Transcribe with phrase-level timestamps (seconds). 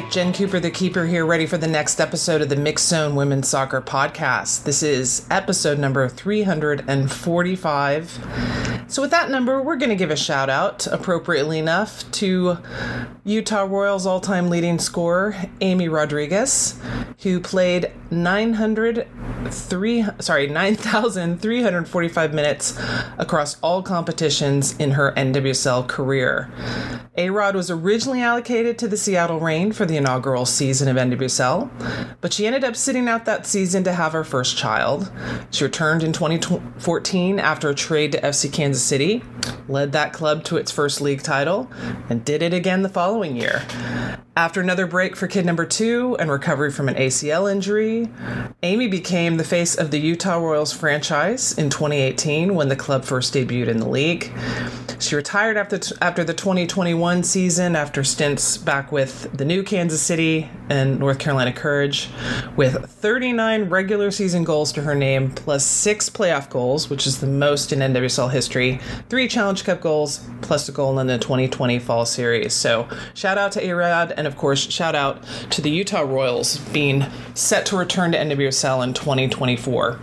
[0.00, 3.14] right, Jen Cooper, the keeper here, ready for the next episode of the Mixxed Zone
[3.14, 4.64] Women's Soccer Podcast.
[4.64, 8.84] This is episode number 345.
[8.88, 12.58] So, with that number, we're going to give a shout out, appropriately enough, to
[13.24, 16.78] Utah Royals all time leading scorer, Amy Rodriguez,
[17.22, 22.78] who played 903, sorry, 9,345 minutes
[23.18, 26.50] across all competitions in her NWSL career.
[27.16, 32.16] A Rod was originally allocated to the Seattle Reign for the inaugural season of NWSL,
[32.20, 35.10] but she ended up sitting out that season to have her first child.
[35.50, 39.22] She returned in 2014 after a trade to FC Kansas City,
[39.68, 41.70] led that club to its first league title,
[42.08, 43.62] and did it again the following year.
[44.38, 48.10] After another break for kid number two and recovery from an ACL injury,
[48.62, 53.32] Amy became the face of the Utah Royals franchise in 2018 when the club first
[53.32, 54.30] debuted in the league.
[54.98, 60.48] She retired after after the 2021 season after stints back with the new Kansas City
[60.68, 62.08] and North Carolina Courage,
[62.56, 67.26] with 39 regular season goals to her name, plus six playoff goals, which is the
[67.26, 72.06] most in NWSL history, three Challenge Cup goals, plus a goal in the 2020 Fall
[72.06, 72.54] Series.
[72.54, 76.58] So shout out to A Rod and of course, shout out to the Utah Royals
[76.72, 77.04] being
[77.34, 80.00] set to return to NWSL in 2024.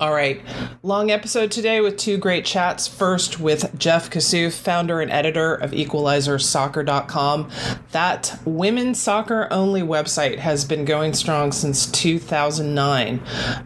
[0.00, 0.40] All right,
[0.82, 2.88] long episode today with two great chats.
[2.88, 7.50] First with Jeff Kassouf, founder and editor of EqualizerSoccer.com.
[7.92, 13.20] That women's soccer only website has been going strong since 2009.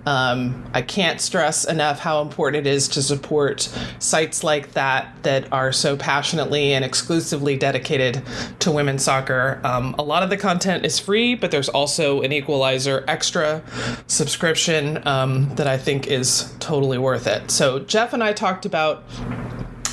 [0.07, 5.53] Um, I can't stress enough how important it is to support sites like that that
[5.53, 8.21] are so passionately and exclusively dedicated
[8.59, 9.61] to women's soccer.
[9.63, 13.63] Um, a lot of the content is free, but there's also an Equalizer extra
[14.09, 17.51] subscription um, that I think is is totally worth it.
[17.51, 19.05] So Jeff and I talked about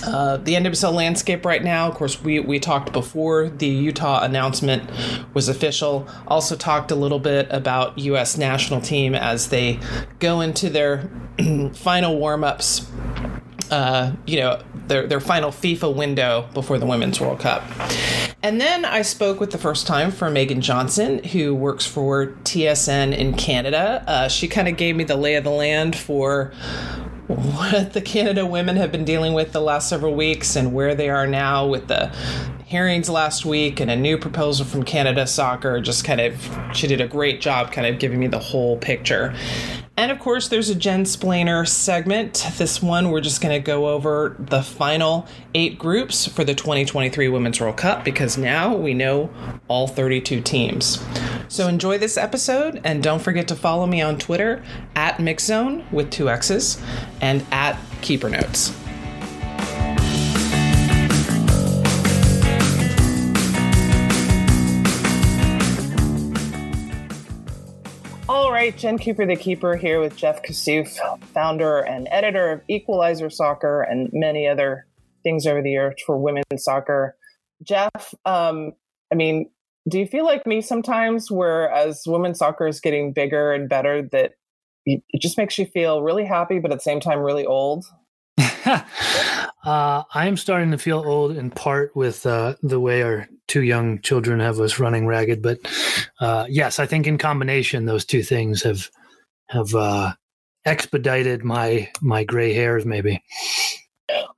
[0.04, 1.88] uh, the NWSL landscape right now.
[1.88, 4.90] Of course, we, we talked before the Utah announcement
[5.34, 6.08] was official.
[6.28, 8.38] Also talked a little bit about U.S.
[8.38, 9.80] national team as they
[10.20, 11.10] go into their
[11.74, 12.90] final warm ups.
[13.72, 17.64] Uh, you know their their final FIFA window before the Women's World Cup.
[18.44, 23.16] And then I spoke with the first time for Meaghen Johnson, who works for TSN
[23.16, 24.04] in Canada.
[24.08, 26.52] Uh, she kind of gave me the lay of the land for
[27.28, 31.10] what the Canada women have been dealing with the last several weeks and where they
[31.10, 32.12] are now with the
[32.66, 35.80] hearings last week and a new proposal from Canada Soccer.
[35.80, 39.36] Just kind of, she did a great job kind of giving me the whole picture.
[40.02, 42.48] And of course, there's a Jensplainer segment.
[42.58, 47.30] This one, we're just going to go over the final eight groups for the 2023
[47.30, 49.30] Women's World Cup because now we know
[49.68, 51.06] all 32 teams.
[51.50, 54.64] So enjoy this episode and don't forget to follow me on Twitter
[54.96, 56.82] at Mixzone with two X's
[57.22, 58.76] and at Keeper Notes.
[68.72, 70.98] Right, Jen Cooper, the Keeper, here with Jeff Kassouf,
[71.34, 74.88] founder and editor of Equalizer Soccer and many other
[75.24, 77.18] things over the years for women's soccer.
[77.64, 78.72] Jeff, um,
[79.12, 79.50] I mean,
[79.90, 84.08] do you feel like me sometimes, where as women's soccer is getting bigger and better,
[84.14, 84.34] that
[84.86, 87.84] it just makes you feel really happy, but at the same time, really old?
[88.66, 94.02] uh, I'm starting to feel old in part with uh, the way our two young
[94.02, 95.42] children have us running ragged.
[95.42, 95.60] But
[96.20, 98.90] uh, yes, I think in combination, those two things have
[99.50, 100.14] have uh,
[100.66, 102.86] expedited my my gray hairs.
[102.86, 103.24] Maybe.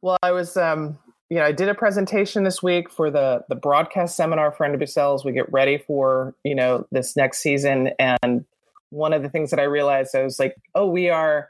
[0.01, 0.97] Well, I was, um,
[1.29, 5.15] you know, I did a presentation this week for the the broadcast seminar for NWSL
[5.15, 7.91] as we get ready for you know this next season.
[7.99, 8.45] And
[8.89, 11.49] one of the things that I realized, I was like, oh, we are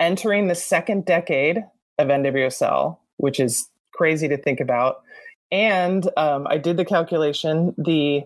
[0.00, 1.62] entering the second decade
[1.98, 5.02] of NWSL, which is crazy to think about.
[5.50, 7.74] And um, I did the calculation.
[7.78, 8.24] The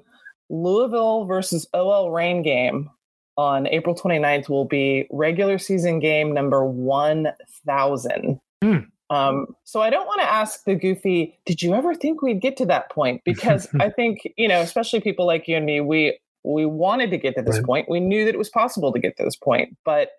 [0.50, 2.90] Louisville versus OL Reign game
[3.36, 8.40] on April 29th will be regular season game number 1000.
[8.62, 8.86] Mm.
[9.10, 12.56] Um, so I don't want to ask the goofy, did you ever think we'd get
[12.58, 13.22] to that point?
[13.32, 17.18] Because I think, you know, especially people like you and me, we we wanted to
[17.18, 17.64] get to this right.
[17.64, 17.88] point.
[17.88, 20.10] We knew that it was possible to get to this point, but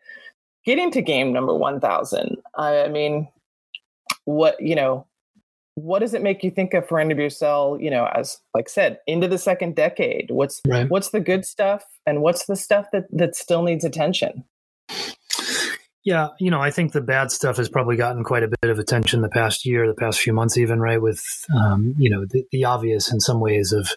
[0.65, 3.27] getting to game number 1000, I, I mean,
[4.25, 5.07] what, you know,
[5.75, 9.27] what does it make you think of for NWSL, you know, as like said, into
[9.27, 10.29] the second decade?
[10.29, 10.89] What's right.
[10.89, 14.43] what's the good stuff and what's the stuff that that still needs attention?
[16.03, 18.77] Yeah, you know, I think the bad stuff has probably gotten quite a bit of
[18.77, 21.23] attention the past year, the past few months, even right with,
[21.55, 23.89] um, you know, the, the obvious in some ways of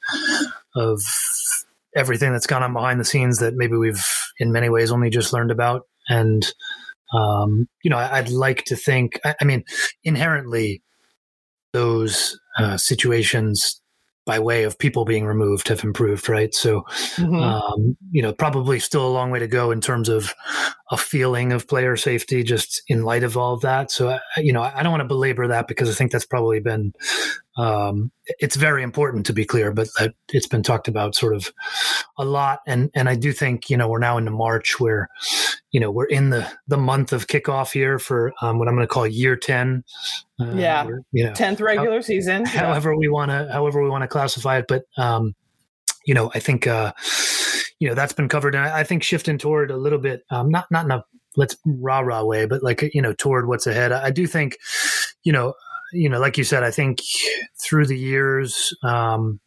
[0.77, 1.03] of
[1.97, 4.07] everything that's gone on behind the scenes that maybe we've
[4.39, 5.87] in many ways only just learned about.
[6.09, 6.47] And
[7.13, 9.19] um, you know, I'd like to think.
[9.25, 9.65] I, I mean,
[10.05, 10.83] inherently,
[11.73, 13.81] those uh, situations
[14.25, 16.53] by way of people being removed have improved, right?
[16.53, 16.81] So,
[17.15, 17.37] mm-hmm.
[17.37, 20.35] um, you know, probably still a long way to go in terms of
[20.91, 23.93] a feeling of player safety, just in light of all of that.
[23.93, 26.93] So, you know, I don't want to belabor that because I think that's probably been
[27.57, 29.89] um, it's very important to be clear, but
[30.29, 31.51] it's been talked about sort of
[32.19, 32.61] a lot.
[32.67, 35.09] And and I do think you know we're now into March, where
[35.77, 38.87] you know we're in the the month of kickoff here for um, what I'm going
[38.87, 39.85] to call year ten.
[40.41, 42.45] Uh, yeah, or, you know, tenth regular how, season.
[42.47, 45.35] However we want to, however we want to classify it, but um,
[46.07, 46.95] you know, I think uh,
[47.79, 50.49] you know that's been covered, and I, I think shifting toward a little bit, um,
[50.49, 51.05] not not in a
[51.37, 53.93] let's rah rah way, but like you know toward what's ahead.
[53.93, 54.57] I do think,
[55.25, 55.53] you know,
[55.93, 57.01] you know, like you said, I think
[57.61, 59.41] through the years, um,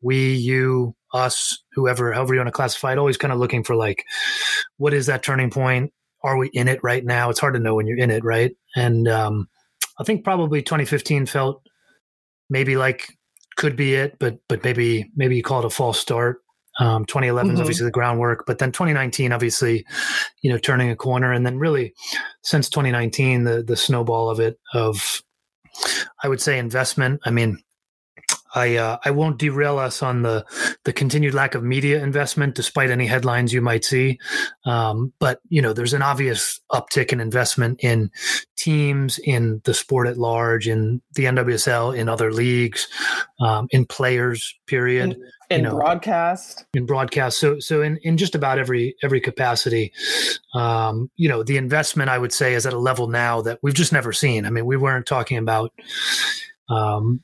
[0.00, 3.74] we, you, us, whoever, however you want to classify it, always kind of looking for
[3.74, 4.04] like,
[4.76, 5.92] what is that turning point?
[6.22, 7.30] Are we in it right now?
[7.30, 8.52] It's hard to know when you're in it, right?
[8.76, 9.48] And um,
[9.98, 11.62] I think probably 2015 felt
[12.50, 13.08] maybe like
[13.56, 16.38] could be it, but but maybe maybe you call it a false start.
[16.80, 17.54] Um, 2011 mm-hmm.
[17.54, 19.84] is obviously the groundwork, but then 2019, obviously,
[20.42, 21.92] you know, turning a corner, and then really
[22.42, 25.22] since 2019, the the snowball of it of
[26.22, 27.20] I would say investment.
[27.24, 27.58] I mean,
[28.54, 30.44] I uh, I won't derail us on the
[30.84, 34.18] the continued lack of media investment, despite any headlines you might see.
[34.64, 38.10] Um, but you know, there's an obvious uptick in investment in
[38.56, 42.88] teams, in the sport at large, in the NWSL, in other leagues,
[43.40, 44.54] um, in players.
[44.66, 45.12] Period.
[45.12, 46.64] In, in you know, broadcast.
[46.74, 47.38] In broadcast.
[47.38, 49.92] So so in in just about every every capacity,
[50.54, 53.74] um, you know, the investment I would say is at a level now that we've
[53.74, 54.46] just never seen.
[54.46, 55.72] I mean, we weren't talking about.
[56.70, 57.22] Um,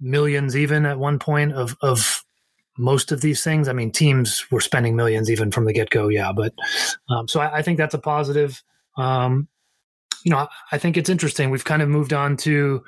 [0.00, 2.24] millions even at one point of of
[2.78, 3.68] most of these things.
[3.68, 6.08] I mean, teams were spending millions even from the get go.
[6.08, 6.52] Yeah, but
[7.08, 8.62] um, so I, I, think that's a positive.
[8.96, 9.48] Um,
[10.24, 11.50] you know, I, I think it's interesting.
[11.50, 12.84] We've kind of moved on to.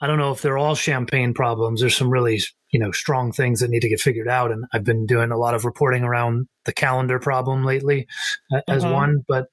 [0.00, 1.80] I don't know if they're all champagne problems.
[1.80, 2.40] There's some really
[2.70, 5.38] you know strong things that need to get figured out, and I've been doing a
[5.38, 8.06] lot of reporting around the calendar problem lately
[8.52, 8.92] uh, as mm-hmm.
[8.92, 9.24] one.
[9.28, 9.48] But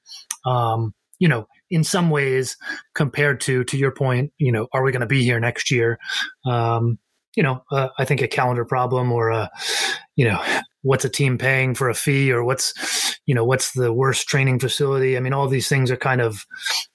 [0.46, 2.56] um, you know, in some ways
[2.94, 5.98] compared to to your point you know are we going to be here next year?
[6.46, 6.98] Um,
[7.36, 9.50] you know uh, i think a calendar problem or a
[10.16, 10.42] you know
[10.82, 14.58] what's a team paying for a fee or what's you know what's the worst training
[14.58, 15.16] facility?
[15.16, 16.46] I mean all these things are kind of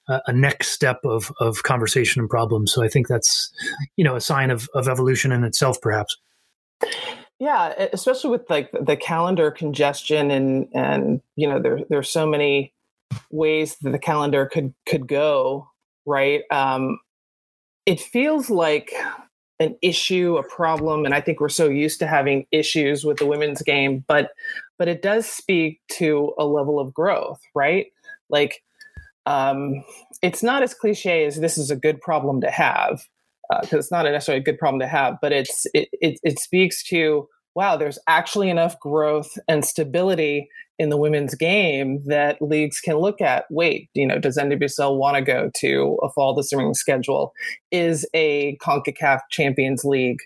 [0.07, 3.51] a, a next step of of conversation and problems so i think that's
[3.95, 6.17] you know a sign of of evolution in itself perhaps.
[7.39, 12.72] Yeah especially with like the calendar congestion and and you know there there's so many
[13.31, 15.67] ways that the calendar could could go
[16.05, 16.41] right?
[16.51, 16.99] Um,
[17.85, 18.93] it feels like
[19.59, 23.25] an issue a problem and i think we're so used to having issues with the
[23.25, 24.31] women's game but
[24.79, 27.87] but it does speak to a level of growth right?
[28.29, 28.63] Like
[29.25, 29.83] um,
[30.21, 33.05] it's not as cliche as this is a good problem to have
[33.61, 36.39] because uh, it's not necessarily a good problem to have but it's it, it, it
[36.39, 40.49] speaks to wow there's actually enough growth and stability
[40.79, 43.45] in the women's game that leagues can look at.
[43.49, 47.33] Wait, you know, does NWSL want to go to a fall this spring schedule?
[47.71, 50.21] Is a CONCACAF Champions League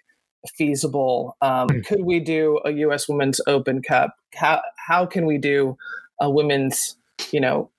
[0.55, 1.35] feasible?
[1.41, 1.79] Um, hmm.
[1.81, 3.09] could we do a U.S.
[3.09, 4.15] Women's Open Cup?
[4.33, 5.77] How how can we do
[6.19, 6.97] a women's,
[7.31, 7.69] you know,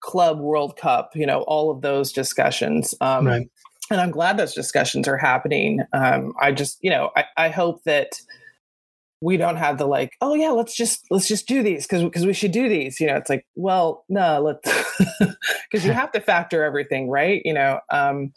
[0.00, 1.12] club World Cup?
[1.14, 2.94] You know, all of those discussions.
[3.00, 3.48] Um, right.
[3.90, 5.80] And I'm glad those discussions are happening.
[5.94, 8.20] Um, I just, you know, I, I hope that
[9.20, 12.26] we don't have the like oh yeah let's just let's just do these because because
[12.26, 13.16] we should do these you know?
[13.16, 14.96] It's like well no let's
[15.70, 17.42] because you have to factor everything right?
[17.44, 18.32] You know um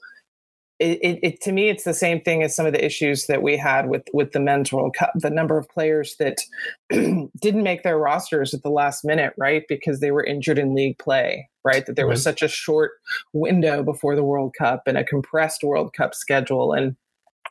[0.80, 3.44] it, it, it, to me it's the same thing as some of the issues that
[3.44, 6.38] we had with with the men's world cup the number of players that
[6.90, 9.64] didn't make their rosters at the last minute right?
[9.70, 11.86] Because they were injured in league play right?
[11.86, 12.94] That there was such a short
[13.34, 16.96] window before the world cup and a compressed world cup schedule and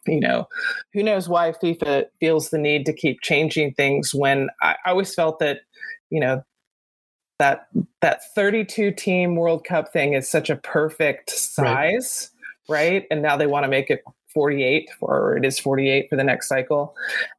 [0.06, 0.46] you know,
[0.92, 5.14] who knows why FIFA feels the need to keep changing things when I, I always
[5.14, 5.60] felt that,
[6.10, 6.42] you know,
[7.38, 7.68] that
[8.02, 12.30] that 32 team World Cup thing is such a perfect size,
[12.68, 12.76] right?
[12.76, 13.06] right?
[13.10, 14.02] And now they want to make it
[14.34, 16.94] 48 or it is 48 for the next cycle.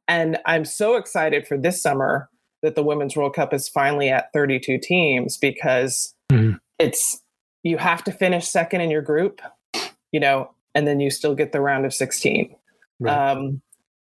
[0.08, 2.28] And I'm so excited for this summer
[2.62, 6.56] that the Women's World Cup is finally at 32 teams because mm-hmm.
[6.78, 7.22] it's
[7.62, 9.40] you have to finish second in your group.
[10.10, 12.54] You know, and then you still get the round of 16.
[13.00, 13.30] Right.
[13.30, 13.60] Um,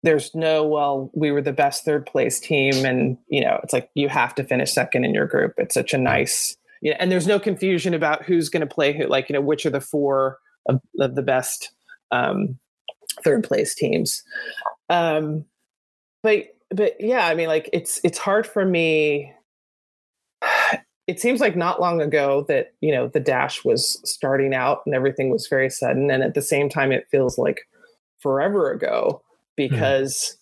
[0.03, 2.85] there's no, well, we were the best third place team.
[2.85, 5.55] And, you know, it's like you have to finish second in your group.
[5.59, 6.97] It's such a nice, yeah.
[6.99, 9.71] And there's no confusion about who's going to play who, like, you know, which are
[9.71, 11.73] the four of, of the best
[12.11, 12.59] um,
[13.23, 14.23] third place teams.
[14.89, 15.45] Um,
[16.23, 19.35] but, but yeah, I mean, like, it's, it's hard for me
[21.11, 24.95] it seems like not long ago that you know the dash was starting out and
[24.95, 27.67] everything was very sudden and at the same time it feels like
[28.21, 29.21] forever ago
[29.57, 30.37] because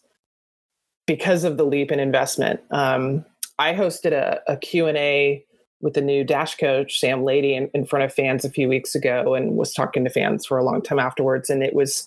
[1.07, 2.61] because of the leap in investment.
[2.71, 3.25] Um,
[3.59, 5.43] I hosted a, a Q&A
[5.81, 8.95] with the new dash coach Sam Laity in, in front of fans a few weeks
[8.95, 12.07] ago and was talking to fans for a long time afterwards and it was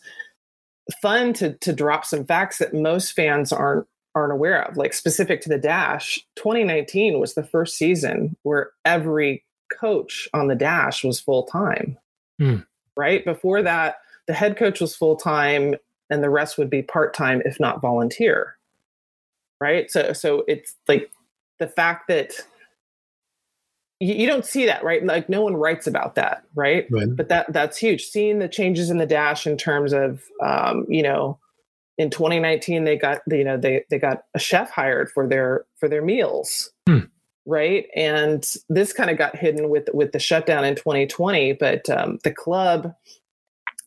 [1.02, 5.42] fun to to drop some facts that most fans aren't aren't aware of like specific
[5.42, 9.44] to the dash 2019 was the first season where every
[9.80, 11.98] coach on the dash was full time
[12.40, 12.58] Hmm.
[12.98, 13.24] right?
[13.24, 15.76] Before that the head coach was full time
[16.10, 18.58] and the rest would be part time if not volunteer.
[19.60, 19.90] Right?
[19.92, 21.12] So so it's like
[21.60, 22.34] the fact that
[24.00, 25.06] you, you don't see that right?
[25.06, 26.88] Like no one writes about that right?
[26.90, 27.16] Right.
[27.16, 28.06] but that that's huge.
[28.08, 31.38] Seeing the changes in the dash in terms of um, you know
[32.02, 35.88] in 2019 they got you know they they got a chef hired for their for
[35.88, 36.72] their meals.
[36.88, 37.02] Hmm.
[37.46, 37.86] right?
[37.96, 42.34] And this kind of got hidden with with the shutdown in 2020 but um, the
[42.34, 42.94] club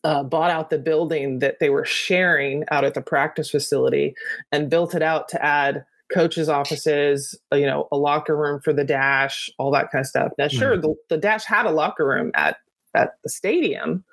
[0.05, 4.15] uh, bought out the building that they were sharing out at the practice facility
[4.51, 8.71] and built it out to add coaches offices uh, you know a locker room for
[8.71, 10.31] the dash all that kind of stuff.
[10.37, 12.57] Now sure the, the dash had a locker room at
[12.93, 14.05] at the stadium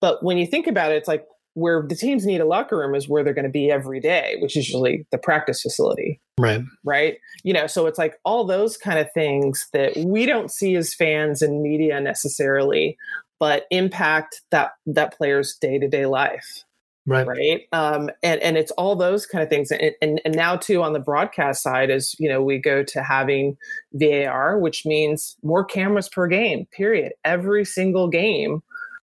[0.00, 2.94] but when you think about it it's like where the teams need a locker room
[2.94, 6.20] is where they're going to be every day which is usually the practice facility.
[6.38, 6.62] Right.
[6.84, 7.16] right?
[7.44, 10.94] You know so it's like all those kind of things that we don't see as
[10.94, 12.96] fans and media necessarily
[13.38, 16.62] but impact that that player's day-to-day life.
[17.08, 17.26] Right.
[17.26, 17.60] right?
[17.72, 20.92] Um, and and it's all those kind of things and, and and now too on
[20.92, 23.56] the broadcast side is you know we go to having
[23.92, 27.12] var which means more cameras per game period.
[27.24, 28.60] Every single game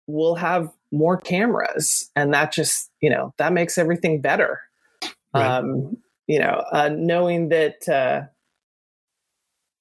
[0.08, 4.60] will have more cameras and that just you know that makes everything better
[5.34, 5.44] Right.
[5.46, 8.22] um you know uh knowing that uh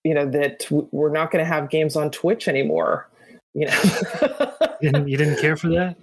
[0.04, 3.10] you know that we're not going to have games on twitch anymore
[3.54, 3.82] you know
[4.82, 5.96] You didn't, you didn't care for that?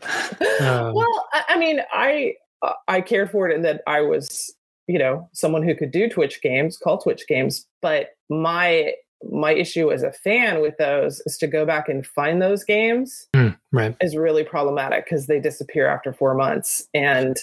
[0.61, 4.53] Um, well, I, I mean, I uh, I care for it in that I was,
[4.89, 7.67] you know, someone who could do Twitch games, call Twitch games.
[7.81, 8.95] But my
[9.31, 13.29] my issue as a fan with those is to go back and find those games
[13.35, 13.97] hmm, right.
[14.01, 16.89] is really problematic because they disappear after four months.
[16.95, 17.37] And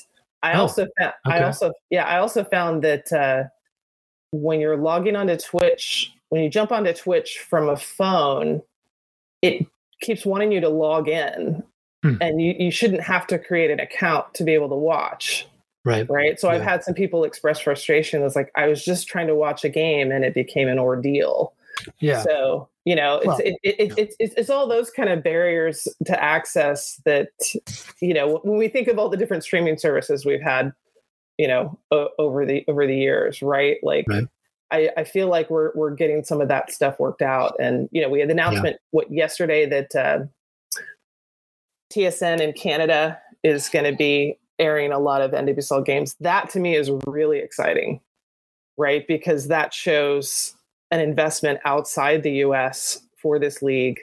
[0.43, 3.43] I Oh, also found, I also yeah I also found that uh,
[4.31, 8.61] when you're logging onto Twitch, when you jump onto Twitch from a phone,
[9.41, 9.65] it
[10.01, 11.63] keeps wanting you to log in.
[12.03, 12.15] Hmm.
[12.21, 15.45] And you, you shouldn't have to create an account to be able to watch,
[15.83, 16.09] Right.
[16.09, 16.39] right?
[16.39, 18.23] So I've had some people express frustration.
[18.23, 21.53] It's like I was just trying to watch a game and it became an ordeal.
[21.99, 22.21] Yeah.
[22.21, 25.23] So you know, it's Well, it, it, it, it's it's it's all those kind of
[25.23, 27.29] barriers to access that
[28.01, 30.71] you know when we think of all the different streaming services we've had,
[31.37, 33.77] you know, o- over the over the years, right?
[33.83, 34.05] Like.
[34.07, 34.25] Right.
[34.71, 38.03] I, I feel like we're we're getting some of that stuff worked out, and you
[38.03, 40.19] know we had the announcement what yesterday that uh,
[41.91, 46.15] TSN in Canada is going to be airing a lot of NWSL games.
[46.19, 47.99] That to me is really exciting,
[48.77, 49.07] right?
[49.07, 50.53] Because that shows
[50.91, 53.99] an investment outside the US for this league,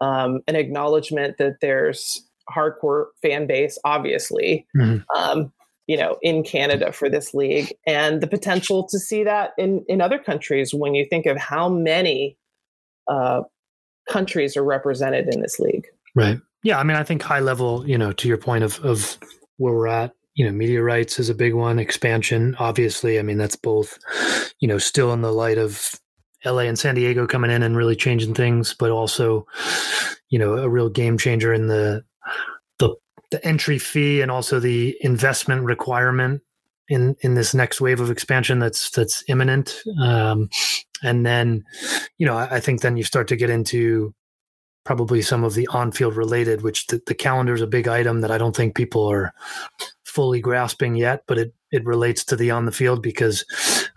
[0.00, 5.04] um, an acknowledgement that there's hardcore fan base, obviously, Mhm.
[5.16, 5.52] um,
[5.86, 10.00] you know, in Canada for this league, and the potential to see that in in
[10.00, 12.36] other countries when you think of how many
[13.08, 13.42] uh,
[14.08, 15.86] countries are represented in this league.
[16.16, 16.38] Right.
[16.64, 16.78] Yeah.
[16.80, 19.16] I mean, I think high level, you know, to your point of, of
[19.58, 21.78] where we're at, you know, media rights is a big one.
[21.78, 23.18] Expansion, obviously.
[23.20, 23.98] I mean, that's both,
[24.58, 25.88] you know, still in the light of
[26.44, 29.46] LA and San Diego coming in and really changing things, but also,
[30.28, 32.04] you know, a real game changer in the
[32.78, 32.94] the
[33.30, 36.42] the entry fee and also the investment requirement
[36.88, 39.82] in in this next wave of expansion that's that's imminent.
[40.00, 40.48] Um,
[41.02, 41.64] and then,
[42.18, 44.14] you know, I, I think then you start to get into
[44.84, 48.30] probably some of the on-field related, which the, the calendar is a big item that
[48.30, 49.34] I don't think people are
[50.04, 53.44] fully grasping yet, but it it relates to the on the field because,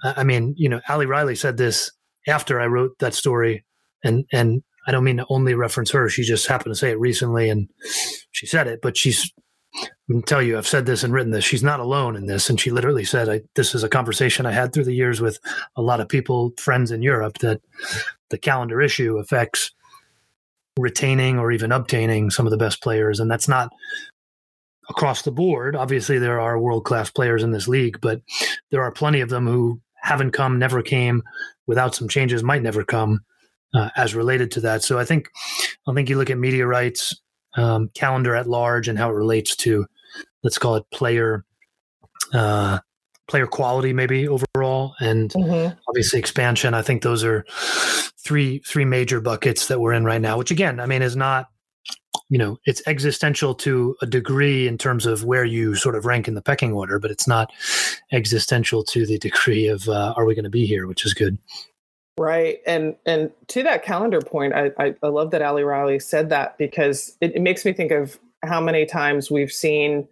[0.04, 1.92] I mean, you know, Ali Riley said this
[2.28, 3.66] after I wrote that story,
[4.04, 6.10] and and I don't mean to only reference her.
[6.10, 7.70] She just happened to say it recently, and
[8.32, 9.32] she said it, but she's.
[9.76, 11.46] I can tell you, I've said this and written this.
[11.46, 14.52] She's not alone in this, and she literally said, I, "This is a conversation I
[14.52, 15.40] had through the years with
[15.76, 17.62] a lot of people, friends in Europe, that
[18.30, 19.72] the calendar issue affects
[20.80, 23.20] retaining or even obtaining some of the best players.
[23.20, 23.70] And that's not
[24.90, 25.76] across the board.
[25.76, 28.22] Obviously, there are world class players in this league, but
[28.72, 31.22] there are plenty of them who haven't come, never came,
[31.70, 33.20] without some changes, might never come
[33.76, 34.82] uh, as related to that.
[34.82, 35.30] So I think,
[35.88, 37.22] I think you look at media rights,
[37.56, 39.86] um, calendar at large, and how it relates to,
[40.44, 41.46] let's call it player.
[42.34, 42.80] Uh,
[43.28, 45.32] player quality maybe overall and
[45.88, 47.46] obviously expansion i think those are
[48.18, 51.46] three three major buckets that we're in right now which again i mean is not
[52.30, 56.28] you know it's existential to a degree in terms of where you sort of rank
[56.28, 57.52] in the pecking order but it's not
[58.12, 61.38] existential to the degree of uh, are we going to be here which is good.
[62.18, 66.30] Right and and to that calendar point i i, I love that ali riley said
[66.30, 70.08] that because it, it, makes me think of how many times we've seen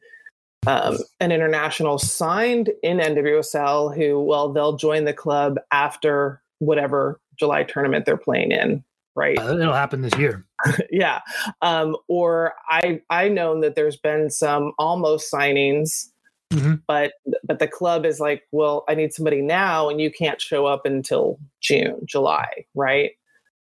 [0.66, 7.64] um, an international signed in nwsl who well they'll join the club after whatever july
[7.64, 8.84] tournament they're playing in
[9.18, 9.38] right?
[9.38, 10.47] Uh, it'll happen this year
[10.92, 11.22] yeah.
[11.62, 16.08] Um, or I I known that there's been some almost signings,
[16.52, 16.76] mm-hmm.
[16.88, 20.66] but but the club is like, well, I need somebody now, and you can't show
[20.66, 23.12] up until June, July, right?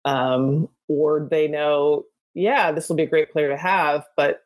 [0.05, 4.45] Um, or they know, yeah, this will be a great player to have, but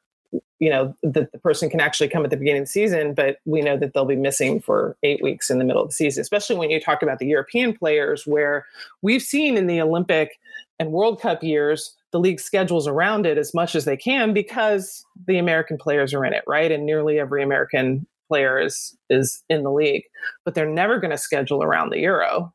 [0.59, 3.37] you know the, the person can actually come at the beginning of the season but
[3.45, 6.21] we know that they'll be missing for eight weeks in the middle of the season
[6.21, 8.65] especially when you talk about the european players where
[9.01, 10.39] we've seen in the olympic
[10.79, 15.05] and world cup years the league schedules around it as much as they can because
[15.27, 16.71] the American players are in it, right?
[16.71, 20.03] And nearly every American player is is in the league,
[20.45, 22.53] but they're never going to schedule around the Euro,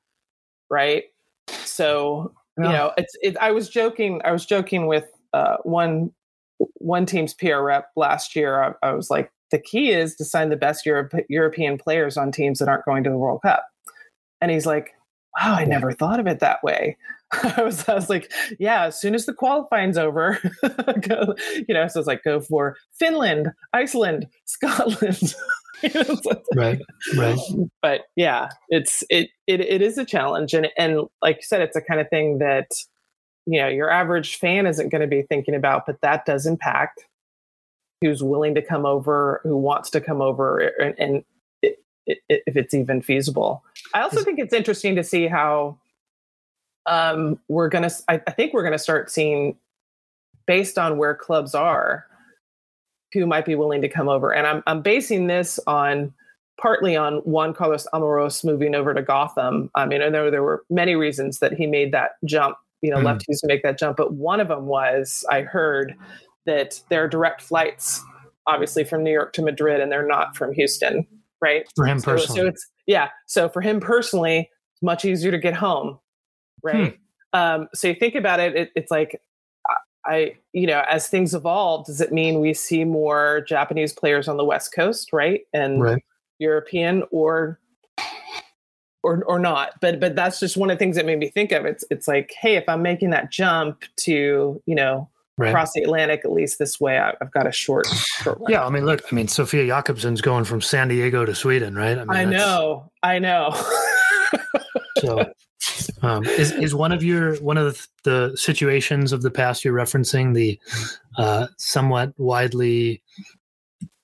[0.71, 1.05] right?
[1.49, 4.21] So you know, it's it, I was joking.
[4.25, 6.13] I was joking with uh, one
[6.75, 8.63] one team's PR rep last year.
[8.63, 12.31] I, I was like, the key is to sign the best Europe, European players on
[12.31, 13.65] teams that aren't going to the World Cup.
[14.41, 14.93] And he's like,
[15.39, 16.97] wow, I never thought of it that way.
[17.33, 20.39] I was, I was like, yeah, as soon as the qualifying's over,
[21.09, 21.35] go,
[21.67, 25.35] you know, so it's like go for Finland, Iceland, Scotland.
[26.55, 26.81] right,
[27.17, 27.39] right.
[27.83, 31.77] But yeah, it's it, it it is a challenge, and and like you said, it's
[31.77, 32.69] a kind of thing that
[33.47, 37.05] you know your average fan isn't going to be thinking about, but that does impact
[38.01, 41.25] who's willing to come over, who wants to come over, and, and
[42.07, 43.65] if it's even feasible.
[43.95, 45.79] I also think it's interesting to see how
[46.87, 47.91] um, we're gonna.
[48.09, 49.57] I, I think we're gonna start seeing,
[50.47, 52.07] based on where clubs are,
[53.13, 54.33] who might be willing to come over.
[54.35, 56.13] And I'm I'm basing this on
[56.61, 59.71] partly on Juan Carlos Amoros moving over to Gotham.
[59.75, 62.57] I mean, I know there were many reasons that he made that jump.
[62.83, 63.05] You know, mm.
[63.05, 65.95] lefties to make that jump, but one of them was I heard
[66.45, 68.03] that there are direct flights,
[68.47, 71.07] obviously from New York to Madrid, and they're not from Houston,
[71.45, 71.67] right?
[71.77, 73.09] For him personally, so it's yeah.
[73.27, 75.99] So for him personally, it's much easier to get home
[76.65, 76.99] right?
[77.33, 77.39] Hmm.
[77.39, 79.21] Um, so you think about it, it, it's like
[80.07, 84.37] I, you know, as things evolve, does it mean we see more Japanese players on
[84.37, 86.05] the West Coast, right, and right.
[86.39, 87.59] European, or
[89.03, 89.81] or or not?
[89.81, 92.07] But but that's just one of the things that made me think of it's it's
[92.07, 95.49] like, hey, if I'm making that jump to you know right.
[95.49, 97.87] across the Atlantic, at least this way, I, have got a short.
[97.87, 101.75] short yeah, I mean, look, I mean, Sofia Jakobsson's going from San Diego to Sweden,
[101.75, 101.99] right?
[101.99, 103.55] I, mean, I know, I know.
[104.99, 105.33] so
[106.03, 110.35] um, is is one of your one of the situations of the past you're referencing
[110.35, 110.59] the
[111.17, 113.03] uh, somewhat widely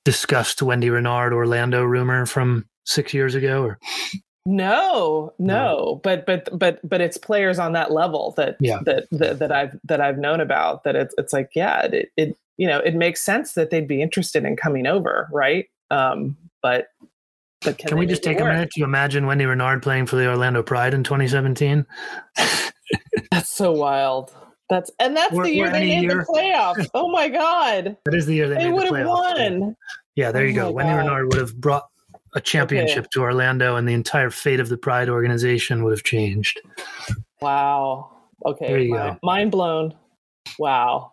[0.05, 3.79] discussed Wendie Renard Orlando rumor from six years ago, or
[4.46, 8.81] no, no, but but but but it's players on that level that yeah.
[8.85, 12.37] that, that that I've that I've known about that it's it's like yeah it, it
[12.57, 16.88] you know it makes sense that they'd be interested in coming over right um but
[17.62, 20.26] but can, can we just take a minute to imagine Wendie Renard playing for the
[20.26, 21.85] Orlando Pride in 2017?
[23.31, 24.33] that's so wild.
[24.70, 26.24] That's and that's the year they made year.
[26.26, 26.88] the playoffs.
[26.94, 27.98] Oh my god!
[28.05, 29.76] That is the year they, they would have won.
[30.16, 30.74] Yeah, there you oh go.
[30.74, 31.89] Wendie Renard would have brought
[32.35, 33.09] a championship okay.
[33.12, 36.61] to Orlando, and the entire fate of the Pride organization would have changed.
[37.40, 38.11] Wow.
[38.47, 38.66] Okay.
[38.66, 39.19] There you mind, go.
[39.23, 39.95] Mind blown.
[40.59, 41.12] Wow.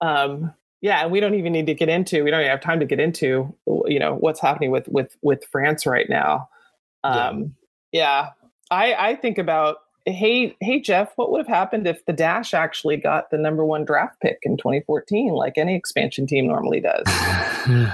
[0.00, 2.80] Um, yeah and we don't even need to get into we don't even have time
[2.80, 3.54] to get into
[3.86, 6.48] you know what's happening with with with france right now
[7.04, 7.54] um
[7.92, 8.28] yeah, yeah.
[8.70, 12.96] i i think about hey hey jeff what would have happened if the dash actually
[12.96, 17.04] got the number one draft pick in 2014 like any expansion team normally does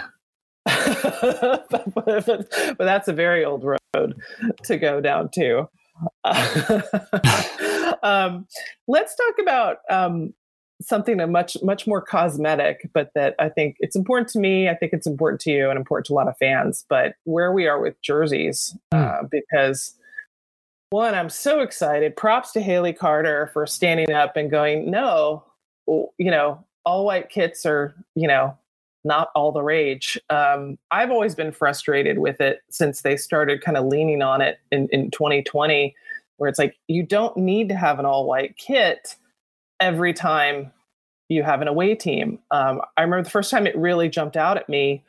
[0.65, 4.15] but, but, but, that's a very old road
[4.63, 5.69] to go down to
[8.03, 8.47] um,
[8.89, 10.35] let's talk about um,
[10.83, 14.75] something that much much more cosmetic but that i think it's important to me i
[14.75, 17.67] think it's important to you and important to a lot of fans but where we
[17.67, 18.99] are with jerseys mm.
[18.99, 19.95] uh, because
[20.91, 25.45] one i'm so excited props to haley carter for standing up and going no
[25.87, 28.57] you know all white kits are you know
[29.05, 33.77] not all the rage um, i've always been frustrated with it since they started kind
[33.77, 35.95] of leaning on it in, in 2020
[36.37, 39.17] where it's like you don't need to have an all white kit
[39.81, 40.73] every time
[41.29, 42.39] you have an away team.
[42.51, 45.03] Um, I remember the first time it really jumped out at me.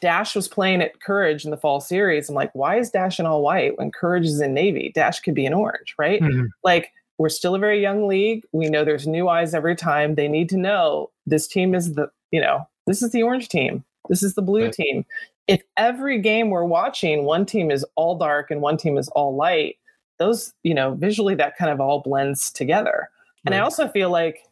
[0.00, 2.28] Dash was playing at Courage in the fall series.
[2.28, 4.92] I'm like, why is Dash in all white when Courage is in navy?
[4.94, 6.20] Dash could be in orange, right?
[6.20, 6.46] Mm-hmm.
[6.64, 8.44] Like we're still a very young league.
[8.52, 10.14] We know there's new eyes every time.
[10.14, 13.84] They need to know this team is the, you know, this is the orange team.
[14.08, 14.72] This is the blue right.
[14.72, 15.04] team.
[15.46, 19.34] If every game we're watching, one team is all dark and one team is all
[19.34, 19.76] light,
[20.18, 23.08] those, you know, visually that kind of all blends together.
[23.44, 24.44] And I also feel like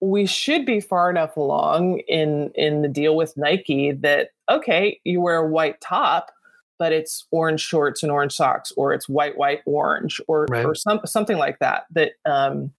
[0.00, 5.20] we should be far enough along in in the deal with Nike that okay, you
[5.20, 6.30] wear a white top,
[6.78, 10.64] but it's orange shorts and orange socks, or it's white, white, orange, or right.
[10.64, 11.84] or some something like that.
[11.90, 12.72] That um,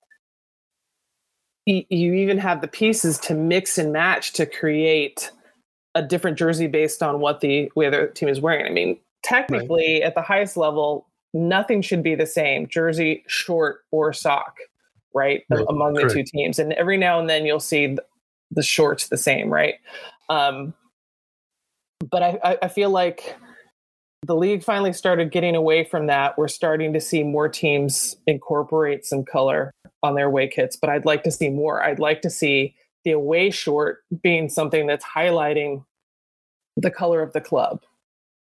[1.67, 5.31] y- you even have the pieces to mix and match to create
[5.93, 8.65] a different jersey based on what the other team is wearing.
[8.65, 10.03] I mean, technically, right.
[10.03, 14.57] at the highest level, nothing should be the same: jersey, short, or sock
[15.15, 15.65] right, right.
[15.69, 16.59] among the two teams.
[16.59, 17.97] And every now and then you'll see
[18.51, 19.75] the shorts the same, right?
[20.29, 20.75] Um,
[22.11, 23.35] but I, I feel like
[24.25, 26.37] the league finally started getting away from that.
[26.37, 31.05] We're starting to see more teams incorporate some color on their away kits, but I'd
[31.05, 31.83] like to see more.
[31.83, 35.85] I'd like to see the away short being something that's highlighting
[36.75, 37.83] the color of the club,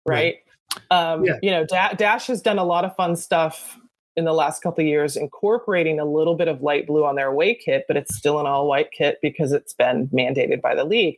[0.07, 0.37] right?
[0.75, 0.81] right.
[0.91, 1.39] Um, yeah.
[1.43, 3.79] You know, Dash has done a lot of fun stuff
[4.17, 7.29] in the last couple of years incorporating a little bit of light blue on their
[7.29, 10.85] away kit, but it's still an all white kit because it's been mandated by the
[10.85, 11.17] league.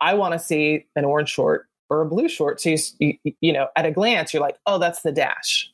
[0.00, 2.60] I want to see an orange short or a blue short.
[2.60, 5.70] So you, you, you know, at a glance, you're like, oh, that's the dash,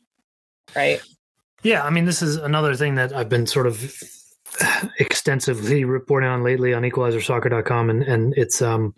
[0.75, 1.01] right?
[1.63, 4.03] Yeah, I mean, this is another thing that I've been sort of
[4.99, 8.95] extensively reporting on lately on equalizersoccer.com and and it's um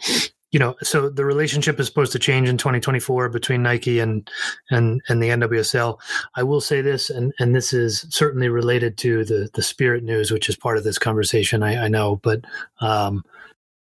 [0.53, 4.31] you know, so the relationship is supposed to change in 2024 between Nike and
[4.71, 5.99] and and the NWSL.
[6.37, 10.31] I will say this, and and this is certainly related to the the Spirit news,
[10.31, 11.63] which is part of this conversation.
[11.63, 12.45] I, I know, but
[12.81, 13.25] um,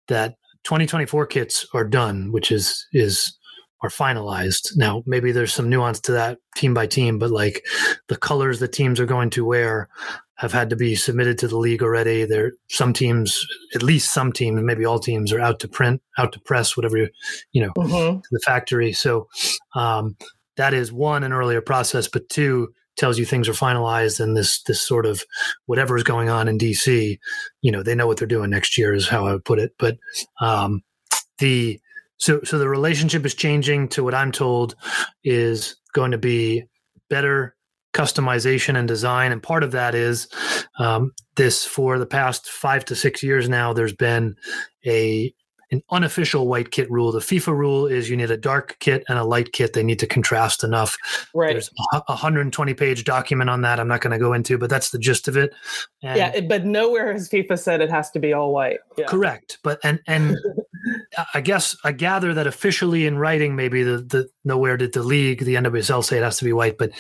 [0.08, 3.37] that 2024 kits are done, which is is
[3.83, 4.77] are finalized.
[4.77, 7.64] Now, maybe there's some nuance to that team by team, but like
[8.09, 9.88] the colors that teams are going to wear
[10.37, 12.25] have had to be submitted to the league already.
[12.25, 13.44] There, some teams,
[13.75, 16.96] at least some teams, maybe all teams, are out to print, out to press, whatever
[16.96, 17.09] you,
[17.53, 18.20] you know, mm-hmm.
[18.31, 18.92] the factory.
[18.92, 19.29] So
[19.75, 20.16] um,
[20.57, 24.62] that is one an earlier process, but two tells you things are finalized and this
[24.64, 25.24] this sort of
[25.66, 27.18] whatever is going on in DC,
[27.61, 29.72] you know, they know what they're doing next year is how I would put it.
[29.78, 29.98] But
[30.40, 30.83] um,
[31.38, 31.81] the
[32.18, 34.74] so so the relationship is changing to what I'm told
[35.24, 36.64] is going to be
[37.09, 37.57] better
[37.92, 39.33] customization and design.
[39.33, 40.28] And part of that is
[40.78, 44.37] um, this for the past five to six years now, there's been
[44.87, 45.35] a
[45.72, 47.11] an unofficial white kit rule.
[47.11, 49.72] The FIFA rule is you need a dark kit and a light kit.
[49.72, 50.98] They need to contrast enough.
[51.35, 51.52] Right.
[51.52, 53.80] There's a 120 page document on that.
[53.80, 55.52] I'm not going to go into, but that's the gist of it.
[56.02, 58.80] And yeah, but nowhere has FIFA said it has to be all white.
[58.96, 59.06] Yeah.
[59.06, 59.58] Correct.
[59.62, 60.37] But and and
[61.35, 65.44] I guess I gather that officially in writing, maybe the the nowhere did the league,
[65.44, 66.76] the NWSL say it has to be white.
[66.76, 66.94] But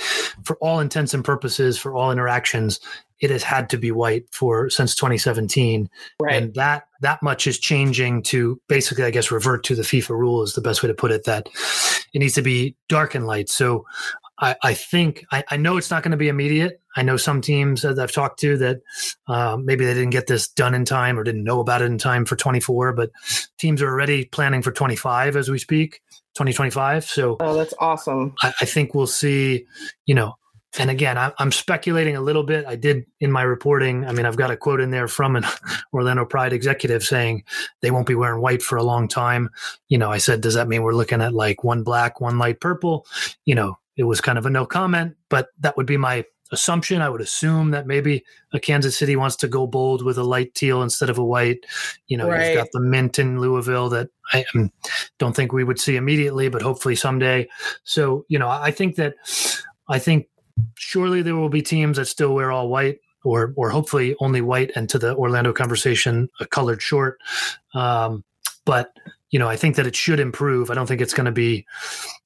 [0.44, 2.80] for all intents and purposes, for all interactions,
[3.22, 5.88] it has had to be white for since 2017
[6.20, 6.34] right.
[6.34, 10.42] and that that much is changing to basically i guess revert to the fifa rule
[10.42, 11.48] is the best way to put it that
[12.12, 13.48] it needs to be dark and light.
[13.48, 13.86] So
[14.38, 16.80] i, I think I, I, know it's not going to be immediate.
[16.96, 18.80] I know some teams that i've talked to that
[19.28, 21.98] uh, maybe they didn't get this done in time or didn't know about it in
[21.98, 23.10] time for 24 but
[23.58, 26.00] teams are already planning for 25 as we speak
[26.34, 28.34] 2025 so oh that's awesome.
[28.42, 29.66] I, I think we'll see
[30.06, 30.34] you know
[30.78, 32.64] and again, I, am speculating a little bit.
[32.66, 34.06] I did in my reporting.
[34.06, 35.44] I mean, I've got a quote in there from an
[35.92, 37.44] Orlando Pride executive saying
[37.80, 39.50] they won't be wearing white for a long time.
[39.88, 42.60] You know, I said, does that mean we're looking at like one black, one light
[42.60, 43.06] purple?
[43.44, 47.02] You know, it was kind of a no comment, but that would be my assumption.
[47.02, 50.54] I would assume that maybe a Kansas City wants to go bold with a light
[50.54, 51.66] teal instead of a white.
[52.06, 52.48] You know, right.
[52.48, 54.70] you've got the mint in Louisville that I um,
[55.18, 57.48] don't think we would see immediately, but hopefully someday.
[57.84, 59.16] So, you know, I think that
[59.88, 60.28] I think
[60.74, 64.72] surely there will be teams that still wear all white or or hopefully only white
[64.74, 67.18] and to the Orlando conversation a colored short.
[67.74, 68.24] Um,
[68.64, 68.92] but
[69.30, 70.70] you know, I think that it should improve.
[70.70, 71.66] I don't think it's going to be,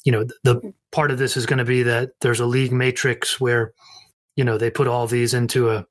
[0.05, 3.41] you know, the part of this is going to be that there's a league matrix
[3.41, 3.73] where,
[4.35, 5.87] you know, they put all these into a,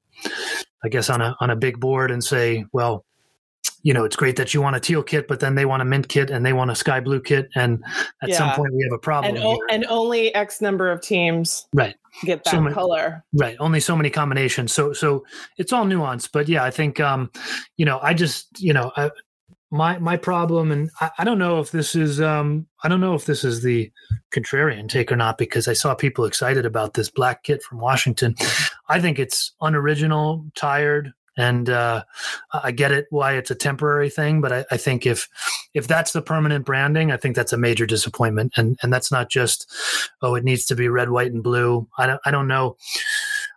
[0.83, 3.05] I guess on a on a big board and say, well,
[3.85, 5.85] you know, it's great that you want a teal kit, but then they want a
[5.85, 7.83] mint kit and they want a sky blue kit, and
[8.23, 8.35] at yeah.
[8.35, 9.35] some point we have a problem.
[9.35, 13.23] And, o- and, only X number of teams, right, get that so many, color.
[13.33, 14.73] Right, only so many combinations.
[14.73, 15.23] So, so
[15.59, 16.31] it's all nuanced.
[16.33, 17.29] But yeah, I think, um,
[17.77, 19.11] you know, I just, you know, I,
[19.69, 23.13] my my problem, and I, I don't know if this is, um, I don't know
[23.13, 23.91] if this is the
[24.31, 28.33] contrarian take or not, because I saw people excited about this black kit from Washington.
[28.89, 32.03] I think it's unoriginal, tired, and uh,
[32.53, 35.27] I get it why it's a temporary thing, but I, I, think if
[35.73, 39.29] if that's the permanent branding, I think that's a major disappointment, and and that's not
[39.29, 39.71] just
[40.21, 41.87] oh it needs to be red, white, and blue.
[41.97, 42.77] I don't I don't know.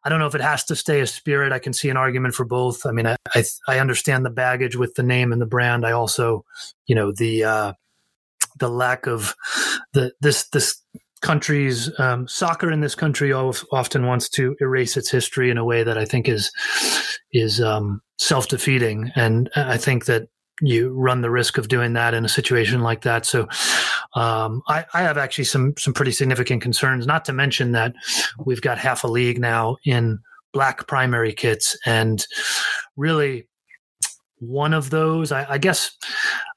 [0.04, 1.52] I don't know if it has to stay a spirit.
[1.52, 2.84] I can see an argument for both.
[2.86, 5.86] I mean, I I, I understand the baggage with the name and the brand.
[5.86, 6.44] I also,
[6.86, 7.72] you know, the uh,
[8.58, 9.34] the lack of
[9.92, 10.82] the this this
[11.18, 15.82] country's um, soccer in this country often wants to erase its history in a way
[15.82, 16.50] that I think is
[17.32, 20.28] is um, self defeating, and I think that
[20.60, 23.24] you run the risk of doing that in a situation like that.
[23.24, 23.42] So
[24.14, 27.06] um, I, I, have actually some some pretty significant concerns.
[27.06, 27.94] Not to mention that
[28.44, 30.18] we've got half a league now in
[30.52, 32.24] black primary kits, and
[32.96, 33.46] really
[34.40, 35.96] one of those, I, I guess,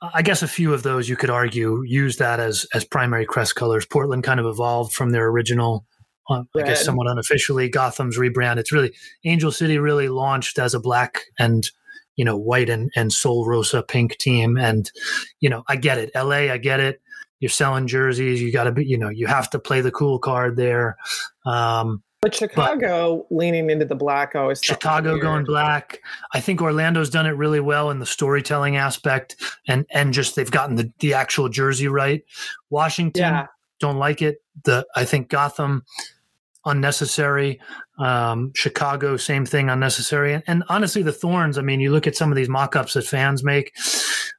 [0.02, 3.56] I guess a few of those you could argue use that as as primary crest
[3.56, 3.86] colors.
[3.86, 5.86] Portland kind of evolved from their original.
[6.30, 8.58] Uh, I guess somewhat unofficially, Gotham's rebrand.
[8.58, 8.94] It's really
[9.26, 11.68] Angel City really launched as a black and
[12.16, 14.90] you know white and and Sol Rosa pink team, and
[15.40, 16.12] you know I get it.
[16.14, 16.52] L.A.
[16.52, 17.02] I get it
[17.42, 18.42] you're selling jerseys.
[18.42, 20.96] You got to be, you know, you have to play the cool card there.
[21.44, 26.00] Um, but Chicago but leaning into the black always Chicago going black.
[26.34, 29.36] I think Orlando's done it really well in the storytelling aspect
[29.68, 32.24] and and just they've gotten the, the actual jersey right.
[32.70, 33.48] Washington yeah.
[33.80, 34.42] don't like it.
[34.64, 35.84] The I think Gotham
[36.66, 37.60] unnecessary.
[37.98, 40.34] Um, Chicago, same thing, unnecessary.
[40.34, 41.58] And, and, honestly, the Thorns.
[41.58, 43.76] I mean, you look at some of these mock-ups that fans make.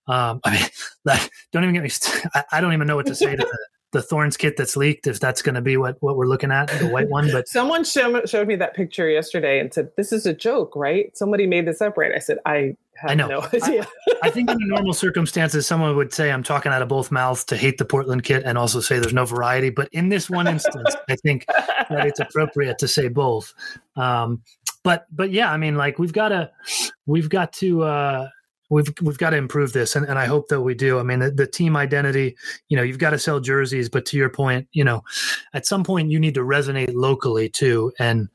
[0.08, 1.18] Um, I mean,
[1.52, 1.88] don't even get me.
[1.88, 3.58] St- I, I, don't even know what to say to the,
[3.92, 5.06] the Thorns kit that's leaked.
[5.06, 7.30] If that's going to be what what we're looking at, the white one.
[7.30, 11.16] But someone showed showed me that picture yesterday and said, "This is a joke, right?
[11.16, 13.28] Somebody made this up, right?" I said, "I I know.
[13.28, 13.86] No I,
[14.22, 17.56] I, think in normal circumstances, someone would say I'm talking out of both mouths to
[17.56, 19.70] hate the Portland kit and also say there's no variety.
[19.70, 23.52] But in this one instance, I think that it's appropriate to say both.
[23.96, 24.42] Um,
[24.82, 26.50] but but yeah, I mean, like we've got to
[27.06, 28.28] we've got to uh,
[28.72, 30.98] we've we've got to improve this, and, and I hope that we do.
[30.98, 32.34] I mean, the, the team identity,
[32.68, 35.04] you know, you've got to sell jerseys, but to your point, you know,
[35.52, 37.92] at some point you need to resonate locally too.
[37.98, 38.28] And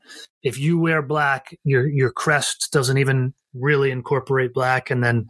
[0.44, 5.26] if you wear black, your your crest doesn't even really incorporate black, and then,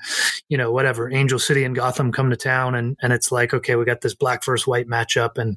[0.50, 3.76] you know, whatever Angel City and Gotham come to town, and and it's like, okay,
[3.76, 5.56] we got this black versus white matchup, and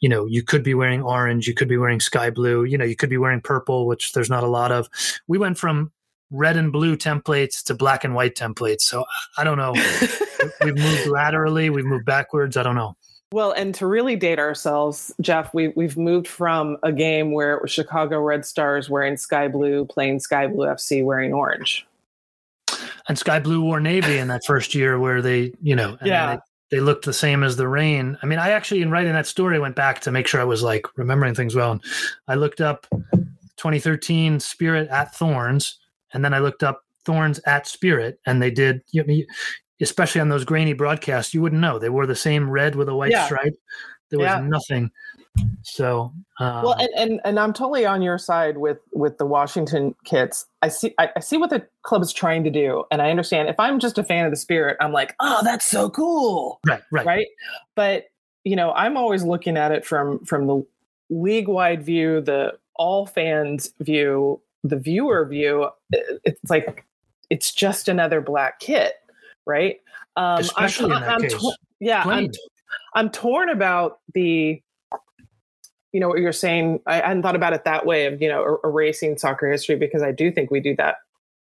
[0.00, 2.86] you know, you could be wearing orange, you could be wearing sky blue, you know,
[2.86, 4.88] you could be wearing purple, which there's not a lot of.
[5.26, 5.92] We went from
[6.30, 8.82] red and blue templates to black and white templates.
[8.82, 9.04] So
[9.36, 9.72] I don't know.
[10.64, 12.56] we've moved laterally, we've moved backwards.
[12.56, 12.96] I don't know.
[13.30, 17.60] Well, and to really date ourselves, Jeff, we, we've moved from a game where it
[17.60, 21.86] was Chicago Red Stars wearing sky blue, playing sky blue FC wearing orange.
[23.06, 26.36] And sky blue wore navy in that first year where they, you know, yeah.
[26.70, 28.16] They, they, looked the same as the Reign.
[28.22, 30.62] I mean, I actually, in writing that story, went back to make sure I was
[30.62, 31.72] like remembering things well.
[31.72, 31.82] And
[32.28, 32.86] I looked up
[33.56, 35.78] 2013 Spirit at Thorns
[36.12, 38.82] and then I looked up Thorns at Spirit, and they did.
[38.90, 39.22] You know,
[39.80, 42.94] especially on those grainy broadcasts, you wouldn't know they wore the same red with a
[42.94, 43.26] white yeah.
[43.26, 43.54] stripe.
[44.10, 44.40] There was yeah.
[44.40, 44.90] nothing.
[45.62, 49.94] So um, well, and, and and I'm totally on your side with with the Washington
[50.04, 50.46] kits.
[50.62, 53.48] I see I, I see what the club is trying to do, and I understand.
[53.48, 56.82] If I'm just a fan of the Spirit, I'm like, oh, that's so cool, right,
[56.90, 57.26] right, right.
[57.76, 58.06] But
[58.44, 60.66] you know, I'm always looking at it from from the
[61.10, 66.84] league wide view, the all fans view, the viewer view, it's like
[67.30, 68.94] it's just another black kit,
[69.46, 69.76] right?
[70.16, 71.56] Um, Especially I'm, in that I'm, case.
[71.80, 72.30] Yeah, I'm,
[72.94, 74.60] I'm torn about the
[75.92, 78.42] you know what you're saying i hadn't thought about it that way of you know
[78.42, 80.96] er, erasing soccer history because i do think we do that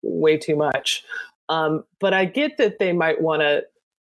[0.03, 1.05] way too much
[1.49, 3.63] um, but i get that they might want to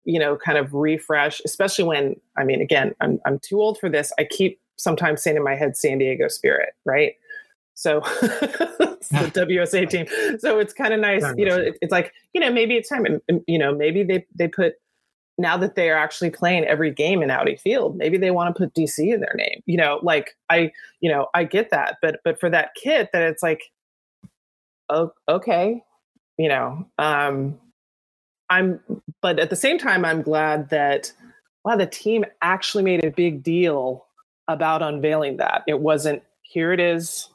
[0.05, 3.89] you know kind of refresh especially when i mean again I'm, I'm too old for
[3.89, 7.13] this i keep sometimes saying in my head san diego spirit right
[7.79, 10.05] so the WUSA team.
[10.39, 11.57] So it's kind of nice, you know.
[11.57, 14.73] It, it's like you know maybe it's time, and, you know maybe they they put
[15.37, 18.59] now that they are actually playing every game in Audi Field, maybe they want to
[18.59, 19.63] put DC in their name.
[19.65, 23.21] You know, like I you know I get that, but but for that kit, that
[23.21, 23.61] it's like,
[24.89, 25.81] oh okay,
[26.37, 27.57] you know, um,
[28.49, 28.81] I'm.
[29.21, 31.13] But at the same time, I'm glad that
[31.63, 34.05] wow, the team actually made a big deal
[34.49, 35.63] about unveiling that.
[35.65, 37.29] It wasn't here it is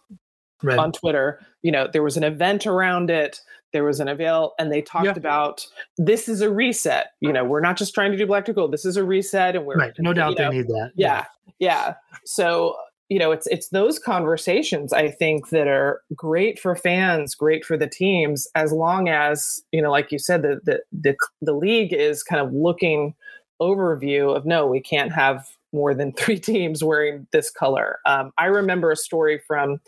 [0.65, 0.79] right.
[0.79, 1.41] on Twitter.
[1.63, 3.41] You know, there was an event around it.
[3.73, 5.13] There was an avail, and they talked yeah.
[5.17, 5.67] about
[5.99, 7.09] this is a reset.
[7.21, 8.73] You know, we're not just trying to do black to gold.
[8.73, 9.93] This is a reset, and we're right.
[9.99, 10.93] No doubt know, they need that.
[10.95, 11.25] Yeah,
[11.59, 11.95] yeah.
[12.25, 12.77] So
[13.09, 17.77] you know, it's it's those conversations I think that are great for fans, great for
[17.77, 21.93] the teams, as long as you know, like you said, the the the, the league
[21.93, 23.15] is kind of looking
[23.61, 27.99] overview of no, we can't have more than three teams wearing this color.
[28.07, 29.81] Um, I remember a story from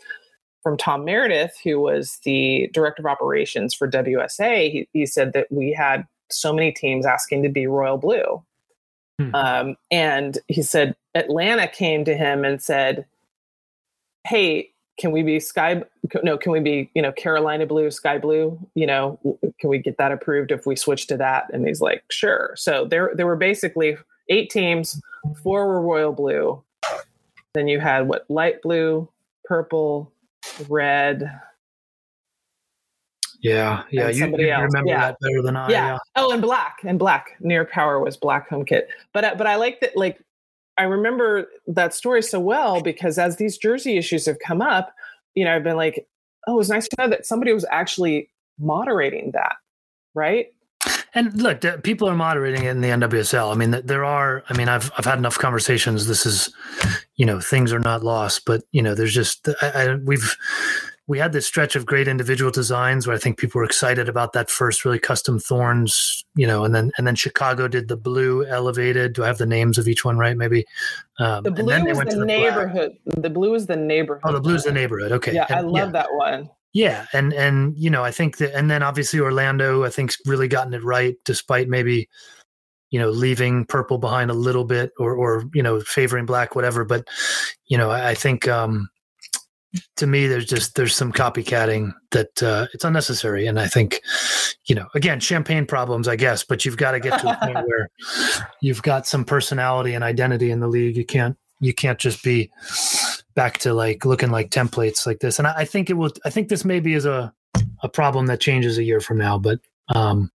[0.67, 5.47] from Tom Meredith, who was the director of operations for WUSA, he, he said that
[5.49, 8.43] we had so many teams asking to be royal blue.
[9.17, 9.33] Hmm.
[9.33, 13.05] Um, and he said Atlanta came to him and said,
[14.25, 15.81] Hey, can we be sky
[16.21, 19.19] no can we be you know carolina blue sky blue you know
[19.59, 22.83] can we get that approved if we switch to that and he's like sure so
[22.83, 23.95] there there were basically
[24.29, 24.99] eight teams
[25.43, 26.59] four were royal blue
[27.53, 29.07] then you had what light blue
[29.45, 30.11] purple
[30.69, 31.39] red
[33.41, 35.07] yeah yeah you, you remember yeah.
[35.07, 35.91] that better than i yeah.
[35.93, 35.97] yeah.
[36.15, 39.55] oh and black and black near power was black home kit but uh, but i
[39.55, 40.19] like that like
[40.77, 44.93] I remember that story so well because as these jersey issues have come up,
[45.33, 46.07] you know, I've been like,
[46.45, 48.29] oh, it was nice to know that somebody was actually
[48.59, 49.55] moderating that,
[50.13, 50.47] right?
[51.13, 53.51] And look, people are moderating it in the NWSL.
[53.51, 54.43] I mean, there are.
[54.49, 56.07] I mean, I've I've had enough conversations.
[56.07, 56.53] This is,
[57.15, 60.37] you know, things are not lost, but you know, there's just I, I, we've
[61.07, 64.33] we had this stretch of great individual designs where I think people were excited about
[64.33, 68.45] that first really custom thorns, you know, and then and then Chicago did the blue
[68.45, 69.13] elevated.
[69.13, 70.35] Do I have the names of each one right?
[70.35, 70.65] Maybe
[71.19, 72.97] um, the blue is the, the neighborhood.
[73.05, 73.23] Black.
[73.23, 74.23] The blue is the neighborhood.
[74.25, 75.13] Oh, the blue is the neighborhood.
[75.13, 75.33] Okay.
[75.33, 76.03] Yeah, and, I love yeah.
[76.03, 76.49] that one.
[76.73, 80.47] Yeah, and and you know I think that, and then obviously Orlando I think's really
[80.47, 82.07] gotten it right despite maybe
[82.89, 86.85] you know leaving purple behind a little bit or or you know favoring black whatever
[86.85, 87.07] but
[87.65, 88.89] you know I, I think um
[89.97, 93.99] to me there's just there's some copycatting that uh, it's unnecessary and i think
[94.65, 97.57] you know again champagne problems i guess but you've got to get to a point
[97.67, 97.89] where
[98.61, 100.97] you've got some personality and identity in the league.
[100.97, 102.51] You can't you can't just be
[103.37, 105.37] back to like looking like templates like this.
[105.37, 107.31] And i, I think it will i think this maybe is a
[107.83, 109.59] a problem that changes a year from now but
[109.95, 110.31] um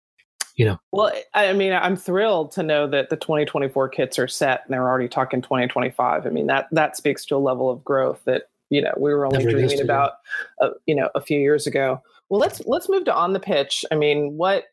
[0.55, 0.77] you know.
[0.91, 4.88] Well i mean i'm thrilled to know that the 2024 kits are set and they're
[4.88, 8.81] already talking 2025 i mean that that speaks to a level of growth that you
[8.81, 10.13] know we were only Never dreaming about
[10.62, 12.01] uh, you know a few years ago.
[12.29, 13.83] Well let's let's move to on the pitch.
[13.91, 14.65] I mean what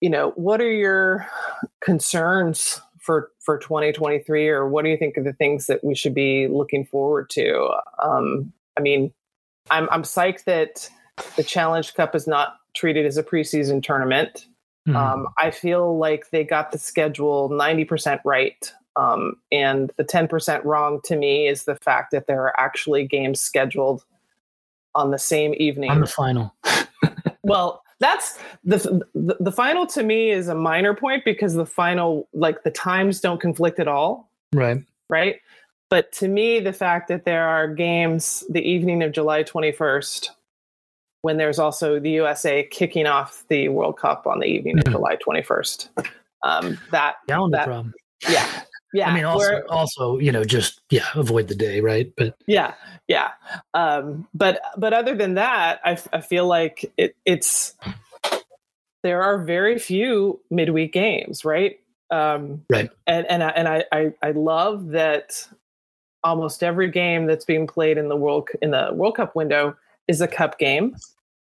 [0.00, 1.26] you know what are your
[1.80, 6.14] concerns for for 2023 or what do you think are the things that we should
[6.14, 7.70] be looking forward to
[8.02, 9.12] um i mean
[9.70, 10.88] i'm i'm psyched that
[11.36, 14.46] the challenge cup is not treated as a preseason tournament
[14.86, 14.96] mm-hmm.
[14.96, 21.00] um i feel like they got the schedule 90% right um, and the 10% wrong
[21.04, 24.04] to me is the fact that there are actually games scheduled
[24.94, 25.90] on the same evening.
[25.90, 26.54] On the final.
[27.42, 32.28] well, that's the, the, the final to me is a minor point because the final
[32.32, 34.30] like the times don't conflict at all.
[34.54, 34.82] Right.
[35.08, 35.36] Right.
[35.90, 40.28] But to me, the fact that there are games the evening of July 21st,
[41.22, 44.88] when there's also the USA kicking off the World Cup on the evening mm-hmm.
[44.88, 45.88] of July 21st,
[46.44, 47.92] um, that, that problem.
[48.28, 52.12] yeah, yeah i mean also also you know just yeah avoid the day right?
[52.16, 52.74] But yeah
[53.08, 53.30] yeah.
[53.74, 57.74] Um but but other than that i, I feel like it, it's
[59.02, 61.80] there are very few midweek games right?
[62.10, 62.90] Um right.
[63.06, 65.48] and and I, and I, I i love that
[66.22, 69.76] almost every game that's being played in the world in the world cup window
[70.08, 70.96] is a cup game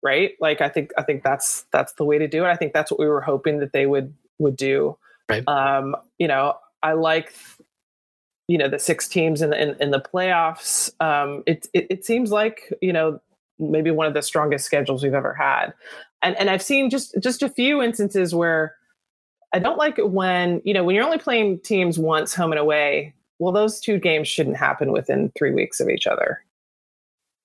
[0.04, 0.34] right?
[0.40, 2.48] Like i think i think that's that's the way to do it.
[2.50, 4.98] I think that's what we were hoping that they would would do.
[5.30, 5.48] Right.
[5.48, 7.34] Um you know I like
[8.48, 10.92] you know the six teams in the in, in the playoffs.
[11.00, 13.20] Um, it, it, it seems like you know
[13.60, 15.74] maybe one of the strongest schedules we've ever had,
[16.22, 18.76] and and I've seen just just a few instances where
[19.54, 22.60] I don't like it when you know when you're only playing teams once home and
[22.60, 23.14] away.
[23.40, 26.44] Well, those two games shouldn't happen within three weeks of each other.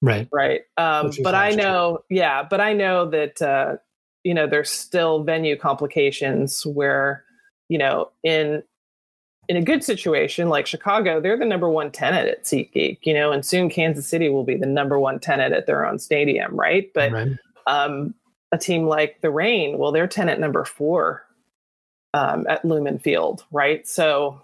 [0.01, 0.29] Right.
[0.31, 0.61] Right.
[0.77, 2.19] Um, but I know, true.
[2.19, 3.77] yeah, but I know that uh,
[4.25, 7.25] you know there's still venue complications where
[7.69, 8.63] you know in
[9.49, 13.33] in a good situation like Chicago, they're the number one tenant at SeatGeek, you know,
[13.33, 16.91] and soon Kansas City will be the number one tenant at their own stadium, right?
[16.95, 17.33] But right.
[17.67, 18.15] Um,
[18.53, 21.27] a team like the Reign, well, they're tenant number four
[22.15, 23.87] um, at Lumen Field, right?
[23.87, 24.41] So,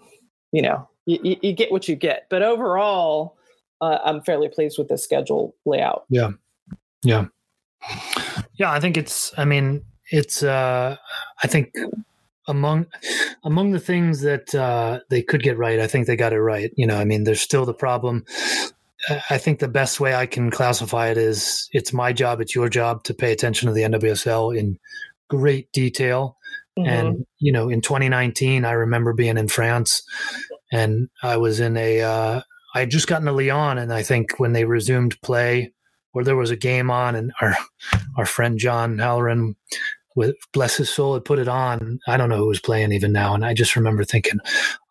[0.51, 2.27] you know, you, you get what you get.
[2.29, 3.35] But overall,
[3.81, 6.05] uh, I'm fairly pleased with the schedule layout.
[6.09, 6.31] Yeah,
[7.03, 7.25] yeah,
[8.55, 8.71] yeah.
[8.71, 9.33] I think it's.
[9.37, 10.43] I mean, it's.
[10.43, 10.97] uh
[11.43, 11.73] I think
[12.47, 12.87] among
[13.43, 16.71] among the things that uh, they could get right, I think they got it right.
[16.75, 18.25] You know, I mean, there's still the problem.
[19.29, 22.69] I think the best way I can classify it is it's my job, it's your
[22.69, 24.79] job to pay attention to the NWSL in
[25.29, 26.37] great detail.
[26.77, 26.89] Mm-hmm.
[26.89, 30.03] And you know, in 2019, I remember being in France,
[30.71, 32.01] and I was in a.
[32.01, 32.41] Uh,
[32.73, 35.71] I had just gotten to Lyon, and I think when they resumed play,
[36.13, 37.55] or there was a game on, and our
[38.17, 39.55] our friend John Halloran
[40.15, 41.99] with bless his soul had put it on.
[42.07, 44.39] I don't know who was playing even now and i just remember thinking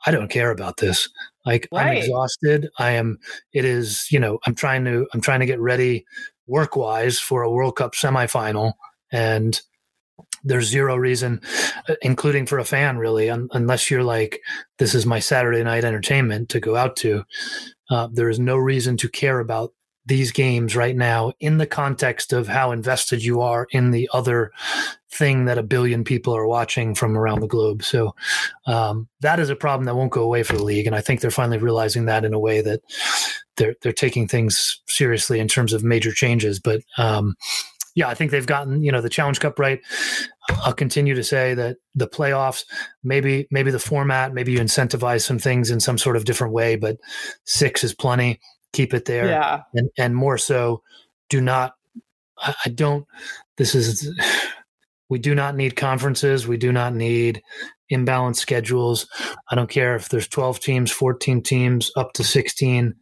[0.07, 1.09] i don't care about this.
[1.45, 1.87] Like right.
[1.87, 2.69] i'm exhausted.
[2.79, 3.19] I am
[3.53, 6.05] it is you know i'm trying to i'm trying to get ready
[6.47, 8.75] work wise for a world cup semifinal
[9.13, 9.61] and
[10.45, 11.41] there's zero reason
[11.89, 14.41] uh, including for a fan really un- unless you're like
[14.79, 17.25] this is my saturday night entertainment to go out to.
[17.91, 19.73] Uh, there is no reason to care about
[20.07, 24.53] these games right now in the context of how invested you are in the other
[25.11, 27.83] thing that a billion people are watching from around the globe.
[27.83, 28.15] So
[28.67, 31.21] um, that is a problem that won't go away for the league, and I think
[31.21, 32.83] they're finally realizing that in a way that
[33.57, 36.59] they're they're taking things seriously in terms of major changes.
[36.59, 37.37] But um,
[37.95, 39.81] yeah, I think they've gotten you know the Challenge Cup right.
[40.51, 42.65] I'll continue to say that the playoffs,
[43.03, 46.77] maybe maybe the format, maybe you incentivize some things in some sort of different way,
[46.77, 46.99] but
[47.45, 48.41] six is plenty.
[48.75, 50.83] Keep it there, yeah, and and more so,
[51.31, 51.75] do not.
[52.39, 53.07] I, I don't.
[53.57, 54.13] This is.
[55.11, 56.49] We do not need conferences.
[56.49, 57.43] We do not need
[57.93, 59.07] imbalanced schedules.
[59.51, 62.95] I don't care if there's 12 teams, 14 teams, up to 16.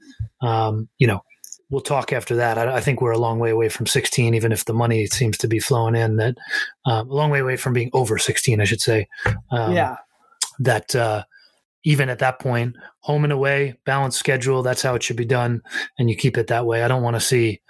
[0.42, 1.22] Um, you know,
[1.70, 2.58] we'll talk after that.
[2.58, 5.38] I, I, think we're a long way away from 16, even if the money seems
[5.38, 6.16] to be flowing in.
[6.16, 6.36] That
[6.84, 9.08] um, a long way away from being over 16, I should say.
[9.50, 9.96] Um, yeah.
[10.58, 11.24] That uh,
[11.84, 14.62] even at that point, home and away, balanced schedule.
[14.62, 15.62] That's how it should be done,
[15.98, 16.82] and you keep it that way.
[16.82, 17.60] I don't want to see.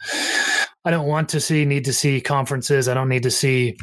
[0.84, 2.88] I don't want to see, need to see conferences.
[2.88, 3.76] I don't need to see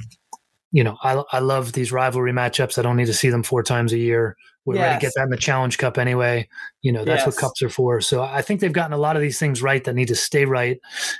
[0.72, 2.78] you know, I, I love these rivalry matchups.
[2.78, 4.38] I don't need to see them four times a year.
[4.66, 4.84] We're yes.
[4.84, 6.48] ready to get that in the Challenge Cup anyway.
[6.82, 7.28] You know, that's yes.
[7.28, 8.02] what cups are for.
[8.02, 10.46] So I think they've gotten a lot of these things right that need to stay
[10.46, 10.80] right,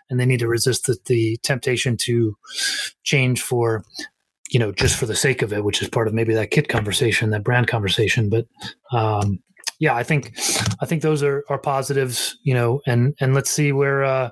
[0.10, 2.38] and they need to resist the, the temptation to
[3.04, 3.84] change for,
[4.50, 6.70] you know, just for the sake of it, which is part of maybe that kit
[6.70, 8.30] conversation, that brand conversation.
[8.30, 8.48] But
[8.92, 9.40] um,
[9.80, 10.38] yeah, I think
[10.82, 12.38] I think those are are positives.
[12.44, 14.04] You know, and and let's see where.
[14.04, 14.32] Uh,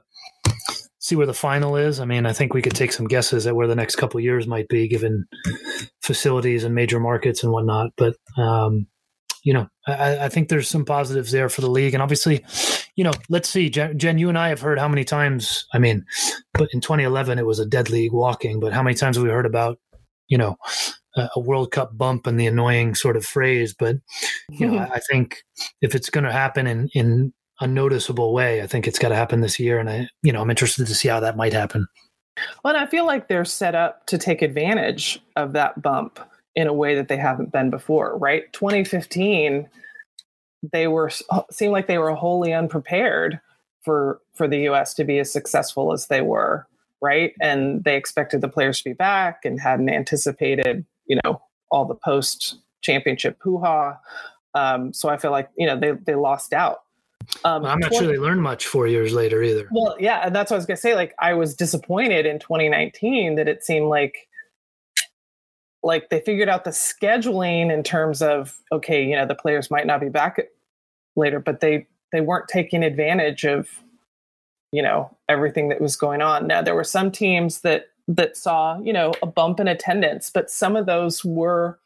[1.00, 2.02] see where the final is.
[2.02, 4.46] I mean, I think we could take some guesses at where the next couple years
[4.46, 5.26] might be, given
[6.02, 7.92] facilities and major markets and whatnot.
[7.96, 8.88] But um,
[9.44, 12.44] you know, I, I, think there's some positives there for the league, and obviously,
[12.98, 15.66] you know, let's see, Jen, Jen, you and I have heard how many times.
[15.74, 16.06] I mean,
[16.54, 19.32] but in 2011 it was a dead league walking, but how many times have we
[19.32, 19.80] heard about,
[20.28, 20.58] you know,
[21.16, 23.74] a, World Cup bump and the annoying sort of phrase?
[23.78, 23.98] But
[24.50, 25.44] you know, I, I think
[25.82, 28.62] if it's going to happen in in a noticeable way.
[28.62, 30.96] I think it's got to happen this year, and I, you know, I'm interested to
[30.96, 31.88] see how that might happen.
[32.64, 36.20] Well, and I feel like they're set up to take advantage of that bump
[36.56, 38.18] in a way that they haven't been before.
[38.18, 38.52] Right?
[38.54, 39.68] 2015,
[40.72, 41.10] they were
[41.52, 43.40] seemed like they were wholly unprepared
[43.84, 44.94] for for the U.S.
[44.96, 46.68] to be as successful as they were.
[47.02, 51.86] Right, and they expected the players to be back and hadn't anticipated, you know, all
[51.86, 53.98] the post championship hoo ha.
[54.56, 56.80] Um, so I feel like you know they they lost out
[57.44, 59.68] um, I'm not 20, sure they learned much four years later either.
[59.72, 60.96] Well, yeah, and that's what I was gonna say.
[60.96, 64.28] Like, I was disappointed in 2019 that it seemed like
[65.84, 69.86] like they figured out the scheduling in terms of okay, you know, the players might
[69.86, 70.40] not be back
[71.16, 73.70] later, but they they weren't taking advantage of
[74.72, 76.48] you know everything that was going on.
[76.48, 80.50] Now there were some teams that that saw you know a bump in attendance, but
[80.50, 81.80] some of those were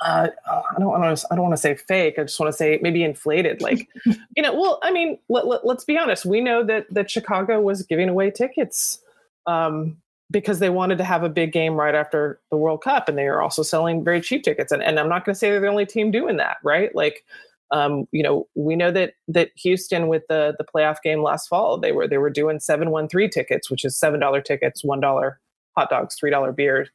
[0.00, 1.26] uh, I don't want to.
[1.30, 2.18] I don't want to say fake.
[2.18, 3.62] I just want to say maybe inflated.
[3.62, 6.24] Like, you know, well, I mean, let, us let, be honest.
[6.24, 8.98] We know that that Chicago was giving away tickets
[9.46, 9.96] um,
[10.30, 13.26] because they wanted to have a big game right after the World Cup, and they
[13.26, 14.72] are also selling very cheap tickets.
[14.72, 16.94] And, and I'm not going to say they're the only team doing that, right?
[16.94, 17.24] Like,
[17.72, 21.78] um, you know, we know that that Houston with the the playoff game last fall,
[21.78, 25.00] they were they were doing seven one three tickets, which is seven dollar tickets, one
[25.00, 25.40] dollar
[25.76, 26.90] hot dogs, three dollar beers.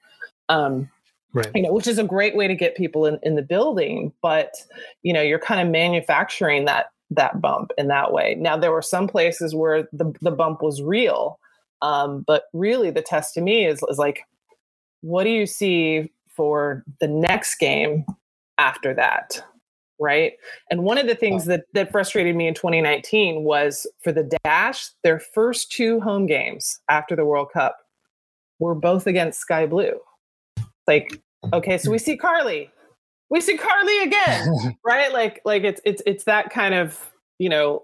[0.49, 0.89] Um,
[1.33, 1.51] right.
[1.55, 4.13] you know, which is a great way to get people in, in the building.
[4.21, 4.53] But
[5.01, 8.35] you know, you're kind of manufacturing that that bump in that way.
[8.35, 11.39] Now, there were some places where the the bump was real,
[11.81, 14.21] um, but really, the test to me is is like,
[15.01, 18.05] what do you see for the next game
[18.59, 19.41] after that?
[19.99, 20.33] Right?
[20.69, 24.89] And one of the things that that frustrated me in 2019 was for the dash
[25.03, 27.77] their first two home games after the world cup
[28.59, 29.99] were both against sky blue.
[30.85, 31.21] Like
[31.53, 32.69] okay so we see Carli.
[33.29, 35.11] We see Carli again right?
[35.11, 37.81] Like like it's it's it's that kind of you know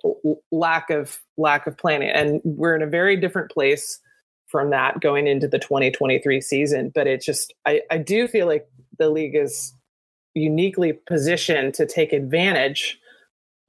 [0.51, 2.09] lack of lack of planning.
[2.09, 3.99] And we're in a very different place
[4.47, 6.91] from that going into the 2023 season.
[6.93, 8.67] But it just i i do feel like
[8.99, 9.73] the league is
[10.35, 12.99] uniquely positioned to take advantage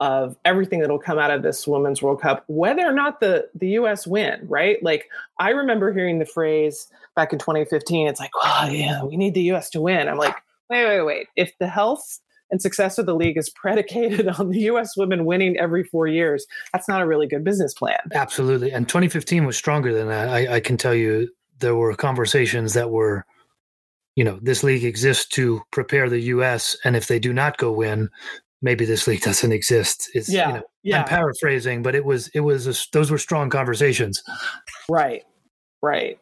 [0.01, 3.67] of everything that'll come out of this women's world cup whether or not the the
[3.67, 4.81] us win right?
[4.83, 5.07] Like
[5.39, 9.51] i remember hearing the phrase back in 2015 it's like oh yeah we need the
[9.51, 10.09] us to win.
[10.09, 10.35] I'm like
[10.69, 11.27] wait wait wait.
[11.35, 12.19] If the health
[12.51, 16.45] and success of the league is predicated on the us women winning every four years
[16.73, 17.99] that's not a really good business plan.
[18.13, 18.71] Absolutely.
[18.71, 20.27] And 2015 was stronger than that.
[20.27, 23.25] I, I can tell you there were conversations that were
[24.15, 27.71] you know this league exists to prepare the us and if they do not go
[27.71, 28.09] win
[28.65, 30.09] maybe this league doesn't exist.
[30.13, 31.01] It's, yeah, you know, yeah.
[31.01, 34.21] I'm paraphrasing, but it was it was a, those were strong conversations.
[34.89, 35.23] Right,
[35.81, 36.19] right.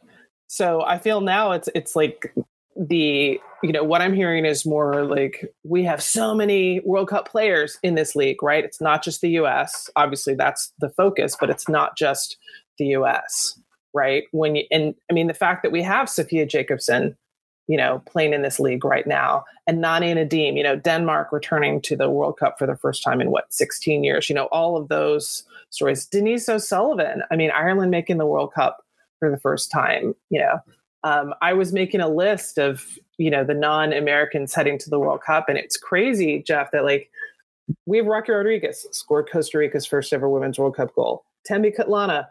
[0.48, 2.34] So I feel now it's it's like
[2.76, 7.30] the you know what i'm hearing is more like we have so many world cup
[7.30, 11.52] players in this league right it's not just the us obviously that's the focus but
[11.52, 12.36] it's not just
[12.80, 13.60] the us
[13.94, 17.16] right when you and i mean the fact that we have Sofia Jakobsson
[17.68, 19.44] you know playing in this league right now.
[19.68, 23.22] And Nadia Nadim you know denmark returning to the world cup for the first time
[23.22, 26.06] in what 16 years you know all of those stories.
[26.06, 28.84] Denise o'sullivan i mean ireland making the world cup
[29.20, 30.60] for the first time you know.
[31.06, 35.22] Um, I was making a list of you know the non-Americans heading to the World
[35.22, 37.10] Cup, and it's crazy, Jeff, that like
[37.86, 41.26] we have Rocky Rodriguez scored Costa Rica's first ever Women's World Cup goal.
[41.50, 42.28] Thembi Kgatlana,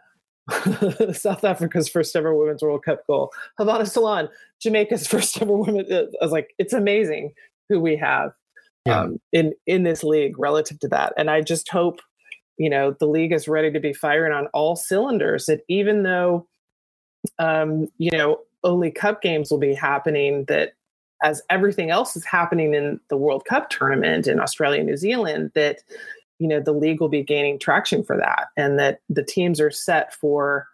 [1.12, 3.32] South Africa's first ever Women's World Cup goal.
[3.58, 4.28] Havana Solaun,
[4.60, 5.86] Jamaica's first ever women.
[5.90, 7.32] I was like, it's amazing
[7.68, 8.32] who we have
[8.86, 9.00] yeah.
[9.00, 12.00] um, in in this league relative to that, and I just hope
[12.58, 15.46] you know the league is ready to be firing on all cylinders.
[15.46, 16.46] That even though
[17.38, 20.74] um, you know only cup games will be happening that
[21.22, 25.78] as everything else is happening in the World Cup tournament in Australia New Zealand that
[26.42, 29.70] you know the league will be gaining traction for that and that the teams are
[29.70, 30.66] set for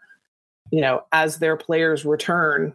[0.73, 2.75] you know as their players return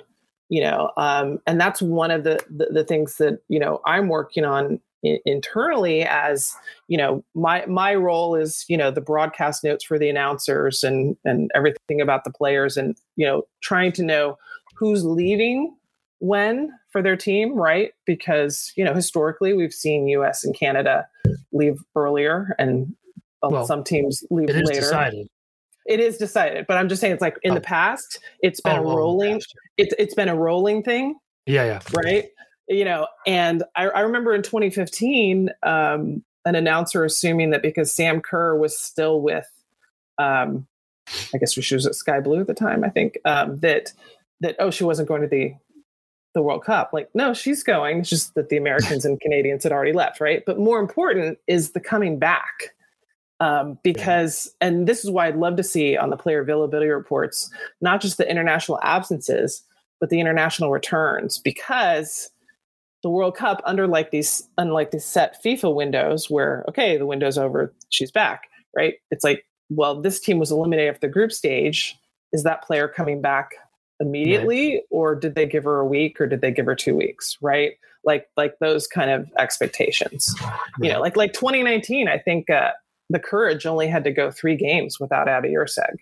[0.49, 4.09] you know um, and that's one of the, the, the things that you know i'm
[4.09, 4.79] working on
[5.25, 6.55] internally as
[6.87, 11.17] you know my my role is you know the broadcast notes for the announcers and
[11.25, 14.37] and everything about the players and you know trying to know
[14.75, 15.75] who's leaving
[16.23, 17.91] when for their team, right?
[18.05, 21.05] Because, you know, historically we've seen US and Canada
[21.51, 22.95] leave earlier and
[23.41, 24.79] well, some teams leave it later.
[24.79, 25.27] Decided.
[25.85, 27.55] It is decided, but I'm just saying it's like in oh.
[27.55, 29.41] the past, it's been oh, a rolling
[29.77, 31.15] it's it's been a rolling thing.
[31.45, 31.79] Yeah, yeah.
[31.93, 32.29] Right?
[32.69, 38.21] You know, and I, I remember in 2015, um, an announcer assuming that because Sam
[38.21, 39.49] Kerr was still with
[40.17, 40.67] um,
[41.33, 43.91] I guess she was at Sky Blue at the time, I think, um, that
[44.39, 45.53] that oh she wasn't going to the
[46.33, 46.91] the World Cup.
[46.93, 47.99] Like no, she's going.
[47.99, 50.43] It's just that the Americans and Canadians had already left, right?
[50.45, 52.73] But more important is the coming back.
[53.39, 57.49] Um, because and this is why I'd love to see on the player availability reports
[57.81, 59.63] not just the international absences
[59.99, 62.29] but the international returns because
[63.01, 67.37] the World Cup under like these unlike these set FIFA windows where okay the window's
[67.37, 68.43] over she's back
[68.75, 71.97] right it's like well this team was eliminated after the group stage
[72.31, 73.51] is that player coming back
[74.03, 74.83] immediately right.
[74.89, 77.73] or did they give her a week or did they give her two weeks right?
[78.03, 80.35] Like like those kind of expectations.
[80.41, 80.59] Right.
[80.81, 82.71] you know like like 2019 i think uh,
[83.09, 85.95] the courage only had to go three games without abby Erceg,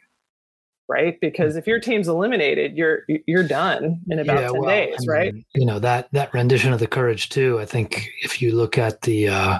[0.87, 1.19] right?
[1.19, 4.99] Because if your team's eliminated you're you're done in about yeah, 10 well, days I
[4.99, 8.55] mean, right you know that that rendition of the courage too i think if you
[8.55, 9.59] look at the uh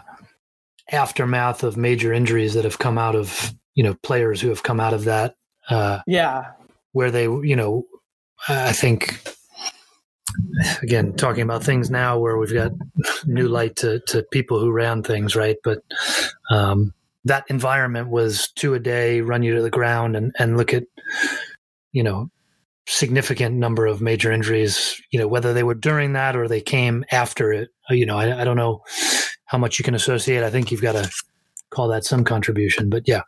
[0.92, 4.80] aftermath of major injuries that have come out of you know players who have come
[4.80, 5.36] out of that
[5.70, 6.52] uh yeah.
[6.92, 7.86] where they you know
[8.48, 9.22] I think
[10.82, 12.72] again talking about things now where we've got
[13.26, 15.58] new light to, to people who ran things right?
[15.64, 15.80] But
[16.50, 16.94] um,
[17.26, 20.84] that environment was two a day run you to the ground and, and look at
[21.92, 22.30] you know
[22.88, 27.06] significant number of major injuries you know whether they were during that or they came
[27.12, 27.70] after it.
[27.90, 28.84] You know i, I don't know
[29.52, 30.44] how much you can associate.
[30.44, 31.12] I think you've got to
[31.72, 33.22] call that some contribution but yeah.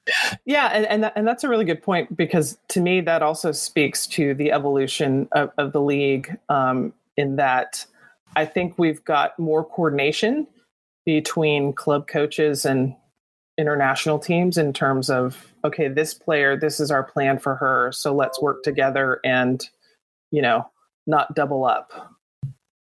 [0.46, 3.52] Yeah and and, that, and that's a really good point because to me that also
[3.52, 7.86] speaks to the evolution of, of the league um, in that
[8.36, 10.48] i think we've got more coordination
[11.06, 12.96] between club coaches and
[13.58, 18.14] international teams in terms of okay this player this is our plan for her so
[18.14, 19.70] let's work together and
[20.32, 20.68] you know
[21.06, 21.92] not double up.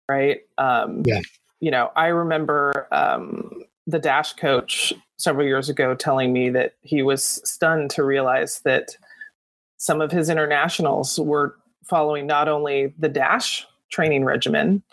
[0.07, 0.41] Right?
[0.57, 1.21] Um yeah.
[1.59, 7.01] you know i remember um the dash coach several years ago telling me that he
[7.01, 8.95] was stunned to realize that
[9.77, 14.83] some of his internationals were following not only the dash training regimen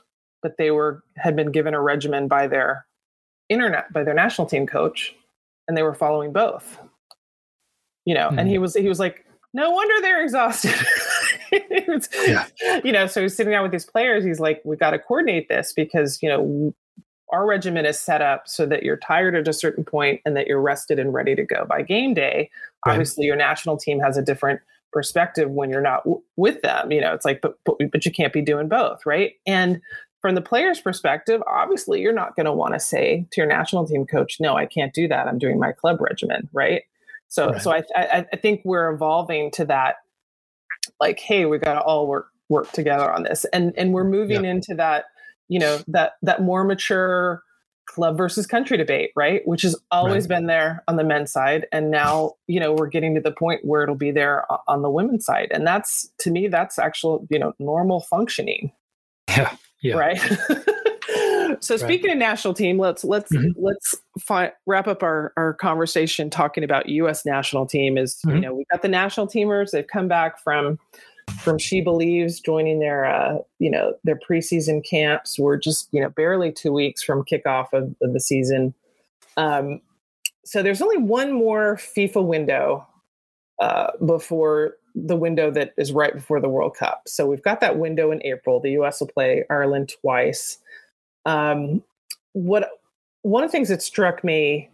[0.42, 2.86] but they were had been given a regimen by their
[3.49, 5.14] internet by their national team coach
[5.68, 6.78] and they were following both
[8.07, 8.38] you know mm-hmm.
[8.38, 8.62] and he hmm.
[8.62, 10.74] was he was like no wonder they're exhausted
[12.26, 12.47] yeah.
[12.82, 15.49] you know so he's sitting down with these players he's like we've got to coordinate
[15.49, 16.74] this because you know
[17.31, 20.47] our regimen is set up so that you're tired at a certain point and that
[20.47, 22.51] you're rested and ready to go by game day.
[22.85, 22.93] Right.
[22.93, 24.61] Obviously, your national team has a different
[24.93, 26.93] perspective when you're not w- with them.
[26.93, 29.33] You know, it's like, but, but but you can't be doing both, right?
[29.47, 29.81] And
[30.22, 33.87] from the player's perspective, obviously, you're not going to want to say to your national
[33.87, 35.27] team coach, "No, I can't do that.
[35.27, 36.83] I'm doing my club regimen," right?
[37.29, 37.62] So, right.
[37.62, 39.97] so I, I I think we're evolving to that.
[41.01, 44.45] Like, hey, we got to all work work together on this, and and we're moving
[44.45, 45.07] into that
[45.49, 47.42] you know that that more mature
[47.86, 50.36] club versus country debate right which has always right.
[50.38, 53.64] been there on the men's side and now you know we're getting to the point
[53.64, 57.38] where it'll be there on the women's side and that's to me that's actual you
[57.38, 58.72] know normal functioning
[59.28, 59.94] yeah Yeah.
[59.97, 60.18] Right.
[61.61, 63.53] so speaking of national team, let's let's Mhm.
[63.57, 67.24] let's fi- wrap up our our conversation talking about U.S.
[67.24, 67.99] national team.
[67.99, 68.40] Is you Mhm.
[68.40, 69.70] know we've got the national teamers.
[69.70, 70.78] They've come back from
[71.41, 75.39] from She Believes, joining their uh, you know their preseason camps.
[75.39, 78.74] We're just you know barely two weeks from kickoff of, of the season.
[79.37, 79.81] Um,
[80.45, 82.87] so there's only one more FIFA window
[83.61, 87.03] uh, before the window that is right before the World Cup.
[87.07, 88.61] So we've got that window in April.
[88.61, 89.01] The U.S.
[89.01, 90.59] will play Ireland twice.
[91.27, 91.83] Um,
[92.33, 92.70] what
[93.22, 94.70] one of the things that struck me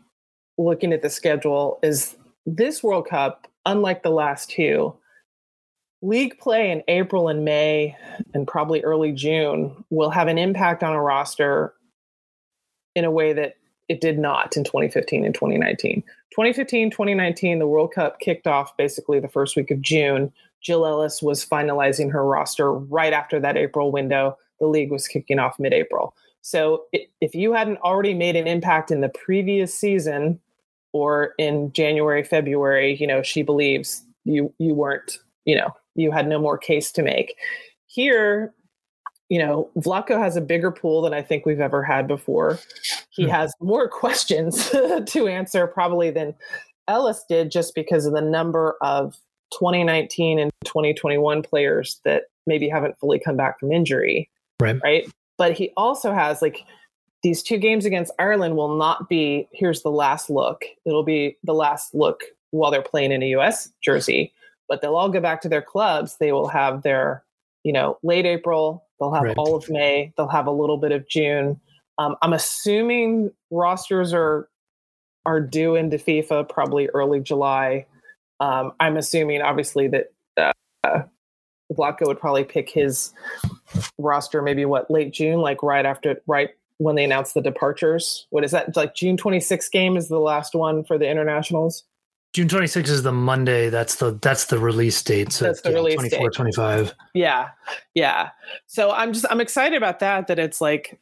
[0.59, 4.95] looking at the schedule is this World Cup, unlike the last two,
[6.03, 7.97] league play in April and May
[8.35, 11.73] and probably early June will have an impact on a roster
[12.95, 13.55] in a way that
[13.89, 16.03] it did not in 2015 and 2019.
[16.31, 20.33] 2015, 2019, the World Cup kicked off basically the first week of June.
[20.61, 24.37] Jill Ellis was finalizing her roster right after that April window.
[24.61, 26.15] The league was kicking off mid April.
[26.41, 26.85] So
[27.21, 30.41] if you hadn't already made an impact in the previous season
[30.93, 36.27] or in January, February, you know, she believes you you weren't, you know, you had
[36.29, 37.37] no more case to make.
[37.87, 38.55] Here,
[39.29, 42.59] you know, Vlatko has a bigger pool than I think we've ever had before.
[43.11, 43.31] He Hmm.
[43.31, 44.71] has more questions
[45.07, 46.35] to answer probably than
[46.89, 49.17] Ellis did just because of the number of
[49.53, 54.29] 2019 and 2021 players that maybe haven't fully come back from injury.
[54.61, 54.81] Right.
[54.83, 55.07] Right.
[55.39, 56.65] But he also has like
[57.23, 60.65] these two games against Ireland will not be here's the last look.
[60.85, 64.33] It'll be the last look while they're playing in a US jersey,
[64.73, 66.17] but they'll all go back to their clubs.
[66.19, 67.23] They will have their,
[67.63, 69.37] you know, late April, they'll have Right.
[69.37, 71.61] all of May, they'll have a little bit of June.
[71.99, 74.49] Um, I'm assuming rosters are
[75.27, 77.85] are due into FIFA probably early July.
[78.41, 80.07] Um, I'm assuming, obviously, that
[80.39, 81.03] uh,
[81.71, 83.13] Vlatko would probably pick his
[83.99, 86.49] roster maybe what late June, like right after, right
[86.79, 88.27] when they announce the departures.
[88.31, 88.75] What is that?
[88.75, 91.85] Like June 26th game is the last one for the internationals.
[92.33, 93.69] June 26th is the Monday.
[93.69, 95.33] That's the that's the release date.
[95.33, 96.35] So That's the release 24, date.
[96.35, 96.95] 25.
[97.15, 97.51] Yeah,
[97.95, 98.31] yeah.
[98.67, 100.29] So I'm just I'm excited about that.
[100.29, 100.99] That it's like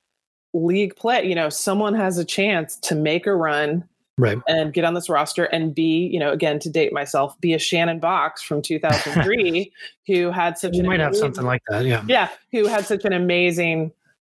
[0.53, 1.25] league play.
[1.25, 3.85] You know, someone has a chance to make a run
[4.19, 4.37] Right.
[4.49, 7.59] and get on this roster and be, you know, again to date myself, be a
[7.59, 9.73] Shannon Boxx from 2003
[10.07, 11.87] who had such You an might have something like that.
[11.87, 12.05] Yeah.
[12.07, 13.93] yeah, who had such an amazing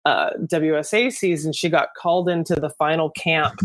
[0.05, 1.51] uh, WUSA season.
[1.51, 3.59] She got called into the final camp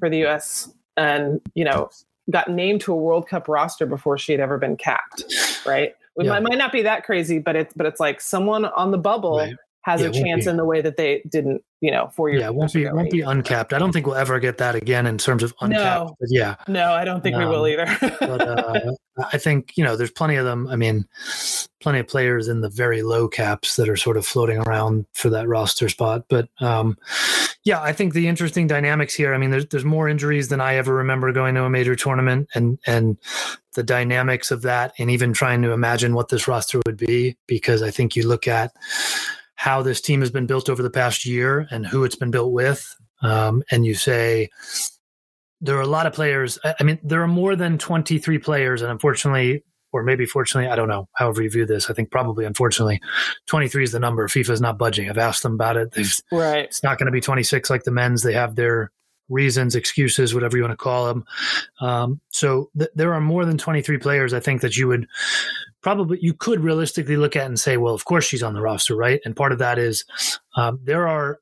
[0.00, 1.90] for the US and, you know,
[2.30, 5.24] got named to a World Cup roster before she had ever been capped,
[5.66, 5.94] right?
[6.18, 6.30] It Yeah.
[6.30, 9.38] might, might not be that crazy, but it's but it's like someone on the bubble
[9.38, 9.56] Right.
[9.82, 12.48] Has Yeah, a chance in the way that they didn't, you know, four years Yeah,
[12.48, 13.72] it won't be won't be uncapped.
[13.72, 16.08] I don't think we'll ever get that again in terms of uncapped.
[16.10, 16.16] No.
[16.20, 17.96] But yeah, No, I don't think we will Um, either.
[18.20, 18.92] but uh,
[19.32, 20.68] I think you know there's plenty of them.
[20.68, 21.06] I mean,
[21.80, 25.30] plenty of players in the very low caps that are sort of floating around for
[25.30, 26.24] that roster spot.
[26.28, 26.96] But um,
[27.64, 29.34] yeah, I think the interesting dynamics here.
[29.34, 32.48] I mean, there's there's more injuries than I ever remember going to a major tournament,
[32.54, 33.16] and and
[33.74, 37.82] the dynamics of that, and even trying to imagine what this roster would be, because
[37.82, 38.70] I think you look at
[39.62, 42.52] how this team has been built over the past year and who it's been built
[42.52, 44.50] with, um, and you say
[45.60, 46.58] there are a lot of players.
[46.64, 50.88] I mean, there are more than 23 players, and unfortunately, or maybe fortunately, I don't
[50.88, 53.00] know, however you view this, I think probably unfortunately,
[53.46, 54.26] 23 is the number.
[54.26, 55.08] FIFA is not budging.
[55.08, 55.92] I've asked them about it.
[55.92, 56.64] They've, right.
[56.64, 58.24] it's not going to be 26 like the men's.
[58.24, 58.90] They have their
[59.28, 61.24] reasons, excuses, whatever you want to call them.
[61.80, 65.06] Um, so th- there are more than 23 players, I think, that you would
[65.82, 68.96] probably, you could realistically look at and say, well, of course she's on the roster,
[68.96, 69.20] right?
[69.24, 70.04] And part of that is
[70.56, 71.38] um, there are,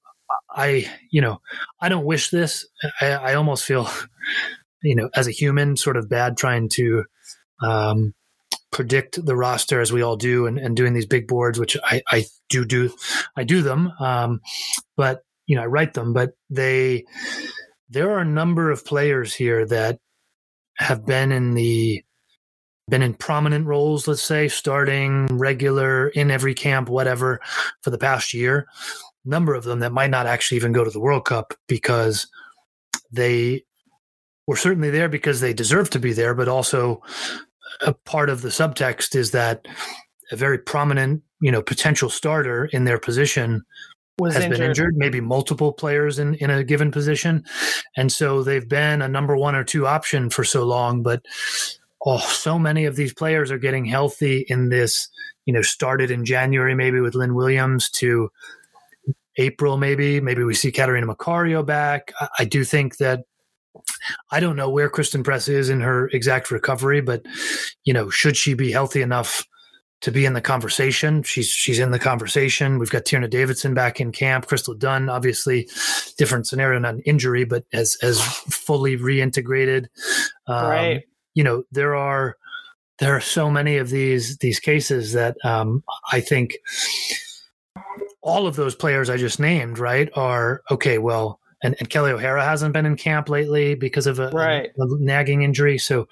[0.51, 1.41] I, you know,
[1.81, 2.67] I don't wish this.
[3.01, 3.89] I, I almost feel,
[4.83, 7.05] you know, as a human, sort of bad trying to,
[7.63, 8.15] um,
[8.73, 12.03] predict the roster as we all do and, and doing these big boards, which I,
[12.09, 12.95] I do do,
[13.37, 13.93] I do them.
[14.01, 14.41] Um,
[14.97, 17.05] but, you know, I write them, but they,
[17.89, 19.99] there are a number of players here that
[20.79, 22.05] have been in the,
[22.91, 27.41] been in prominent roles, let's say, starting regular in every camp, whatever,
[27.83, 28.67] for the past year.
[29.25, 32.27] Number of them that might not actually even go to the World Cup because
[33.13, 33.65] they
[34.47, 37.03] were certainly there because they deserve to be there, but also
[37.87, 39.67] a part of the subtext is that
[40.33, 43.63] a very prominent, you know, potential starter in their position
[44.19, 44.59] Was has injured.
[44.59, 47.45] been injured, maybe multiple players in, in a given position.
[47.97, 51.25] And so they've been a number one or two option for so long, but
[52.05, 55.09] oh, so many of these players are getting healthy in this,
[55.45, 58.31] you know, started in January, maybe with Lynn Williams to
[59.37, 62.13] April, maybe, maybe we see Catarina Macario back.
[62.21, 63.25] I, I do think that
[64.31, 67.25] I don't know where Christen Press is in her exact recovery, but
[67.85, 69.47] you know, should she be healthy enough
[70.01, 71.23] to be in the conversation.
[71.23, 72.79] She's she's in the conversation.
[72.79, 74.47] We've got Tierna Davidson back in camp.
[74.47, 75.69] Crystal Dunn, obviously,
[76.17, 79.89] different scenario, not an injury, but as as fully reintegrated.
[80.47, 81.03] Um, right.
[81.35, 82.37] You know, there are
[82.99, 86.57] there are so many of these these cases that um, I think
[88.23, 90.99] all of those players I just named, right, are okay.
[90.99, 94.71] Well, and, and Kelley O'Hara hasn't been in camp lately because of a, right.
[94.79, 95.79] a, a nagging injury.
[95.79, 96.09] So,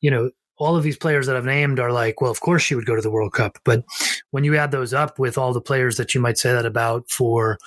[0.00, 2.74] you know, all of these players that I've named are like, well, of course she
[2.74, 3.58] would go to the World Cup.
[3.64, 3.82] But
[4.30, 7.08] when you add those up with all the players that you might say that about
[7.08, 7.58] for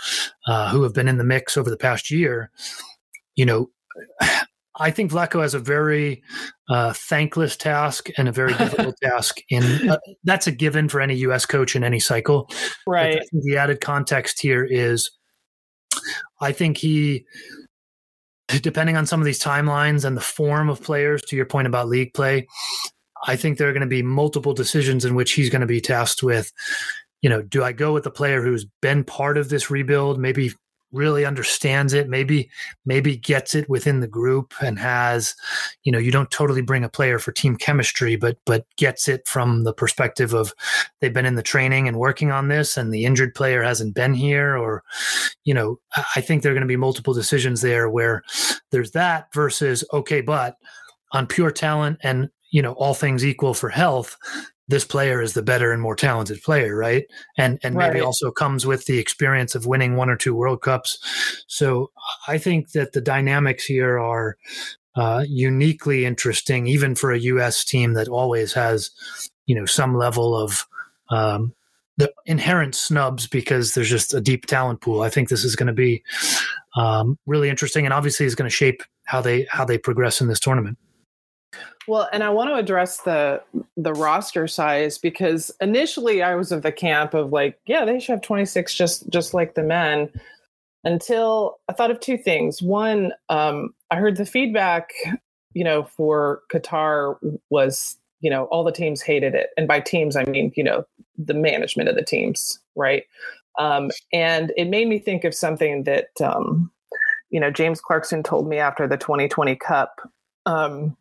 [0.47, 2.51] uh, who have been in the mix over the past year,
[3.35, 3.69] you know,
[4.75, 6.23] I think Vlatko has a very
[6.69, 9.39] uh, thankless task and a very difficult task.
[9.49, 11.45] In uh, that's a given for any U.S.
[11.45, 12.49] coach in any cycle.
[12.87, 13.21] Right.
[13.31, 15.11] the added context here is,
[16.41, 17.25] I think he
[18.47, 21.87] depending on some of these timelines and the form of players, to your point about
[21.87, 22.47] league play,
[23.25, 25.81] I think there are going to be multiple decisions in which he's going to be
[25.81, 26.51] tasked with.
[27.21, 30.51] You know, do I go with the player who's been part of this rebuild, maybe
[30.93, 32.49] really understands it maybe
[32.85, 35.35] maybe gets it within the group and has
[35.83, 39.27] you know you don't totally bring a player for team chemistry but but gets it
[39.27, 40.53] from the perspective of
[41.01, 44.13] they've been in the training and working on this and the injured player hasn't been
[44.13, 44.83] here or
[45.43, 45.79] you know
[46.15, 48.23] i think there are going to be multiple decisions there where
[48.71, 50.57] there's that versus okay but
[51.11, 54.15] on pure talent and you know all things equal for health
[54.67, 57.05] this player is the better and more talented player, right?
[57.37, 61.43] And and maybe also comes with the experience of winning one or two World Cups.
[61.47, 61.91] So
[62.27, 64.37] I think that the dynamics here are
[64.95, 67.65] uh, uniquely interesting, even for a U.S.
[67.65, 68.91] team that always has,
[69.47, 70.65] you know, some level of
[71.09, 71.53] um,
[71.97, 75.01] the inherent snubs because there's just a deep talent pool.
[75.01, 76.03] I think this is going to be
[76.77, 80.27] um, really interesting, and obviously is going to shape how they how they progress in
[80.27, 80.77] this tournament.
[81.87, 83.41] Well, and I want to address the
[83.75, 88.13] the roster size because initially I was of the camp of like, yeah, they should
[88.13, 90.09] have 26 just just like the men.
[90.85, 92.61] Until I thought of two things.
[92.61, 94.91] One, um, I heard the feedback,
[95.53, 97.15] you know, for Qatar
[97.49, 100.85] was, you know, all the teams hated it, and by teams I mean, you know,
[101.17, 103.05] the management of the teams, right?
[103.59, 106.69] Um, and it made me think of something that, um,
[107.29, 110.01] you know, James Clarkson told me after the 2020 Cup.
[110.45, 110.97] Um,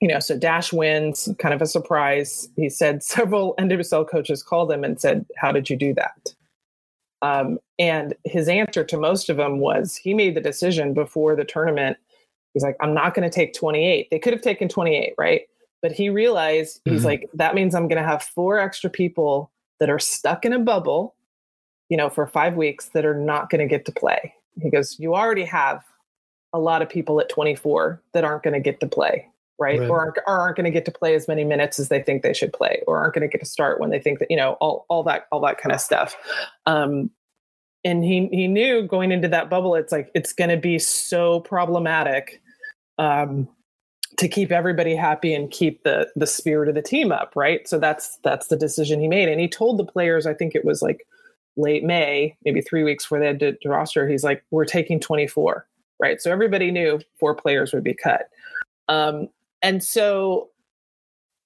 [0.00, 2.48] you know, so Dash wins, kind of a surprise.
[2.56, 6.34] He said several NWSL coaches called him and said, How did you do that?
[7.22, 11.44] Um, and his answer to most of them was he made the decision before the
[11.44, 11.96] tournament.
[12.52, 14.08] He's like, I'm not going to take 28.
[14.10, 15.42] They could have taken 28, right?
[15.82, 17.06] But he realized he's mm-hmm.
[17.06, 20.58] like, that means I'm going to have four extra people that are stuck in a
[20.58, 21.14] bubble,
[21.88, 24.34] you know, for five weeks that are not going to get to play.
[24.60, 25.84] He goes, You already have
[26.52, 29.26] a lot of people at 24 that aren't going to get to play
[29.58, 29.80] right?
[29.80, 29.88] right.
[29.88, 32.22] Or aren't, or aren't going to get to play as many minutes as they think
[32.22, 34.36] they should play, or aren't going to get to start when they think that you
[34.36, 36.16] know all all that all that kind of stuff.
[36.66, 37.10] Um,
[37.84, 41.40] and he he knew going into that bubble, it's like it's going to be so
[41.40, 42.42] problematic
[42.98, 43.48] um,
[44.18, 47.66] to keep everybody happy and keep the the spirit of the team up, right?
[47.68, 50.64] So that's that's the decision he made, and he told the players, I think it
[50.64, 51.06] was like
[51.56, 55.00] late May, maybe three weeks before they had to, to roster, he's like, "We're taking
[55.00, 55.66] 24."
[55.98, 58.28] Right, so everybody knew four players would be cut.
[58.88, 59.28] Um,
[59.62, 60.50] and so,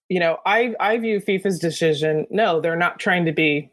[0.09, 2.27] you know, I I view FIFA's decision.
[2.31, 3.71] No, they're not trying to be,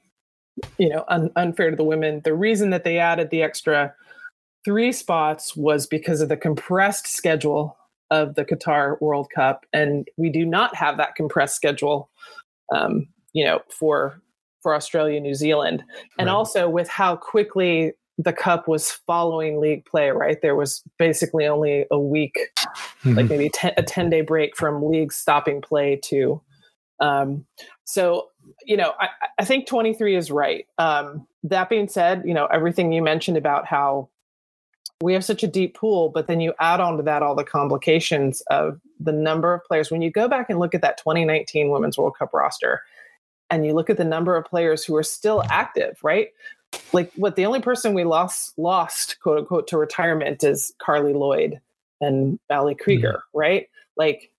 [0.78, 2.22] you know, un- unfair to the women.
[2.24, 3.94] The reason that they added the extra
[4.66, 7.78] three spots was because of the compressed schedule
[8.12, 12.10] of the Qatar World Cup, and we do not have that compressed schedule.
[12.74, 14.22] Um, you know, for
[14.62, 15.84] for Australia, New Zealand,
[16.20, 16.34] and right.
[16.34, 20.42] also with how quickly the cup was following league play right?
[20.42, 22.38] There was basically only a week
[23.04, 23.16] mm-hmm.
[23.16, 26.42] like maybe ten, a 10 day break from league stopping play to
[27.00, 27.46] um,
[27.84, 28.30] so
[28.66, 29.10] you know I,
[29.40, 30.66] I, think 23 is right.
[30.78, 34.10] Um, that being said you know everything you mentioned about how
[35.02, 37.44] we have such a deep pool but then you add on to that all the
[37.44, 39.92] complications of the number of players.
[39.92, 42.82] When you go back and look at that 2019 women's world cup roster
[43.50, 46.30] and you look at the number of players who are still active right
[46.94, 51.60] like what the only person we lost lost quote unquote to retirement is Carli Lloyd
[52.02, 53.38] and Ali Krieger, mm-hmm.
[53.38, 53.70] right?
[53.96, 54.32] Like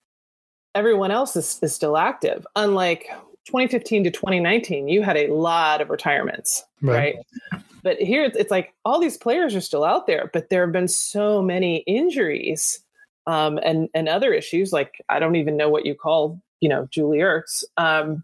[0.75, 2.45] everyone else is, is still active.
[2.55, 3.07] Unlike
[3.45, 7.15] 2015 to 2019, you had a lot of retirements, right?
[7.51, 7.63] right?
[7.81, 10.73] But here it's, it's, like all these players are still out there, but there have
[10.73, 12.81] been so many injuries
[13.25, 14.73] um, and and other issues.
[14.73, 17.63] Like I don't even know what you call you know Julie Ertz.
[17.77, 18.23] Um,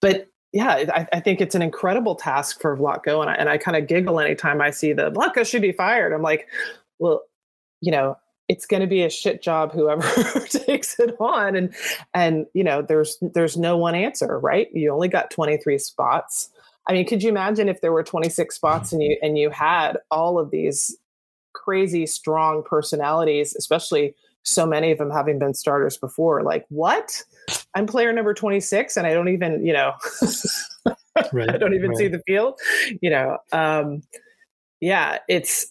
[0.00, 3.58] but yeah, I, I, think it's an incredible task for Vlatko, and I, and I
[3.58, 6.12] kind of giggle anytime I see the Vlatko should be fired.
[6.12, 6.46] I'm like,
[6.98, 7.22] well,
[7.80, 8.16] you know,
[8.48, 10.02] it's going to be a shit job whoever
[10.48, 11.74] takes it on and
[12.14, 16.50] and you know there's there's no one answer right you only got 23 spots
[16.88, 19.98] i mean could you imagine if there were 26 spots and you and you had
[20.10, 20.96] all of these
[21.54, 24.14] crazy strong personalities especially
[24.46, 27.22] so many of them having been starters before like what
[27.74, 29.92] i'm player number 26 and i don't even you know
[31.32, 31.98] right, i don't even right.
[31.98, 32.58] see the field
[33.02, 34.02] you know um
[34.80, 35.66] yeah it's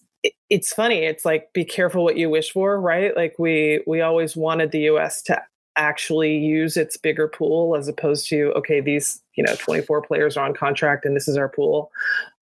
[0.50, 4.36] it's funny it's like be careful what you wish for right like we we always
[4.36, 5.42] wanted the us to
[5.78, 10.46] actually use its bigger pool as opposed to okay these you know 24 players are
[10.46, 11.92] on contract and this is our pool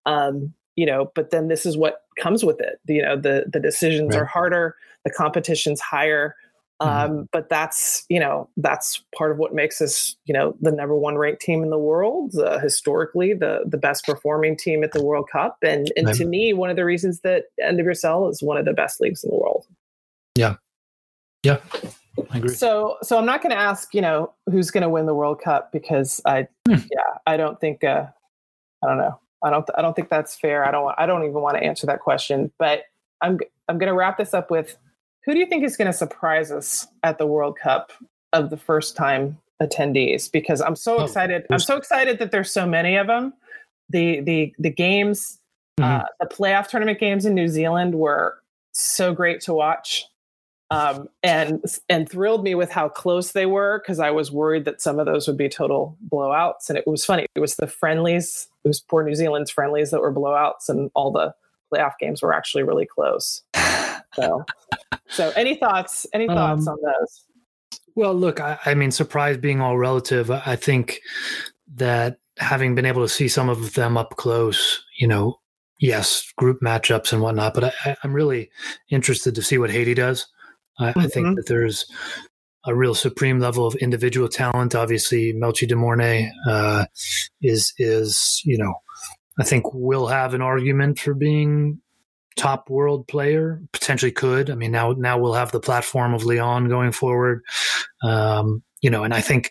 [0.06, 3.60] um you know but then this is what comes with it you know the the
[3.60, 4.22] decisions right.
[4.22, 6.34] are harder the competition's higher
[6.82, 7.12] Mm-hmm.
[7.18, 10.96] Um, but that's you know that's part of what makes us you know the number
[10.96, 15.04] one ranked team in the world uh, historically the the best performing team at the
[15.04, 18.42] World Cup and and to me one of the reasons that End of NWSL is
[18.42, 19.66] one of the best leagues in the world.
[20.34, 20.56] Yeah,
[21.44, 21.58] yeah,
[22.32, 22.48] I agree.
[22.48, 25.40] So so I'm not going to ask you know who's going to win the World
[25.40, 26.74] Cup because I hmm.
[26.90, 28.06] yeah I don't think uh,
[28.82, 30.66] I don't know I don't I don't think that's fair.
[30.66, 32.50] I don't I don't even want to answer that question.
[32.58, 32.82] But
[33.22, 33.38] I'm
[33.68, 34.76] I'm going to wrap this up with
[35.24, 37.92] who do you think is going to surprise us at the World Cup
[38.32, 40.30] of the first time attendees?
[40.30, 41.46] Because I'm so oh, excited.
[41.50, 43.32] I'm so excited that there's so many of them.
[43.90, 45.38] The the the games,
[45.78, 46.02] mm-hmm.
[46.02, 48.38] uh, the playoff tournament games in New Zealand were
[48.72, 50.06] so great to watch.
[50.70, 54.80] Um, and and thrilled me with how close they were because I was worried that
[54.80, 56.68] some of those would be total blowouts.
[56.68, 57.26] And it was funny.
[57.34, 58.48] It was the friendlies.
[58.64, 61.34] It was poor New Zealand's friendlies that were blowouts, and all the
[61.72, 63.42] playoff games were actually really close.
[64.14, 64.44] So
[65.08, 66.06] so, any thoughts?
[66.12, 67.24] Any thoughts um, on those?
[67.94, 70.30] Well, look, I, I, mean, surprise being all relative.
[70.30, 71.00] I think
[71.76, 75.38] that having been able to see some of them up close, you know,
[75.78, 78.50] yes, group matchups and whatnot, but I, am really
[78.90, 80.26] interested to see what Haiti does.
[80.78, 80.98] I, mm-hmm.
[81.00, 81.34] I, think mm-hmm.
[81.36, 81.86] that there's
[82.66, 84.74] a real supreme level of individual talent.
[84.74, 86.86] Obviously, Melchie Dumornay uh,
[87.40, 88.74] is is you know,
[89.38, 91.80] I think will have an argument for being
[92.36, 94.50] top world player potentially could.
[94.50, 97.42] I mean now now we'll have the platform of Lyon going forward.
[98.02, 99.50] Um, you know and i think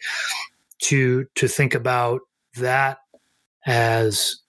[0.78, 2.22] to to think about
[2.58, 3.00] that
[3.66, 4.40] as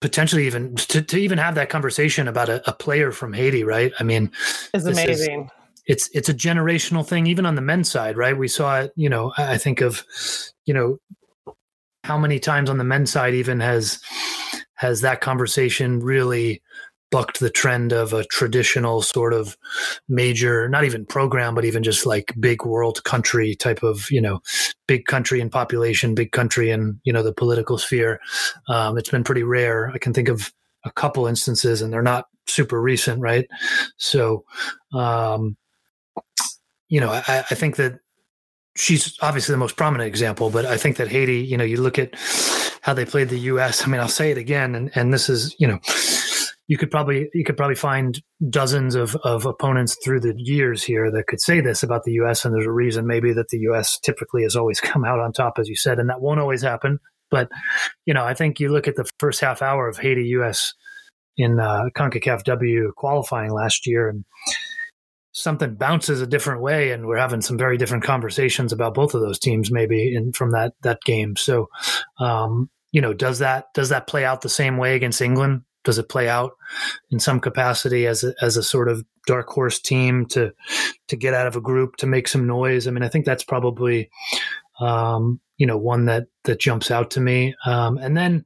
[0.00, 3.92] potentially even to, to even have that conversation about a, a player from haiti right?
[3.98, 4.30] I mean
[4.74, 5.50] it's amazing is,
[5.86, 8.36] it's it's a generational thing even on the men's side right?
[8.36, 10.04] We saw it you know i think of
[10.66, 10.98] you know
[12.04, 14.00] how many times on the men's side even has
[14.74, 16.62] has that conversation really
[17.10, 19.56] bucked the trend of a traditional sort of
[20.08, 24.40] major not even program but even just like big world country type of you know
[24.86, 28.20] big country in population big country in you know the political sphere.
[28.68, 29.90] Um, it's been pretty rare.
[29.94, 30.52] I can think of
[30.84, 33.46] a couple instances and they're not super recent right?
[33.96, 34.44] So
[34.92, 35.56] um,
[36.88, 38.00] you know I, I think that
[38.76, 41.98] she's obviously the most prominent example but i think that haiti you know you look
[41.98, 42.14] at
[42.80, 45.54] how they played the us i mean i'll say it again and, and this is
[45.58, 45.80] you know
[46.68, 51.10] you could probably you could probably find dozens of, of opponents through the years here
[51.10, 52.44] that could say this about the U.S.
[52.44, 53.98] And there's a reason maybe that the U.S.
[53.98, 57.00] typically has always come out on top, as you said, and that won't always happen.
[57.30, 57.48] But
[58.06, 60.74] you know, I think you look at the first half hour of Haiti U.S.
[61.38, 64.26] in uh, Concacaf W qualifying last year, and
[65.32, 69.22] something bounces a different way, and we're having some very different conversations about both of
[69.22, 71.34] those teams maybe in from that that game.
[71.36, 71.68] So.
[72.20, 75.60] Um, you know, does that does that play out the same way against England?
[75.88, 76.52] Does it play out
[77.08, 80.52] in some capacity as a, as a sort of dark horse team to
[81.06, 82.86] to get out of a group to make some noise?
[82.86, 84.10] I mean, I think that's probably
[84.80, 87.54] um, you know one that that jumps out to me.
[87.64, 88.44] Um, and then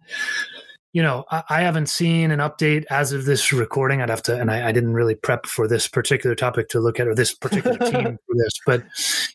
[0.92, 4.00] you know I, I, haven't seen an update as of this recording.
[4.00, 7.00] I'd have to, and I, I didn't really prep for this particular topic to look
[7.00, 8.84] at or this particular team for this, but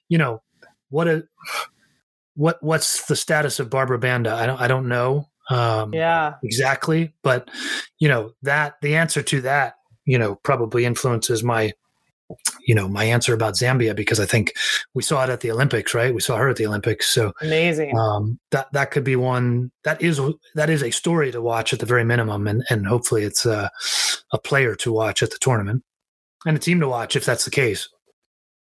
[0.08, 0.42] you know
[0.88, 1.28] what a
[2.36, 4.34] what what's the status of Barbra Banda?
[4.34, 6.36] I don't I don't know um, yeah.
[6.44, 7.14] exactly.
[7.24, 7.50] But
[8.00, 9.76] you know that the answer to that
[10.06, 11.74] you know probably influences my
[12.66, 14.54] you know my answer about zambia because i think
[14.94, 16.14] we saw it at the olympics right?
[16.14, 17.08] We saw her at the olympics.
[17.08, 17.98] So amazing.
[17.98, 20.20] um, that that could be one that is
[20.56, 23.72] that is a story to watch at the very minimum and and hopefully it's a,
[24.34, 25.84] a player to watch at the tournament
[26.46, 27.88] and a team to watch if that's the case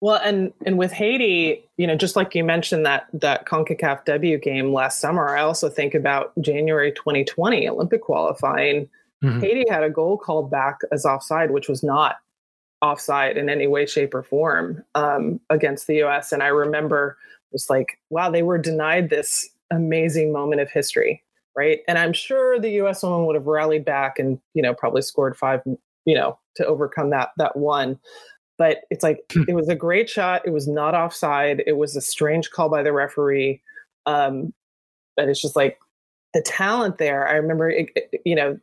[0.01, 4.39] well, and and with Haiti, you know, just like you mentioned that that CONCACAF W
[4.39, 8.89] game last summer, I also think about January 2020 Olympic qualifying.
[9.23, 9.41] Mm-hmm.
[9.41, 12.17] Haiti had a goal called back as offside, which was not
[12.81, 16.33] offside in any way, shape, or form um, against the U.S.
[16.33, 17.19] And I remember
[17.51, 21.23] it was like, wow, they were denied this amazing moment of history,
[21.55, 21.81] right?
[21.87, 23.03] And I'm sure the U.S.
[23.03, 25.61] woman would have rallied back and you know probably scored five,
[26.07, 27.99] you know, to overcome that that one
[28.61, 30.43] but it's like it was a great shot.
[30.45, 31.63] It was not offside.
[31.67, 33.63] It was a strange call by the referee.
[34.05, 34.53] Um,
[35.17, 35.79] but it's just like
[36.35, 37.27] the talent there.
[37.27, 38.61] I remember, it, it, you know,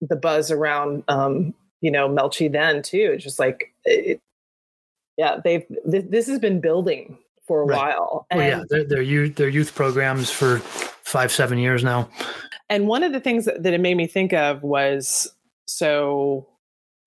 [0.00, 3.10] the buzz around, um, you know, Melchie then too.
[3.12, 4.22] It's just like, it,
[5.18, 7.94] yeah, they've this, this, has been building for a right.
[7.94, 8.26] while.
[8.30, 12.08] And, well, yeah, they're, they're youth, their youth programs for five, seven years now.
[12.70, 15.30] And one of the things that, that it made me think of was
[15.66, 16.48] so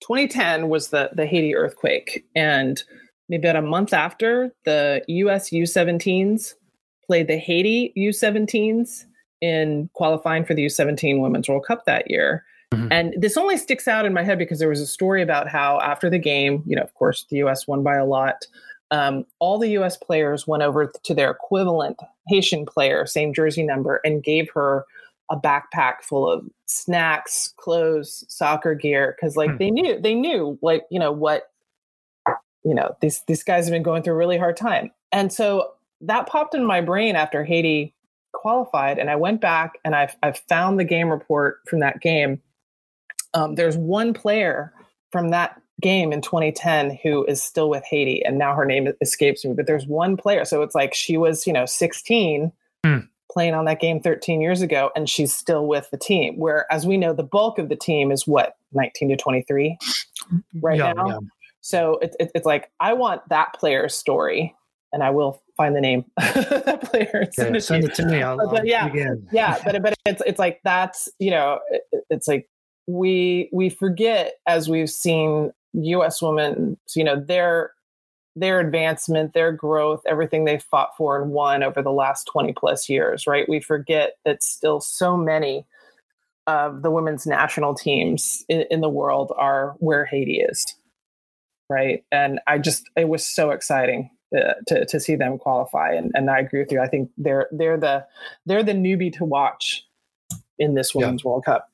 [0.00, 2.82] 2010 was the the Haiti earthquake, and
[3.28, 5.52] maybe about a month after, the U.S.
[5.52, 6.54] U-17s
[7.06, 9.04] played the Haiti U-17s
[9.40, 12.44] in qualifying for the U17 Women's World Cup that year.
[12.72, 12.88] Mm-hmm.
[12.92, 15.80] And this only sticks out in my head because there was a story about how
[15.80, 18.46] after the game, you know, of course, the US won by a lot.
[18.92, 21.98] Um, all the US players went over to their equivalent
[22.28, 24.84] Haitian player, same jersey number, and gave her
[25.30, 29.58] a backpack full of snacks, clothes, soccer gear, because like mm.
[29.58, 31.50] they knew they knew like you know what
[32.64, 35.72] you know these these guys have been going through a really hard time, and so
[36.00, 37.94] that popped in my brain after Haiti
[38.32, 42.40] qualified, and I went back and I've I've found the game report from that game.
[43.34, 44.72] Um, there's one player
[45.12, 49.44] from that game in 2010 who is still with Haiti, and now her name escapes
[49.44, 49.54] me.
[49.54, 52.52] But there's one player, so it's like she was you know 16.
[52.84, 53.08] Mm.
[53.32, 56.36] Playing on that game 13 years ago, and she's still with the team.
[56.36, 60.60] Where, as we know, the bulk of the team is what 19 to 23 mm-hmm.
[60.60, 61.08] right yeah, now.
[61.08, 61.18] Yeah.
[61.60, 64.56] So it, it, it's like I want that player's story
[64.92, 67.28] and I will find the name that player.
[67.32, 68.22] Send, it, send it to me.
[68.22, 68.90] I'll, but, yeah,
[69.32, 71.60] yeah, but but it's it's like that's you know
[72.08, 72.48] it's like
[72.86, 76.20] we we forget as we've seen U.S.
[76.20, 77.72] women, you know their
[78.36, 82.88] their advancement, their growth, everything they fought for and won over the last twenty plus
[82.88, 83.26] years.
[83.26, 85.66] Right, we forget that still so many
[86.46, 90.64] of the women's national teams in, in the world are where Haiti is.
[91.68, 95.92] Right, and I just it was so exciting uh, to to see them qualify.
[95.92, 96.80] And and I agree with you.
[96.80, 98.06] I think they're they're the
[98.46, 99.86] they're the newbie to watch
[100.58, 101.28] in this Women's yeah.
[101.30, 101.69] World Cup.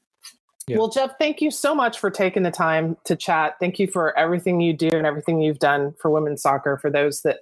[0.68, 0.78] Yeah.
[0.78, 3.54] Well, Jeff, thank you so much for taking the time to chat.
[3.60, 6.76] Thank you for everything you do and everything you've done for women's soccer.
[6.76, 7.38] For those that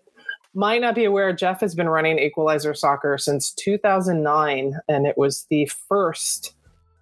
[0.52, 5.46] might not be aware, Jeff has been running Equalizer Soccer since 2009, and it was
[5.48, 6.54] the first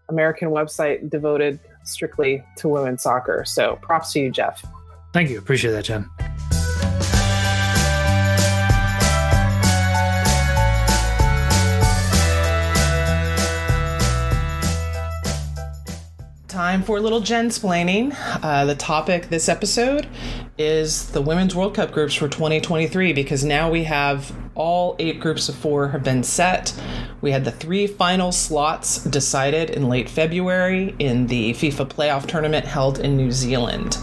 [0.09, 3.45] American website devoted strictly to women's soccer.
[3.45, 4.65] So props to you, Jeff.
[5.13, 5.39] Thank you.
[5.39, 6.09] Appreciate that, Jen.
[16.53, 18.15] Time for a little Jensplaining.
[18.43, 20.07] Uh, the topic this episode
[20.59, 25.49] is the Women's World Cup groups for 2023 because now we have all eight groups
[25.49, 26.79] of four have been set.
[27.23, 32.67] We had the three final slots decided in late February in the FIFA playoff tournament
[32.67, 33.97] held in New Zealand.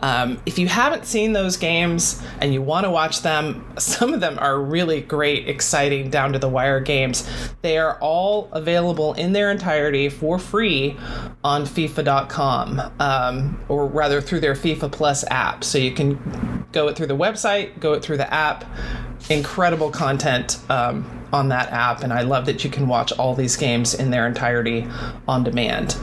[0.00, 4.20] Um, if you haven't seen those games and you want to watch them, some of
[4.20, 7.28] them are really great, exciting, down to the wire games.
[7.60, 10.96] They are all available in their entirety for free
[11.44, 15.62] on FIFA.com, um, or rather through their FIFA Plus app.
[15.62, 18.64] So you can go it through the website, go it through the app.
[19.28, 23.56] Incredible content um, on that app, and I love that you can watch all these
[23.56, 24.86] games in their entirety
[25.26, 25.96] on demand.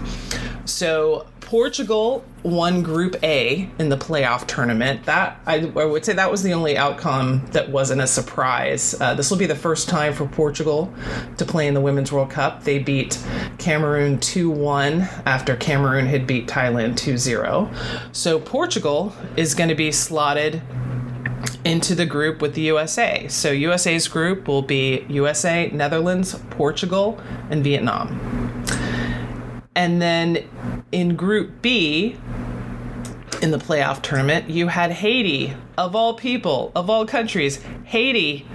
[0.66, 5.04] So Portugal won Group A in the playoff tournament.
[5.06, 8.94] That I, I, would say that was the only outcome that wasn't a surprise.
[9.02, 10.94] Uh, this will be the first time for Portugal
[11.38, 12.64] to play in the Women's World Cup.
[12.64, 13.18] They beat
[13.58, 17.72] Cameroon 2 1 after Cameroon had beat Thailand 2 0.
[18.12, 20.62] So Portugal is going to be slotted
[21.66, 23.28] into the group with the USA.
[23.28, 28.66] So USA's group will be USA, Netherlands, Portugal, and Vietnam.
[29.76, 30.48] And then
[30.92, 32.18] in Group B,
[33.42, 37.62] in the playoff tournament, you had Haiti, of all people, of all countries.
[37.86, 38.46] Haiti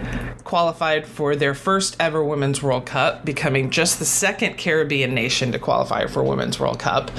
[0.44, 5.58] qualified for their first ever Women's World Cup, becoming just the second Caribbean nation to
[5.58, 7.10] qualify for Women's World Cup.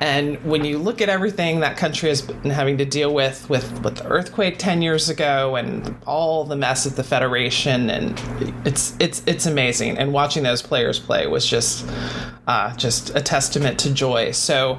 [0.00, 3.82] And when you look at everything that country has been having to deal with, with,
[3.82, 8.20] with the earthquake 10 years ago and all the mess at the Federation, and
[8.66, 9.96] it's, it's, it's amazing.
[9.96, 11.88] And watching those players play was just,
[12.46, 14.32] uh, just a testament to joy.
[14.32, 14.78] So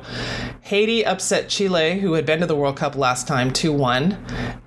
[0.62, 4.18] Haiti upset Chile, who had been to the World Cup last time, 2 1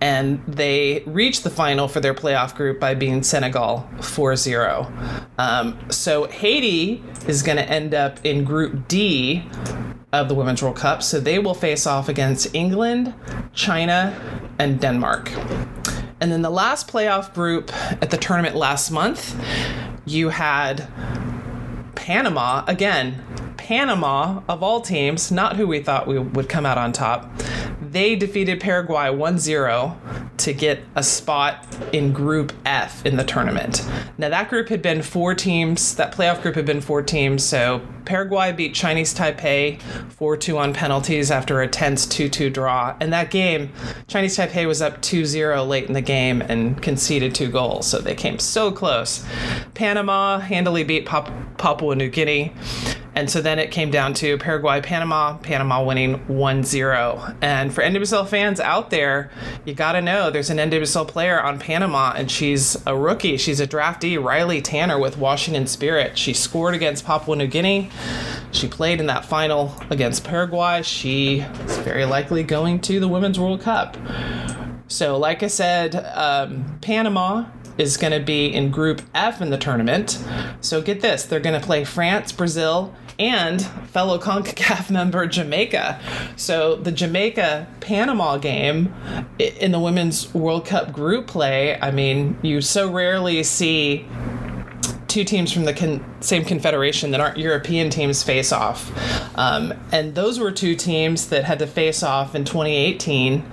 [0.01, 4.93] and they reached the final for their playoff group by being Senegal 4 0.
[5.39, 9.45] Um, so Haiti is going to end up in Group D
[10.13, 13.15] of the Women's World Cup, so they will face off against England,
[13.53, 14.19] China,
[14.59, 15.31] and Denmark.
[16.21, 19.35] And then the last playoff group at the tournament last month,
[20.05, 20.89] you had
[21.95, 23.25] Panama again.
[23.57, 27.31] Panama, of all teams, not who we thought we would come out on top
[27.91, 30.01] they defeated Paraguay 1 0
[30.37, 33.87] to get a spot in Group F in the tournament.
[34.17, 37.43] Now, that group had been four teams, that playoff group had been four teams.
[37.43, 39.81] So Paraguay beat Chinese Taipei
[40.15, 42.97] 4 2 on penalties after a tense 2 2 draw.
[42.99, 43.73] And that game,
[44.09, 47.87] Chinese Taipei was up 2 0 late in the game and conceded two goals.
[47.87, 49.25] So they came so close.
[49.75, 52.53] Panama handily beat Papua New Guinea.
[53.15, 57.35] And so then it came down to Paraguay, Panama, Panama winning 1 0.
[57.41, 59.31] And for NWSL fans out there,
[59.65, 63.37] you got to know there's an NWSL player on Panama, and she's a rookie.
[63.37, 66.17] She's a draftee, Riley Tanner with Washington Spirit.
[66.17, 67.91] She scored against Papua New Guinea.
[68.53, 70.83] She played in that final against Paraguay.
[70.83, 73.97] She is very likely going to the Women's World Cup.
[74.89, 77.47] So, like I said, um, Panama
[77.79, 80.23] is going to be in Group F in the tournament.
[80.61, 86.01] So get this they're going to play France, Brazil, and fellow CONCACAF member Jamaica.
[86.37, 88.95] So the Jamaica Panama game
[89.39, 94.07] in the Women's World Cup group play, I mean, you so rarely see
[95.11, 98.91] two teams from the con- same confederation that aren't European teams face off.
[99.37, 103.45] Um, and those were two teams that had to face off in 2018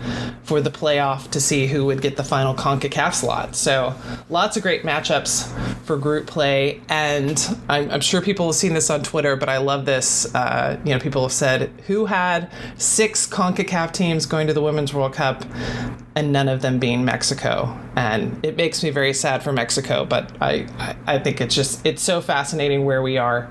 [0.44, 3.56] for the playoff to see who would get the final CONCACAF slot.
[3.56, 3.96] So
[4.30, 5.52] lots of great matchups
[5.84, 6.80] for group play.
[6.88, 10.34] And I'm, I'm sure people have seen this on Twitter, but I love this.
[10.36, 14.94] Uh, you know, people have said, who had six CONCACAF teams going to the Women's
[14.94, 15.44] World Cup
[16.16, 17.78] and none of them being Mexico?
[17.98, 20.68] And it makes me very sad for Mexico, but I,
[21.08, 23.50] I, think it's just, it's so fascinating where we are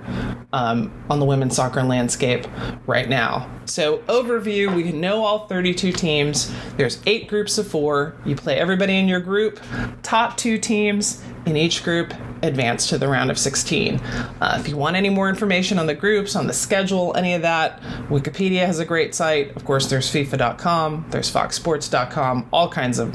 [0.53, 2.47] um, on the women's soccer landscape
[2.87, 3.51] right now.
[3.65, 6.55] So, overview we know all 32 teams.
[6.77, 8.15] There's eight groups of four.
[8.25, 9.59] You play everybody in your group.
[10.05, 13.99] Top two teams in each group advance to the round of 16.
[13.99, 17.43] Uh, if you want any more information on the groups, on the schedule, any of
[17.43, 19.57] that, Wikipedia has a great site.
[19.57, 23.13] Of course, there's FIFA.com, there's FoxSports.com, all kinds of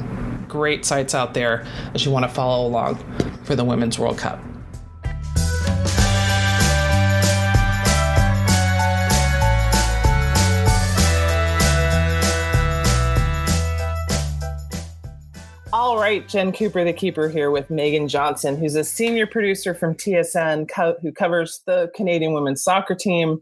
[0.52, 2.96] great sites out there as you want to follow along
[3.44, 4.38] for the Women's World Cup.
[15.72, 19.94] All right, Jen Cooper, the keeper, here with Meaghen Johnson, who's a senior producer from
[19.94, 23.40] TSN co- who covers the Canadian women's soccer team.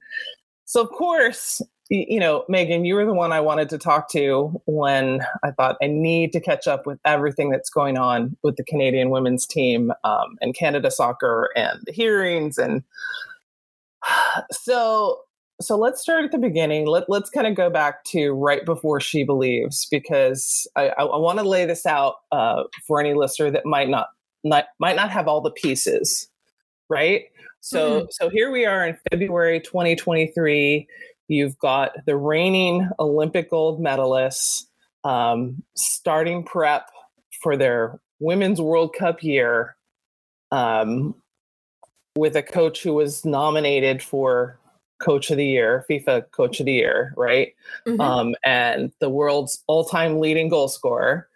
[0.65, 1.61] So, of course,
[1.91, 5.77] you know, Meaghen, you were the one I wanted to talk to when I thought
[5.83, 9.93] I need to catch up with everything that's going on with the Canadian women's team
[10.05, 12.59] um, and Canada soccer and the hearings.
[12.59, 12.85] And
[14.53, 15.23] so
[15.61, 16.87] so let's start at the beginning.
[16.87, 21.17] Let, let's kind of go back to right before She Believes, because I, I, I
[21.19, 24.07] want to lay this out uh, for any listener that might not,
[24.43, 26.29] not might not have all the pieces,
[26.89, 27.25] right?
[27.61, 28.07] So mm-hmm.
[28.11, 30.89] so here we are in February 2023.
[31.31, 34.65] You've got the reigning Olympic gold medalists
[35.05, 36.91] um, starting prep
[37.41, 39.77] for their Women's World Cup year
[40.51, 41.15] um,
[42.17, 44.59] with a coach who was nominated for
[45.01, 47.55] coach of the year, FIFA coach of the year, right?
[47.87, 48.01] Mm-hmm.
[48.01, 51.29] Um, and the world's all-time leading goal scorer.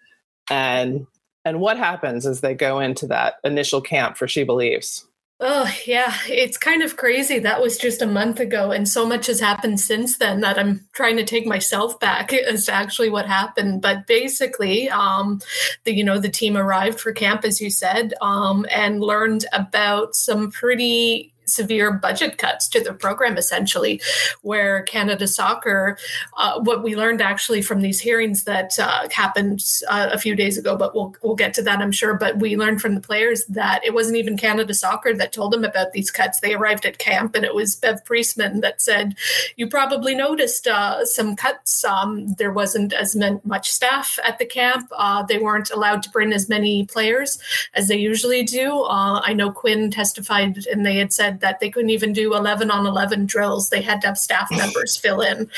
[0.50, 1.06] And
[1.44, 5.06] and what happens as they go into that initial camp for She Believes?
[5.40, 7.40] Oh, yeah, it's kind of crazy.
[7.40, 10.86] That was just a month ago, and so much has happened since then that I'm
[10.92, 13.82] trying to take myself back as to actually what happened.
[13.82, 15.40] But basically, um,
[15.82, 20.14] the you know the team arrived for camp, as you said, um, and learned about
[20.14, 24.00] some pretty severe budget cuts to the program, essentially,
[24.42, 25.98] where Canada Soccer,
[26.36, 30.58] uh, what we learned actually from these hearings that uh, happened uh, a few days
[30.58, 32.14] ago, but we'll, we'll get to that, I'm sure.
[32.14, 35.64] But we learned from the players that it wasn't even Canada Soccer that told them
[35.64, 36.40] about these cuts.
[36.40, 39.16] They arrived at camp and it was Bev Priestman that said,
[39.56, 41.84] You probably noticed uh, some cuts.
[41.84, 44.88] Um, there wasn't as much staff at the camp.
[44.96, 47.38] Uh, they weren't allowed to bring as many players
[47.74, 48.82] as they usually do.
[48.82, 52.34] Uh, I know Quinn testified and they had said, said that they couldn't even do
[52.34, 53.70] 11 on 11 drills.
[53.70, 55.50] They had to have staff members fill in.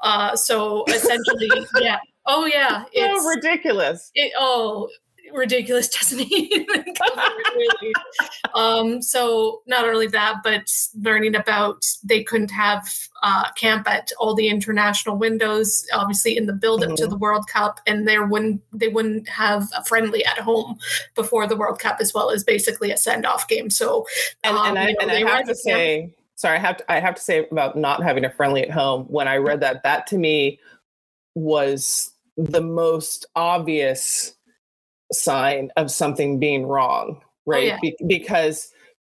[0.00, 1.50] Uh, so essentially,
[1.80, 1.98] yeah.
[2.26, 2.84] Oh, yeah.
[2.92, 4.10] It's so ridiculous.
[4.14, 4.88] It, oh,
[5.32, 6.66] ridiculous doesn't even
[7.56, 7.92] really.
[8.54, 12.88] um, so not only that, but learning about they couldn't have
[13.22, 16.96] uh, camp at all the international windows, obviously in the build-up mm-hmm.
[16.96, 20.78] to the World Cup, and there wouldn't they wouldn't have a friendly at home
[21.14, 23.70] before the World Cup, as well as basically a send-off game.
[23.70, 24.06] So,
[24.42, 26.14] and, um, and I, know, and I have to say.
[26.36, 26.92] Sorry, I have to.
[26.92, 29.04] I have to say about not having a friendly at home.
[29.04, 30.58] When I read that, that to me
[31.36, 34.34] was the most obvious
[35.12, 37.64] sign of something being wrong, oh, right?
[37.64, 37.78] Oh, yeah.
[37.82, 38.72] Be- because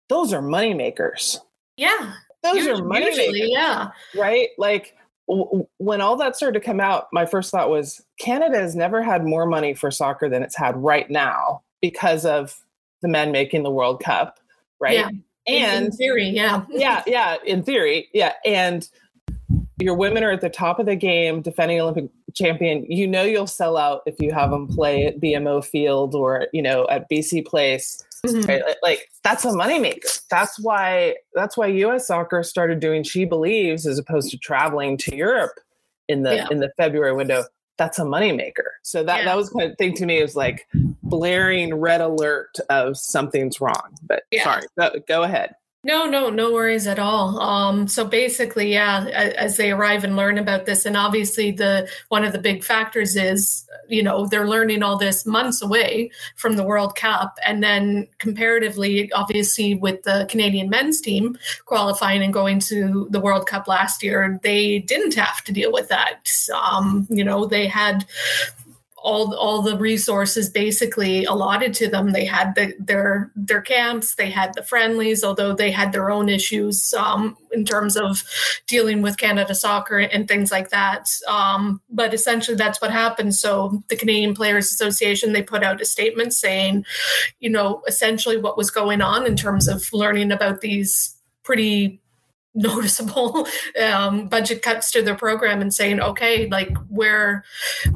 [0.09, 1.41] those are money makers.
[1.77, 2.15] Yeah.
[2.43, 3.49] Those usually, are money makers.
[3.49, 3.91] Yeah.
[4.17, 4.49] Right?
[4.59, 4.97] Like
[5.29, 9.03] w- when all that started to come out, my first thought was Canada has never
[9.03, 12.61] had more money for soccer than it's had right now because of
[13.03, 14.39] the men making the World Cup,
[14.81, 14.95] right?
[14.95, 15.11] Yeah.
[15.47, 16.65] And in theory, yeah.
[16.69, 18.35] yeah, yeah, in theory, yeah.
[18.45, 18.89] And
[19.81, 22.85] your women are at the top of the game, defending Olympic champion.
[22.89, 26.63] You know you'll sell out if you have them play at BMO Field or you
[26.63, 28.03] know at BC Place.
[28.27, 28.47] Mhm.
[28.47, 28.63] Right?
[28.83, 30.21] Like- that's a moneymaker.
[30.31, 32.07] That's why that's why U.S.
[32.07, 35.53] Soccer started doing She Believes as opposed to traveling to Europe
[36.09, 36.47] in the Yeah.
[36.51, 37.45] in the February window.
[37.79, 38.69] That's a moneymaker.
[38.83, 39.25] So that Yeah.
[39.27, 40.21] that was kind of thing to me.
[40.21, 40.67] Was like
[41.03, 43.95] blaring red alert of something's wrong.
[44.03, 44.45] But Yeah.
[44.45, 45.55] sorry, go, go ahead.
[45.83, 47.41] No, no, no worries at all.
[47.41, 49.07] Um, so basically, yeah,
[49.39, 53.17] as they arrive and learn about this, and obviously the one of the big factors
[53.17, 58.07] is, you know, they're learning all this months away from the World Cup, and then
[58.19, 64.03] comparatively, obviously, with the Canadian men's team qualifying and going to the World Cup last
[64.03, 66.31] year, they didn't have to deal with that.
[66.55, 68.05] Um, you know, they had
[69.03, 72.13] all all the resources basically allotted to them.
[72.13, 76.29] They had the, their their camps, they had the friendlies, although they had their own
[76.29, 78.23] issues um, in terms of
[78.67, 81.09] dealing with Canada Soccer and things like that.
[81.29, 83.35] Um, but essentially, that's what happened.
[83.35, 86.85] So the Canadian Players Association they put out a statement saying,
[87.41, 92.01] you know, essentially what was going on in terms of learning about these pretty
[92.55, 93.47] noticeable
[93.81, 97.45] um, budget cuts to their program and saying okay like we're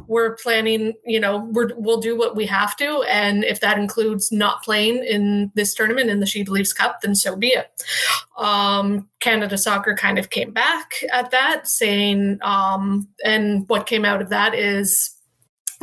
[0.07, 4.31] we're planning you know we're, we'll do what we have to and if that includes
[4.31, 7.69] not playing in this tournament in the she believes cup then so be it.
[8.39, 14.23] Um, canada soccer kind of came back at that saying um, and what came out
[14.23, 15.14] of that is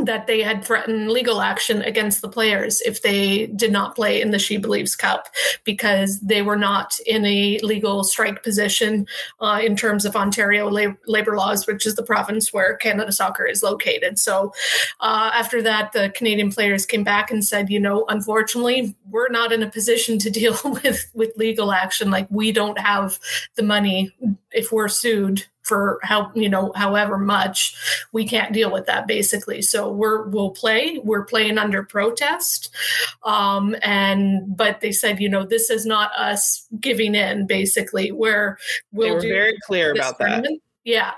[0.06, 4.32] that they had threatened legal action against the players if they did not play in
[4.32, 5.28] the She Believes Cup
[5.64, 9.08] because they were not in a legal strike position
[9.40, 13.46] uh, in terms of Ontario lab- labor laws, which is the province where Canada Soccer
[13.46, 14.20] is located.
[14.20, 14.54] So
[15.00, 19.52] uh, after that, the Canadian players came back and said, you know, unfortunately, we're not
[19.52, 22.12] in a position to deal with with legal action.
[22.12, 23.20] Like we don't have
[23.56, 24.14] the money
[24.52, 27.74] if we're sued for how you know however much
[28.12, 29.62] we can't deal with that basically.
[29.62, 32.76] So we're we'll play we're playing under protest.
[33.24, 38.12] Um and but they said you know this is not us giving in basically.
[38.12, 38.58] Where
[38.92, 40.46] They we'll were do very clear about that.
[40.84, 41.14] yeah.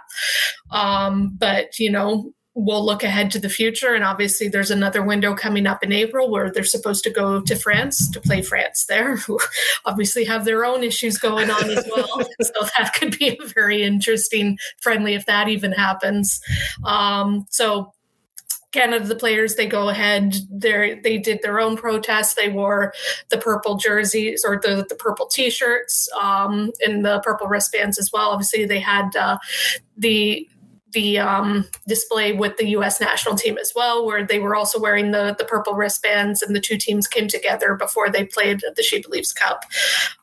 [0.69, 5.33] Um but you know we'll look ahead to the future and obviously there's another window
[5.33, 9.15] coming up in april where they're supposed to go to france to play france there
[9.17, 9.39] who
[9.85, 13.83] obviously have their own issues going on as well so that could be a very
[13.83, 16.39] interesting friendly if that even happens
[16.85, 17.91] um so
[18.73, 20.35] Canada, the players, they go ahead.
[20.49, 22.33] They they did their own protests.
[22.33, 22.91] They wore
[23.29, 28.31] the purple jerseys or the the purple T-shirts um, and the purple wristbands as well.
[28.31, 29.37] Obviously, they had uh,
[29.95, 30.49] the
[30.93, 33.01] the um, display with the U.S.
[33.01, 36.59] national team as well, where they were also wearing the the purple wristbands, and the
[36.59, 39.65] two teams came together before they played the She Believes Cup.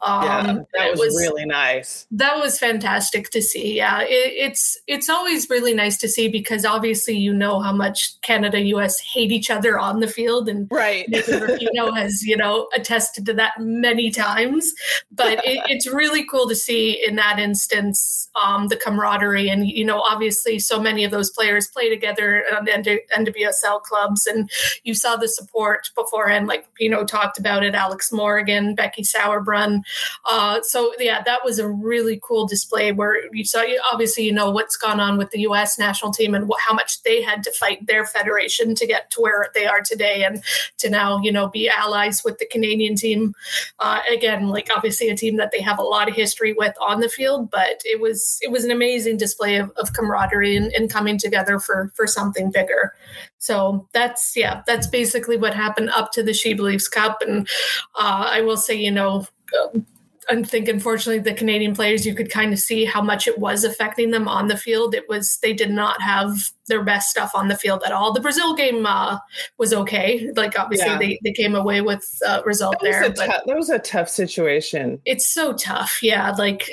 [0.03, 0.43] Um, yeah,
[0.75, 2.07] that it was, really nice.
[2.13, 3.77] that was fantastic to see.
[3.77, 8.21] Yeah, it, it's it's always really nice to see because obviously you know how much
[8.23, 8.99] Canada U.S.
[9.01, 11.07] hate each other on the field, and Right.
[11.11, 14.73] Rufino has you know attested to that many times.
[15.11, 19.85] But it, it's really cool to see in that instance um, the camaraderie, and you
[19.85, 24.51] know obviously so many of those players play together on the NW- NWSL clubs, and
[24.85, 27.75] you saw the support beforehand, like Pino talked about it.
[27.75, 29.83] Alex Morgan, Becky Sauerbrunn.
[30.29, 33.63] Uh, so yeah, that was a really cool display where you saw.
[33.93, 35.79] Obviously, you know what's gone on with the U.S.
[35.79, 39.49] national team and how much they had to fight their federation to get to where
[39.55, 40.43] they are today, and
[40.79, 43.35] to now you know be allies with the Canadian team.
[43.79, 47.01] Uh, again, like obviously a team that they have a lot of history with on
[47.01, 50.91] the field, but it was it was an amazing display of, of camaraderie and, and
[50.91, 52.95] coming together for for something bigger.
[53.39, 57.49] So that's yeah, that's basically what happened up to the She Believes Cup, and
[57.97, 59.27] uh, I will say, you know.
[59.75, 59.81] Uh,
[60.29, 63.65] I think unfortunately the Canadian players you could kind of see how much it was
[63.65, 64.95] affecting them on the field.
[64.95, 68.15] It was they did not have their best stuff on the field at all.
[68.15, 69.19] The Brazil game uh,
[69.59, 70.31] was okay.
[70.35, 70.99] Like obviously Yeah.
[70.99, 73.79] they, they came away with a result That there, a but tou- that was a
[73.79, 75.01] tough situation.
[75.05, 75.99] it's so tough.
[76.03, 76.69] Yeah, like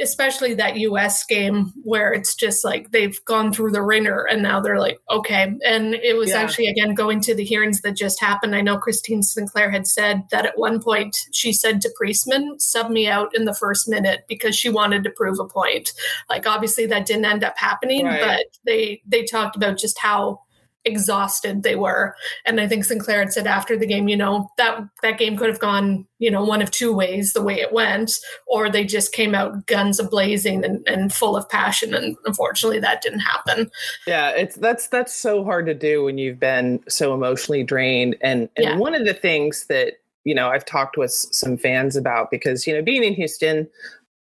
[0.00, 4.60] especially that US game where it's just like they've gone through the ringer and now
[4.60, 5.52] they're like okay.
[5.64, 6.40] And it was Yeah.
[6.40, 8.54] actually again going to the hearings that just happened.
[8.56, 12.90] I know Christine Sinclair had said that at one point she said to Priestman, "Sub
[12.90, 15.92] me out in the first minute" because she wanted to prove a point.
[16.30, 18.20] Like obviously that didn't end up happening, Right.
[18.20, 20.40] but they they talked about just how
[20.86, 22.14] exhausted they were.
[22.44, 25.48] And I think Sinclair had said after the game, you know, that that game could
[25.48, 28.12] have gone, you know, one of two ways the way it went,
[28.46, 31.94] or they just came out guns a blazing and, and full of passion.
[31.94, 33.70] And unfortunately that didn't happen.
[34.06, 38.16] Yeah, it's that's that's so hard to do when you've been so emotionally drained.
[38.20, 38.76] And and yeah.
[38.76, 39.94] one of the things that,
[40.24, 43.70] you know, I've talked with some fans about because, you know, being in Houston,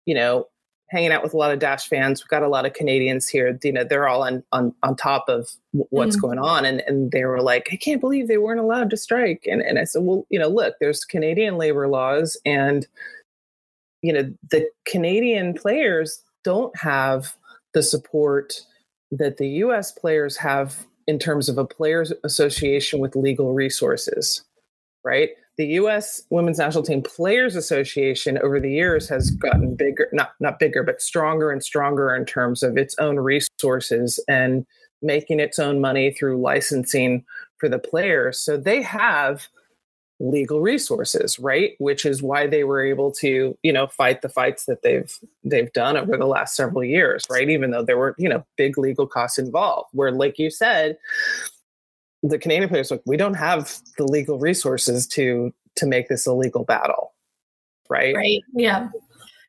[0.06, 0.48] you know,
[0.90, 2.24] hanging out with a lot of Dash fans.
[2.24, 3.58] We've got a lot of Canadians here.
[3.64, 7.12] You know, they're all on on, on top of what's mm going on, and and
[7.12, 9.46] they were like, I can't believe they weren't allowed to strike.
[9.50, 12.88] And and I said, well, you know, look, there's Canadian labor laws, and
[14.02, 17.36] you know, the Canadian players don't have
[17.74, 18.54] the support
[19.12, 19.92] that the U.S.
[19.92, 24.44] players have in terms of a players association with legal resources,
[25.04, 25.30] right?
[25.60, 26.24] The U.S.
[26.30, 31.02] Women's National Team Players Association over the years has gotten bigger, not not bigger, but
[31.02, 34.66] stronger and stronger in terms of its own resources and
[35.02, 37.26] making its own money through licensing
[37.58, 38.40] for the players.
[38.40, 39.50] So they have
[40.22, 41.74] legal resources, right?
[41.80, 45.14] Which is why they were able to, you know, fight the fights that they've
[45.44, 47.50] they've done over the last several years, right?
[47.50, 49.90] Even though there were, you know, big legal costs involved.
[49.92, 50.98] Where, like you said,
[52.24, 56.34] the Canadian players like we don't have the legal resources to to make this a
[56.34, 57.14] legal battle,
[57.90, 58.16] right?
[58.16, 58.42] Right.
[58.54, 58.90] Yeah.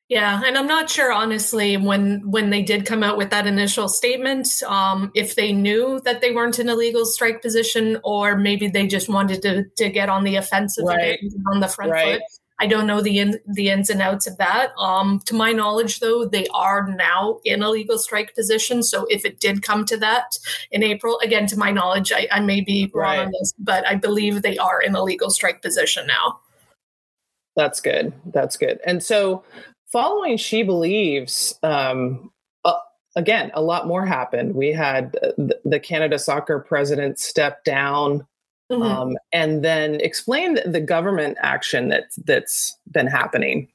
[0.09, 3.89] Yeah, and I'm not sure honestly when when they did come out with that initial
[3.89, 8.67] statement, um, if they knew that they weren't in a legal strike position, or maybe
[8.67, 11.21] they just wanted to to get on the offensive right.
[11.53, 12.15] on the front right.
[12.15, 12.23] foot.
[12.61, 14.73] I don't know the in, the ins and outs of that.
[14.79, 18.83] Um, to my knowledge, though, they are now in a legal strike position.
[18.83, 20.39] So if it did come to that
[20.71, 23.27] in April, again, to my knowledge, I, I may be wrong right.
[23.27, 26.41] on this, but I believe they are in a legal strike position now.
[27.57, 28.13] That's good.
[28.27, 28.79] That's good.
[28.85, 29.43] And so,
[29.87, 32.31] following She Believes, um,
[32.65, 32.75] uh,
[33.17, 34.55] again, a lot more happened.
[34.55, 38.27] We had the, the Canada Soccer president step down
[38.71, 38.83] Mm-hmm.
[38.83, 43.69] Um, and then explain the government action that's that's been happening.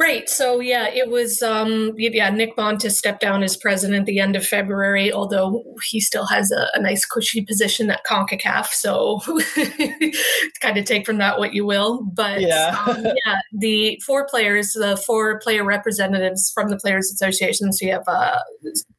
[0.00, 0.30] Right.
[0.30, 4.34] So yeah, it was um yeah, Nick Bontis stepped down as president at the end
[4.34, 8.68] of February, although he still has a, a nice cushy position at CONCACAF.
[8.68, 9.20] So
[10.62, 12.02] kind of take from that what you will.
[12.14, 12.82] But yeah.
[12.86, 17.70] um, yeah, the four players, the four player representatives from the Players Association.
[17.70, 18.38] So you have uh,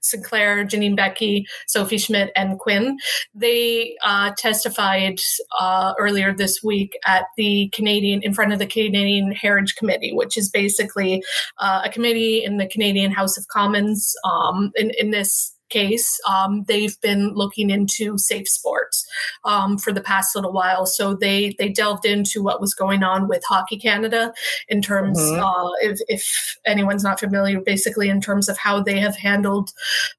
[0.02, 3.00] Sinclair, Janine Beckie, Sophie Schmidt, and Quinn.
[3.34, 5.20] They uh, testified
[5.60, 10.38] uh, earlier this week at the Canadian in front of the Canadian Heritage Committee, which
[10.38, 11.24] is basically basically
[11.60, 14.16] uh, a committee in the Canadian House of Commons.
[14.24, 19.08] Um, in, in this case, um, they've been looking into safe sports
[19.46, 20.86] um, for the past little while.
[20.86, 24.34] So they they delved into what was going on with Hockey Canada
[24.68, 25.42] in terms, mm-hmm.
[25.42, 29.72] uh, if, if anyone's not familiar, basically in terms of how they have handled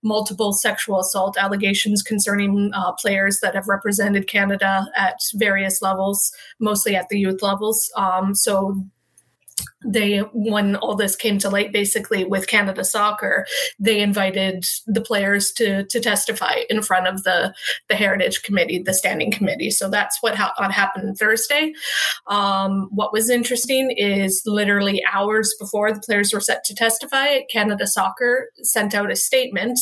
[0.03, 6.97] multiple sexual assault allegations concerning uh, players that have represented Canada at various levels, mostly
[6.97, 7.93] at the youth levels.
[7.95, 8.83] Um, so
[9.85, 13.47] they when all this came to light basically with canada soccer
[13.79, 17.55] they invited the players to to testify in front of the
[17.89, 19.71] the heritage committee the standing committee.
[19.71, 21.73] So that's what, ha- what happened thursday.
[22.27, 27.87] Um, what was interesting is literally hours before the players were set to testify canada
[27.87, 29.79] soccer sent out a statement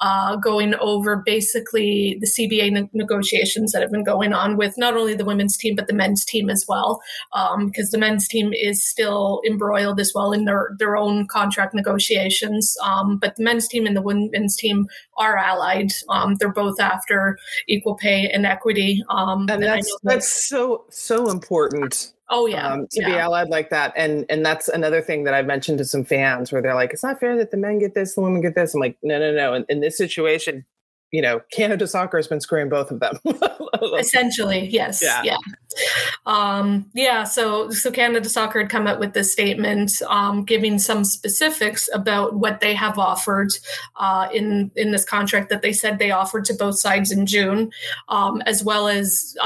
[0.00, 4.96] uh, going over basically the cba ne- negotiations that have been going on with not
[4.96, 7.00] only the women's team but the men's team as well.
[7.32, 11.74] Because um, the men's team is still embroiled as well in their, their own contract
[11.74, 12.76] negotiations.
[12.82, 14.86] Um, but the men's team and the women's team
[15.16, 15.92] are allied.
[16.08, 17.38] Um, they're both after
[17.68, 19.02] equal pay and equity.
[19.08, 22.12] Um, and that's, and that's so, so important.
[22.30, 23.06] Oh yeah, um, to yeah.
[23.06, 26.50] be allied like that, and and that's another thing that I've mentioned to some fans
[26.50, 28.72] where they're like, "It's not fair that the men get this, the women get this."
[28.72, 30.64] I'm like, "No, no, no." In, in this situation,
[31.14, 33.16] you know, Canada Soccer has been screwing both of them.
[33.98, 35.22] Essentially, yes, yeah.
[35.22, 35.36] yeah.
[36.26, 41.04] Um, yeah, so so Canada Soccer had come up with this statement, um, giving some
[41.04, 43.52] specifics about what they have offered
[43.94, 47.70] uh, in in this contract that they said they offered to both sides in June,
[48.08, 49.36] um, as well as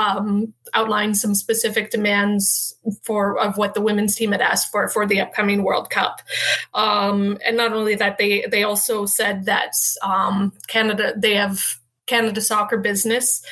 [0.74, 5.06] um, outline some specific demands for of what the women's team had asked for for
[5.06, 6.20] the upcoming World Cup.
[6.74, 12.40] Um, and not only that, they they also said that um, Canada they have Canada
[12.40, 13.42] Soccer Business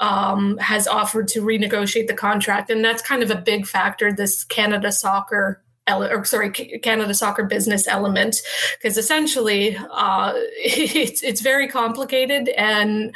[0.00, 4.12] um, has offered to renegotiate the contract, and that's kind of a big factor.
[4.12, 8.36] This Canada Soccer or sorry, Canada Soccer business element,
[8.78, 13.14] because essentially uh, it's it's very complicated and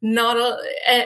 [0.00, 0.56] not a,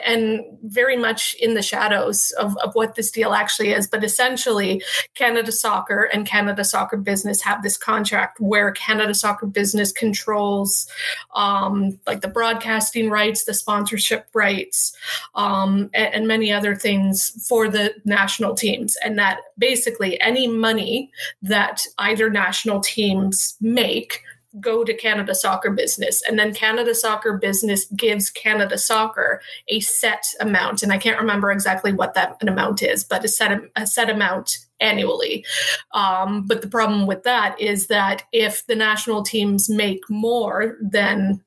[0.07, 3.87] and very much in the shadows of, of what this deal actually is.
[3.87, 4.81] But essentially,
[5.15, 10.87] Canada Soccer and Canada Soccer Business have this contract where Canada Soccer Business controls
[11.35, 14.95] um, like the broadcasting rights, the sponsorship rights,
[15.35, 21.00] um, and, and many other things for the national teams, and that basically any money
[21.41, 24.21] that either national teams make
[24.59, 26.21] go to Canada Soccer Business.
[26.27, 30.83] And then Canada Soccer Business gives Canada Soccer a set amount.
[30.83, 34.57] And I can't remember exactly what that amount is, but a set, a set amount
[34.81, 35.45] annually.
[35.93, 41.41] Um, but the problem with that is that if the national teams make more than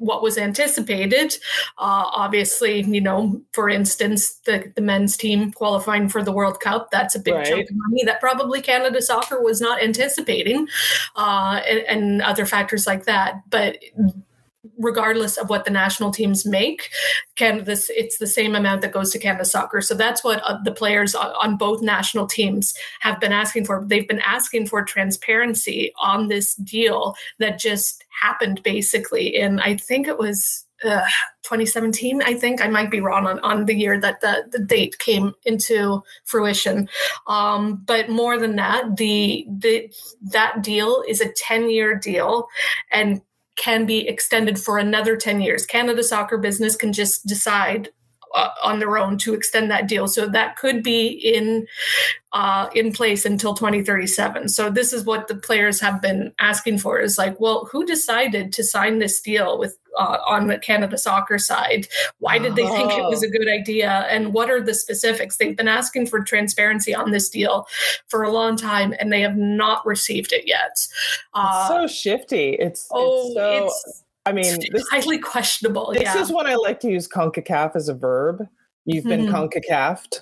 [0.00, 1.34] what was anticipated.
[1.78, 6.90] Uh, obviously, you know, for instance, the, the men's team qualifying for the World Cup,
[6.90, 7.46] that's a big right.
[7.46, 10.66] chunk of money that probably Canada Soccer was not anticipating,
[11.16, 13.42] uh, and, and other factors like that.
[13.50, 13.78] But
[14.80, 16.90] regardless of what the national teams make
[17.36, 19.80] canada it's the same amount that goes to canada soccer.
[19.80, 23.84] So that's what uh, the players on both national teams have been asking for.
[23.86, 29.36] They've been asking for transparency on this deal that just happened basically.
[29.36, 31.04] And i think it was uh,
[31.42, 32.62] 2017 i think.
[32.62, 36.88] I might be wrong on, on the year that the, the date came into fruition.
[37.26, 39.92] Um, but more than that the, the
[40.22, 42.48] that deal is a 10 year deal.
[42.90, 43.20] And
[43.60, 45.66] can be extended for another 10 years.
[45.66, 47.90] Canada Soccer Business can just decide
[48.34, 50.06] uh, on their own to extend that deal.
[50.06, 51.66] So that could be in
[52.32, 54.48] uh, in place until 2037.
[54.48, 58.52] So this is what the players have been asking for is like, well, who decided
[58.52, 61.88] to sign this deal with uh, on the Canada soccer side?
[62.18, 64.06] Why did they think it was a good idea?
[64.08, 65.36] And what are the specifics?
[65.36, 67.66] They've been asking for transparency on this deal
[68.06, 70.86] for a long time, and they have not received it yet.
[71.34, 72.50] Uh, so shifty.
[72.50, 73.66] It's oh, it's so.
[73.66, 75.92] It's, I mean, this, highly questionable.
[75.92, 76.20] This yeah.
[76.20, 78.46] is when I like to use CONCACAF as a verb.
[78.84, 79.34] You've been mm-hmm.
[79.34, 80.20] CONCACAFed.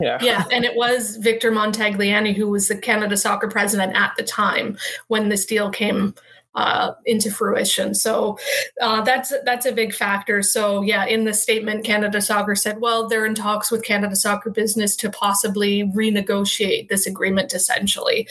[0.00, 0.18] Yeah.
[0.22, 4.78] yeah, and it was Victor Montagliani who was the Canada Soccer president at the time
[5.08, 6.14] when this deal came
[6.54, 7.94] uh, into fruition.
[7.94, 8.38] So
[8.80, 10.42] uh, that's that's a big factor.
[10.42, 14.50] So yeah, in the statement, Canada Soccer said, well, they're in talks with Canada Soccer
[14.50, 18.26] Business to possibly renegotiate this agreement, essentially.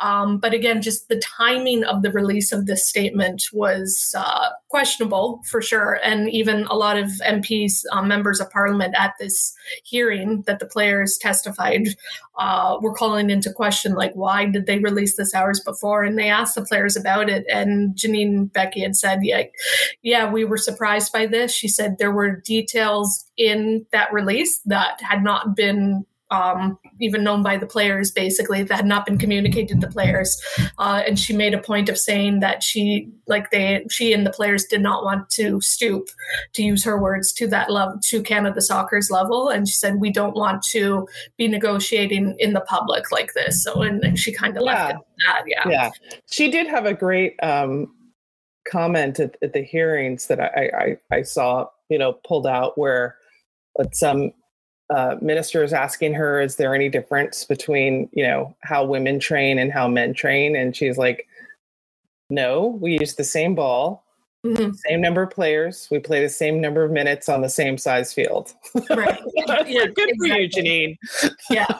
[0.00, 5.40] Um, but again, just the timing of the release of this statement was uh, questionable
[5.44, 10.42] for sure, and even a lot of MPs, um, members of Parliament, at this hearing
[10.48, 11.90] that the players testified
[12.40, 16.02] uh, were calling into question, like, why did they release this hours before?
[16.02, 19.44] And they asked the players about it, and Janine Beckie had said, yeah,
[20.02, 21.52] yeah, we were surprised by this.
[21.52, 26.04] She said there were details in that release that had not been
[26.34, 30.42] um, even known by the players, basically, that had not been communicated to the players.
[30.78, 34.32] Uh, and she made a point of saying that she, like they, she and the
[34.32, 36.08] players did not want to stoop,
[36.54, 39.48] to use her words, to that level, to Canada Soccer's level.
[39.48, 41.06] And she said, we don't want to
[41.36, 43.62] be negotiating in the public like this.
[43.62, 44.72] So, and she kind of yeah.
[44.72, 44.96] left it
[45.26, 45.42] that.
[45.46, 45.68] Yeah.
[45.68, 45.90] Yeah.
[46.30, 47.94] She did have a great um,
[48.66, 53.16] comment at, at the hearings that I, I, I saw, you know, pulled out where
[53.92, 54.32] some
[54.90, 59.72] uh, ministers asking her, "Is there any difference between you know how women train and
[59.72, 61.26] how men train?" And she's like,
[62.30, 64.04] "No, we use the same ball,
[64.44, 64.72] mm-hmm.
[64.72, 65.88] same number of players.
[65.90, 68.52] We play the same number of minutes on the same size field."
[68.90, 69.20] Right.
[69.34, 70.14] yeah, good exactly.
[70.18, 70.98] for you, Janine.
[71.50, 71.78] yeah.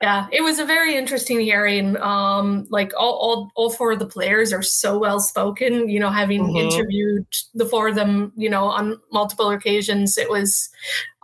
[0.00, 1.96] Yeah, it was a very interesting hearing.
[1.96, 5.88] Um, like all, all, all four of the players are so well spoken.
[5.88, 6.56] You know, having mm-hmm.
[6.56, 10.68] interviewed the four of them, you know, on multiple occasions, it was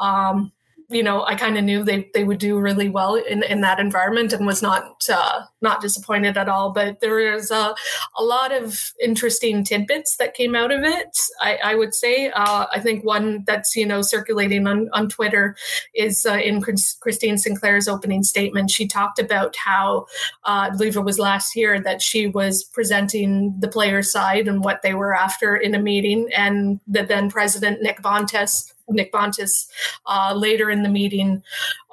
[0.00, 0.50] um,
[0.88, 3.80] you know, I kind of knew they, they would do really well in, in that
[3.80, 6.72] environment and was not uh, not disappointed at all.
[6.72, 7.74] But there is a,
[8.16, 11.18] a lot of interesting tidbits that came out of it.
[11.40, 15.56] I, I would say uh, I think one that's you know circulating on, on Twitter
[15.94, 18.70] is uh, in Christine Sinclair's opening statement.
[18.70, 20.06] She talked about how
[20.44, 24.62] uh, I believe it was last year that she was presenting the player side and
[24.62, 29.66] what they were after in a meeting, and the then president Nick Bontis Nick Bontis
[30.06, 31.42] uh, later in the meeting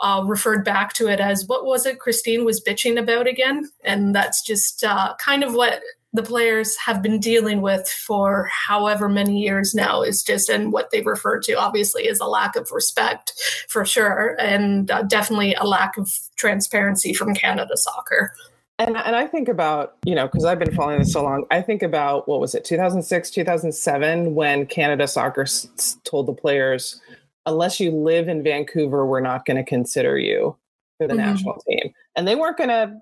[0.01, 3.69] uh, referred back to it as what was it Christine was bitching about again?
[3.83, 5.81] And that's just uh, kind of what
[6.13, 10.91] the players have been dealing with for however many years now is just and what
[10.91, 13.31] they refer to obviously is a lack of respect
[13.69, 18.33] for sure and uh, definitely a lack of transparency from Canada soccer.
[18.81, 21.61] And, and I think about, you know, because I've been following this so long, I
[21.61, 26.99] think about what was it, 2006, 2007, when Canada Soccer s- told the players,
[27.45, 30.57] unless you live in Vancouver, we're not going to consider you
[30.97, 31.27] for the mm-hmm.
[31.27, 31.93] national team.
[32.15, 32.97] And they weren't going to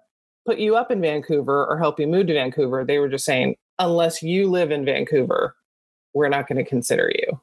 [0.46, 2.84] put you up in Vancouver or help you move to Vancouver.
[2.84, 5.56] They were just saying, unless you live in Vancouver,
[6.14, 7.40] we're not going to consider you.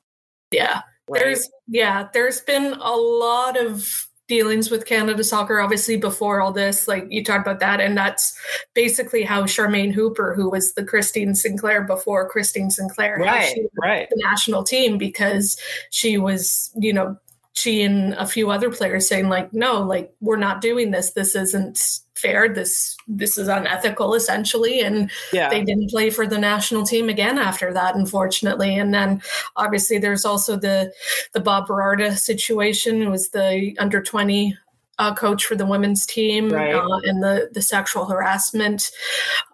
[0.52, 0.82] Yeah.
[1.08, 1.22] Right?
[1.22, 6.88] There's yeah, there's been a lot of dealings with Canada Soccer, obviously before all this,
[6.88, 8.36] like you talked about that, and that's
[8.74, 14.22] basically how Charmaine Hooper, who was the Christine Sinclair before Christine Sinclair, right, right, the
[14.24, 15.56] national team because
[15.90, 17.16] she was, you know,
[17.52, 21.12] she and a few other players saying like, no, like we're not doing this.
[21.12, 22.52] This isn't fair.
[22.52, 24.80] This this is unethical, essentially.
[24.80, 25.48] And yeah.
[25.48, 28.76] they didn't play for the national team again after that, unfortunately.
[28.76, 29.22] And then
[29.56, 30.92] obviously there's also the
[31.32, 33.02] the Bob Birarda situation.
[33.02, 34.56] It was the under twenty
[34.98, 36.74] uh, coach for the women's team right.
[36.74, 38.90] uh, and the the sexual harassment,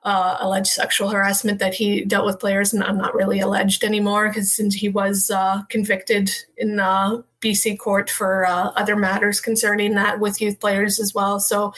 [0.04, 4.28] uh, alleged sexual harassment that he dealt with players, and I'm not really alleged anymore
[4.28, 9.94] because since he was uh, convicted in uh, BC court for uh, other matters concerning
[9.94, 11.40] that with youth players as well.
[11.40, 11.74] So,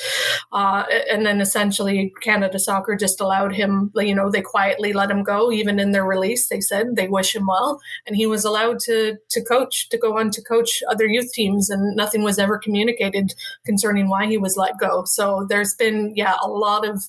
[0.52, 5.22] uh, and then essentially Canada Soccer just allowed him, you know, they quietly let him
[5.22, 5.50] go.
[5.50, 9.16] Even in their release, they said they wish him well, and he was allowed to
[9.30, 13.34] to coach, to go on to coach other youth teams, and nothing was ever communicated
[13.66, 15.04] concerning why he was let go.
[15.04, 17.04] So there's been, yeah, a lot of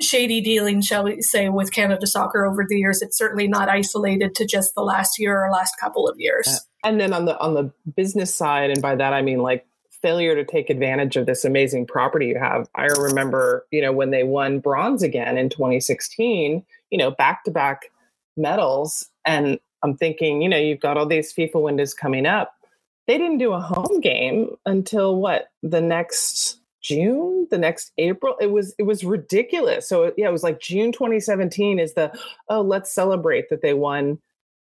[0.00, 3.02] shady dealing, shall we say, with Canada Soccer over the years.
[3.02, 6.48] It's certainly not isolated to just the last year or last couple of years.
[6.48, 9.66] Uh, and then on the on the business side, and by that I mean like
[10.04, 12.68] failure to take advantage of this amazing property you have.
[12.74, 17.50] I remember, you know, when they won bronze again in 2016, you know, back to
[17.50, 17.86] back
[18.36, 19.08] medals.
[19.24, 22.52] And I'm thinking, you know, you've got all these FIFA windows coming up.
[23.06, 28.36] They didn't do a home game until what the next June, the next April.
[28.40, 29.88] It was it was ridiculous.
[29.88, 32.16] So yeah, it was like June 2017 is the
[32.48, 34.18] oh let's celebrate that they won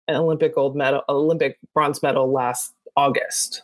[0.07, 3.63] an Olympic gold medal, Olympic bronze medal last August.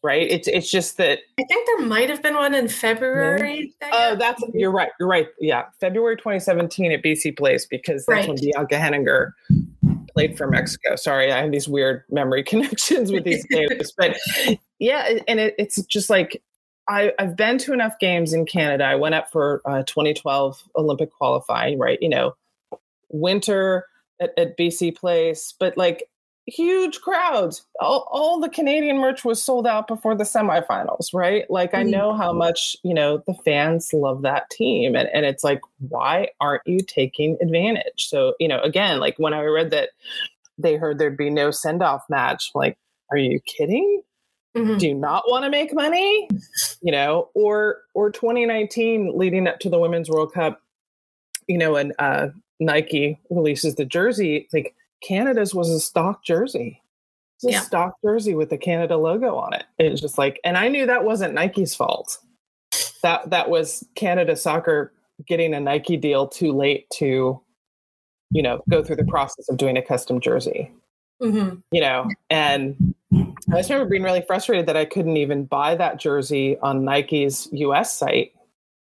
[0.00, 0.30] Right.
[0.30, 3.74] It's it's just that I think there might have been one in February.
[3.92, 4.56] Oh, that's mm-hmm.
[4.56, 4.90] you're right.
[5.00, 5.26] You're right.
[5.40, 8.28] Yeah, February 2017 at BC Place because that's right.
[8.28, 9.34] when Bianca Henninger
[10.14, 10.94] played for Mexico.
[10.94, 14.16] Sorry, I have these weird memory connections with these games, but
[14.78, 16.40] yeah, and it, it's just like
[16.88, 18.84] I, have been to enough games in Canada.
[18.84, 21.98] I went up for uh, 2012 Olympic qualifying, right?
[22.00, 22.34] You know,
[23.10, 23.86] winter
[24.20, 26.08] at, at BC Place, but like
[26.46, 27.64] huge crowds.
[27.80, 31.48] All, all, the Canadian merch was sold out before the semifinals, right?
[31.50, 32.38] Like I know how mm-hmm.
[32.38, 34.96] much, you know, the fans love that team.
[34.96, 38.08] And, and it's like, why aren't you taking advantage?
[38.08, 39.90] So, you know, again, like when I read that
[40.56, 42.78] they heard there'd be no send off match, like,
[43.10, 44.02] are you kidding?
[44.58, 44.78] Mm-hmm.
[44.78, 46.28] Do not want to make money?
[46.82, 50.60] You know, or or 2019 leading up to the Women's World Cup,
[51.46, 52.28] you know, and uh,
[52.60, 56.82] Nike releases the jersey, like Canada's was a stock jersey.
[57.36, 57.60] It's a yeah.
[57.60, 59.64] stock jersey with the Canada logo on it.
[59.78, 62.18] It was just like, and I knew that wasn't Nike's fault.
[63.02, 64.92] That that was Canada Soccer
[65.26, 67.40] getting a Nike deal too late to,
[68.30, 70.72] you know, go through the process of doing a custom jersey.
[71.20, 71.56] Mm-hmm.
[71.72, 75.98] You know, and I just remember being really frustrated that I couldn't even buy that
[75.98, 78.32] jersey on Nike's US site.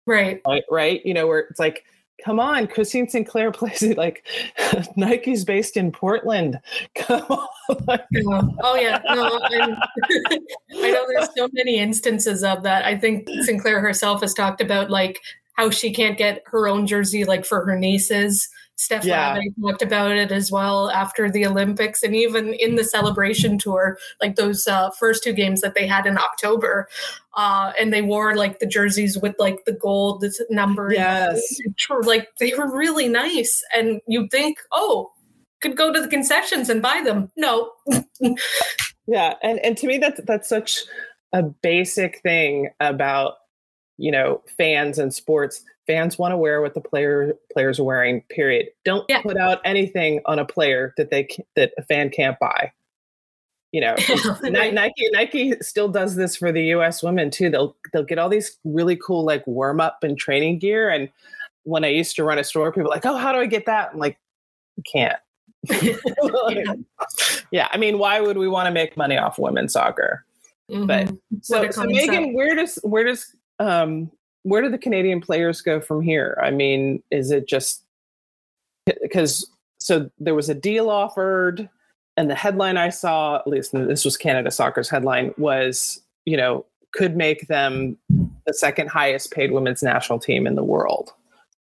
[0.05, 0.41] Right.
[0.47, 0.63] Right.
[0.69, 1.05] Right.
[1.05, 1.83] You know, where it's like,
[2.23, 4.25] come on, Christine Sinclair plays it like
[4.95, 6.59] Nike's based in Portland.
[6.95, 8.57] Come on.
[8.63, 9.01] oh yeah.
[9.13, 12.85] No, I know there's so many instances of that.
[12.85, 15.19] I think Sinclair herself has talked about like
[15.53, 18.47] how she can't get her own jersey like for her nieces
[18.77, 19.39] Steph yeah.
[19.61, 24.35] talked about it as well after the Olympics and even in the celebration tour, like
[24.35, 26.87] those uh, first two games that they had in October.
[27.35, 30.91] Uh, and they wore like the jerseys with like the gold number.
[30.91, 31.41] Yes.
[32.03, 33.63] Like they were really nice.
[33.75, 35.11] And you'd think, oh,
[35.61, 37.31] could go to the concessions and buy them.
[37.37, 37.71] No.
[39.07, 39.35] yeah.
[39.41, 40.81] And, and to me, that's, that's such
[41.31, 43.35] a basic thing about,
[43.97, 48.21] you know, fans and sports fans want to wear what the player players are wearing
[48.29, 48.67] period.
[48.83, 49.21] Don't yeah.
[49.21, 52.71] put out anything on a player that they that a fan can't buy.
[53.71, 53.95] You know
[54.43, 57.49] nike nike still does this for the us women too.
[57.49, 61.09] They'll they'll get all these really cool like warm up and training gear and
[61.63, 63.91] when i used to run a store people like oh how do i get that?
[63.93, 64.17] I'm like
[64.91, 65.17] can't.
[65.81, 65.95] Yeah.
[67.51, 70.25] yeah i mean why would we want to make money off women's soccer?
[70.71, 70.85] Mm-hmm.
[70.87, 71.09] but
[71.41, 74.09] so, so meaghen where does where does um
[74.45, 76.39] where do the Canadian players go from here?
[76.41, 77.83] I mean, is it just
[79.01, 79.49] because
[79.79, 81.67] so there was a deal offered,
[82.15, 86.63] and the headline I saw, at least this was Canada Soccer's headline, was you know
[86.93, 87.97] could make them
[88.45, 91.11] the second highest paid women's national team in the world,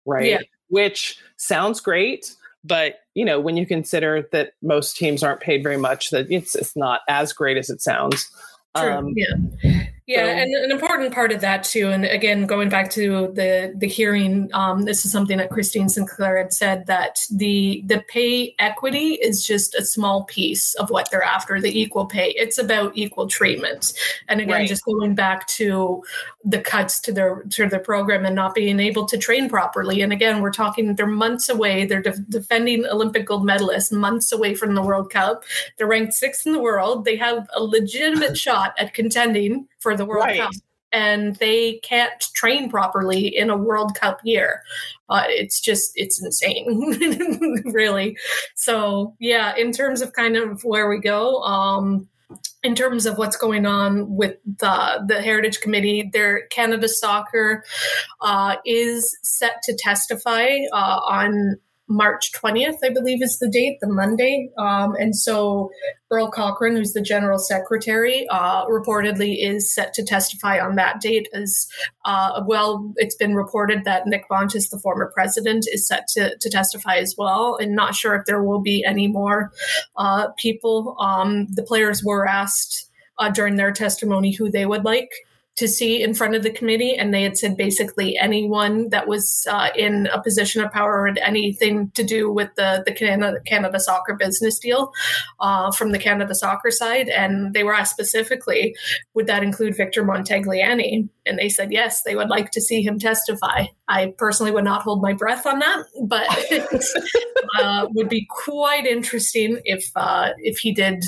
[0.05, 0.25] right?
[0.25, 0.41] Yeah.
[0.69, 2.33] Which sounds great,
[2.63, 6.55] but you know when you consider that most teams aren't paid very much, that it's
[6.55, 8.31] it's not as great as it sounds.
[8.75, 8.91] True.
[8.91, 9.35] Um, yeah
[10.05, 10.29] Yeah, so.
[10.31, 14.49] and an important part of that too, and again, going back to the the hearing,
[14.53, 19.47] um, this is something that Christine Sinclair had said that the the pay equity is
[19.47, 21.61] just a small piece of what they're after.
[21.61, 23.93] The equal pay, it's about equal treatment,
[24.27, 24.67] and again, right.
[24.67, 26.03] just going back to
[26.45, 30.01] the cuts to their to their program and not being able to train properly.
[30.01, 31.85] And again, we're talking they're months away.
[31.85, 35.43] They're de- defending Olympic gold medalists, months away from the World Cup.
[35.77, 37.05] They're ranked sixth in the world.
[37.05, 40.41] They have a legitimate shot at contending for the World right.
[40.41, 40.51] Cup.
[40.91, 44.61] And they can't train properly in a World Cup year.
[45.09, 48.15] Uh, it's just, it's insane, really.
[48.53, 52.07] So, yeah, in terms of kind of where we go, um,
[52.63, 57.63] in terms of what's going on with the, the Heritage Committee, their Canada Soccer
[58.21, 61.57] uh, is set to testify uh, on
[61.93, 64.49] March 20th, I believe is the date, the Monday.
[64.57, 65.69] Um, and so
[66.11, 71.27] Earl Cochrane, who's the general secretary, uh, reportedly is set to testify on that date
[71.33, 71.67] as
[72.05, 72.91] uh, well.
[72.97, 77.15] It's been reported that Nick Bontis, the former president, is set to, to testify as
[77.17, 77.57] well.
[77.57, 79.51] And not sure if there will be any more
[79.95, 80.95] uh, people.
[80.99, 82.89] Um, the players were asked
[83.19, 85.11] uh, during their testimony who they would like
[85.55, 89.45] to see in front of the committee, and they had said basically anyone that was
[89.49, 93.39] uh, in a position of power or had anything to do with the the Canada,
[93.45, 94.91] Canada Soccer business deal
[95.39, 98.75] uh, from the Canada Soccer side, and they were asked specifically,
[99.13, 101.07] would that include Victor Montagliani?
[101.25, 103.65] And they said yes, they would like to see him testify.
[103.87, 106.27] I personally would not hold my breath on that, but
[107.59, 111.03] uh, would be quite interesting if uh, if he did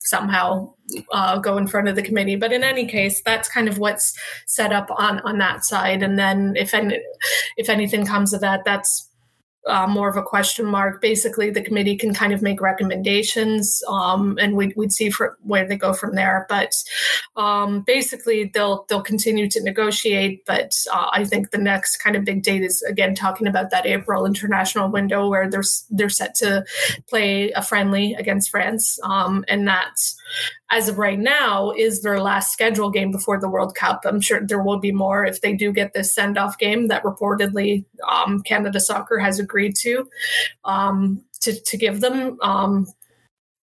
[0.00, 0.72] somehow
[1.12, 2.36] uh, go in front of the committee.
[2.36, 6.02] But in any case, that's kind of what's set up on on that side.
[6.02, 7.00] And then if any,
[7.56, 9.09] if anything comes of that, that's
[9.66, 11.00] uh, more of a question mark.
[11.00, 15.12] Basically, the committee can kind of make recommendations, um, and we'd, we'd see
[15.42, 16.46] where they go from there.
[16.48, 16.74] But
[17.36, 20.44] um, basically, they'll they'll continue to negotiate.
[20.46, 23.86] But uh, I think the next kind of big date is again talking about that
[23.86, 26.64] April international window where they're they're set to
[27.08, 30.19] play a friendly against France, um, and that's
[30.70, 34.02] as of right now, is their last scheduled game before the World Cup.
[34.04, 37.02] I'm sure there will be more if they do get this send off game that
[37.02, 40.08] reportedly um, Canada Soccer has agreed to
[40.64, 42.38] um, to, to give them.
[42.42, 42.86] Um,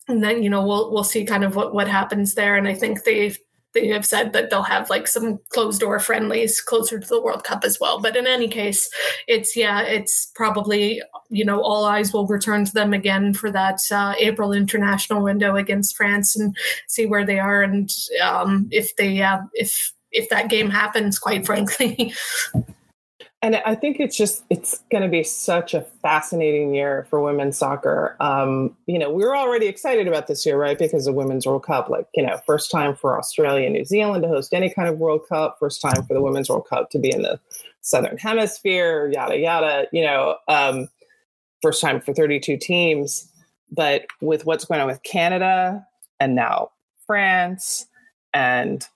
[0.09, 2.57] and then you know we'll we'll see kind of what what happens there.
[2.57, 3.39] And I think they've
[3.75, 7.45] they have said that they'll have like some closed door friendlies closer to the World
[7.45, 8.01] Cup as well.
[8.01, 8.89] But in any case,
[9.27, 13.81] it's yeah, it's probably you know all eyes will return to them again for that
[13.91, 16.57] uh, April international window against France and
[16.87, 17.91] see where they are and
[18.23, 21.19] um, if they uh, if if that game happens.
[21.19, 22.15] Quite frankly.
[23.45, 27.59] and I think it's just it's going to be such a fascinating year for women's
[27.59, 28.16] soccer.
[28.19, 30.79] Um, you know, we were already excited about this year, right?
[30.79, 34.23] Because of Women's World Cup, like you know, first time for Australia and New Zealand
[34.23, 36.99] to host any kind of World Cup, first time for the Women's World Cup to
[36.99, 37.39] be in the
[37.83, 39.89] Southern Hemisphere, yada yada.
[39.93, 40.89] You know, um,
[41.61, 43.31] first time for 32 teams.
[43.71, 45.87] But with what's going on with Canada
[46.19, 46.71] and now
[47.07, 47.85] France
[48.33, 48.89] and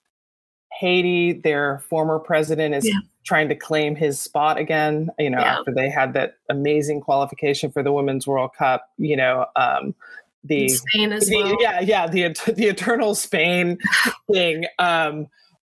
[0.73, 2.87] Haiti, their former president is.
[2.87, 2.95] Yeah
[3.29, 5.59] trying to claim his spot again, you know, yeah.
[5.59, 9.95] after they had that amazing qualification for the Women's World Cup, you know, um,
[10.45, 11.57] the, Spain as the, well.
[11.61, 13.79] Yeah, yeah, the the eternal Spain
[14.33, 14.65] thing.
[14.79, 15.27] Um,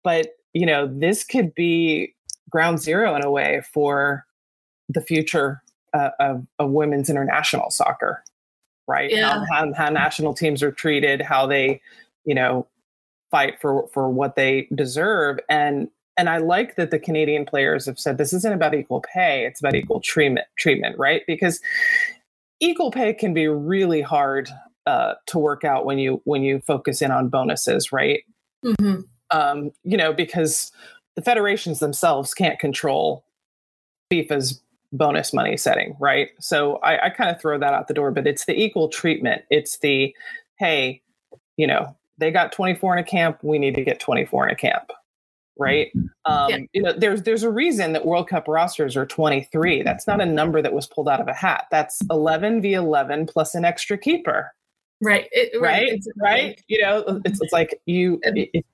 [0.03, 2.13] but you know, this could be
[2.49, 4.25] ground zero in a way for
[4.89, 5.63] the future
[5.93, 8.21] uh, of, of women's international soccer,
[8.85, 9.11] right?
[9.11, 9.45] Yeah.
[9.49, 11.81] How, how, how national teams are treated, how they,
[12.25, 12.67] you know,
[13.31, 17.99] fight for for what they deserve, and and I like that the Canadian players have
[17.99, 21.23] said this isn't about equal pay, it's about equal treatment, treatment, right?
[21.27, 21.59] Because
[22.59, 24.49] equal pay can be really hard
[24.85, 28.23] uh, to work out when you when you focus in on bonuses, right?
[28.63, 29.01] Mm-hmm.
[29.31, 30.71] Um, you know, because
[31.15, 33.25] the federations themselves can't control
[34.11, 34.61] FIFA's
[34.93, 36.29] bonus money setting, right?
[36.39, 39.43] So I, I kind of throw that out the door, but it's the equal treatment.
[39.49, 40.15] It's the
[40.57, 41.01] hey,
[41.57, 44.55] you know, they got 24 in a camp, we need to get 24 in a
[44.55, 44.91] camp
[45.57, 45.91] right?
[45.95, 46.31] Mm-hmm.
[46.31, 46.57] Um, yeah.
[46.73, 49.83] You know, there's there's a reason that World Cup rosters are 23.
[49.83, 51.65] That's not a number that was pulled out of a hat.
[51.71, 54.51] That's 11 v 11 plus an extra keeper.
[55.01, 55.27] Right.
[55.31, 55.91] It, right.
[55.91, 56.01] Right.
[56.17, 56.63] right.
[56.67, 58.21] You know, it's, it's like you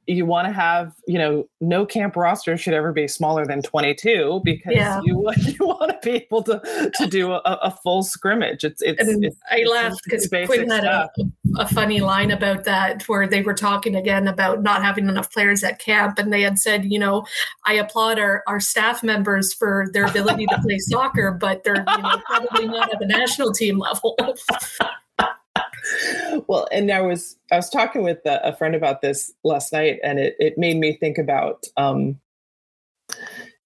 [0.06, 4.41] you want to have you know no camp roster should ever be smaller than 22
[4.44, 5.02] because yeah.
[5.03, 8.64] you you want to be able to to do a, a full scrimmage.
[8.64, 9.02] It's it's.
[9.02, 11.10] it's I laughed because Quinn had a,
[11.57, 15.64] a funny line about that where they were talking again about not having enough players
[15.64, 17.26] at camp, and they had said, you know,
[17.65, 22.02] I applaud our our staff members for their ability to play soccer, but they're you
[22.02, 24.18] know, probably not at the national team level.
[26.48, 29.99] well, and I was I was talking with a, a, friend about this last night,
[30.03, 32.19] and it it made me think about um,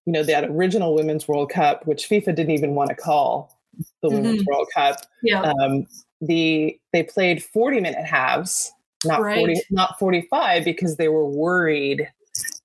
[0.06, 3.60] you know that original Women's World Cup, which FIFA didn't even want to call
[4.02, 4.18] the mm-hmm.
[4.18, 4.98] Women's World Cup.
[5.22, 5.42] Yeah.
[5.42, 5.86] Um,
[6.22, 8.72] the they played forty minute halves,
[9.04, 9.38] not right.
[9.38, 12.08] forty, not forty five, because they were worried,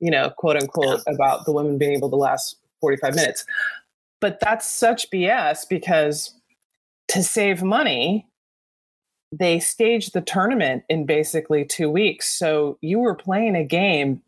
[0.01, 3.45] you know, quote unquote, about the women being able to last forty five minutes.
[4.21, 6.35] But that's such BS because
[7.09, 8.27] to save money,
[9.33, 12.29] they staged the tournament in basically two weeks.
[12.29, 14.23] So you were playing a game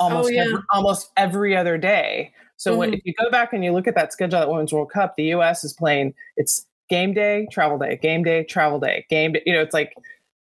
[0.00, 0.42] almost oh, yeah.
[0.42, 2.32] every, almost every other day.
[2.56, 2.78] So mm-hmm.
[2.78, 5.16] when, if you go back and you look at that schedule at Women's World Cup,
[5.16, 5.64] the U.S.
[5.64, 6.14] is playing.
[6.36, 9.42] It's game day, travel day, game day, travel day, game day.
[9.46, 9.94] You know, it's like,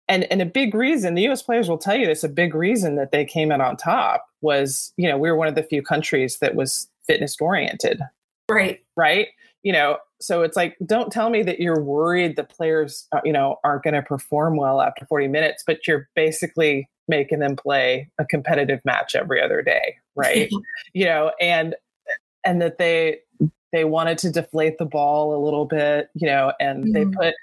[0.09, 1.41] and and a big reason the U.S.
[1.41, 2.23] players will tell you this.
[2.23, 5.47] A big reason that they came out on top was, you know, we were one
[5.47, 8.01] of the few countries that was fitness oriented.
[8.49, 8.79] Right.
[8.97, 9.27] Right.
[9.63, 13.33] You know, so it's like, don't tell me that you're worried the players, uh, you
[13.33, 18.09] know, aren't going to perform well after 40 minutes, but you're basically making them play
[18.19, 20.49] a competitive match every other day, right?
[20.93, 21.75] you know, and
[22.45, 23.19] and that they
[23.71, 26.93] they wanted to deflate the ball a little bit, you know, and mm-hmm.
[26.93, 27.35] they put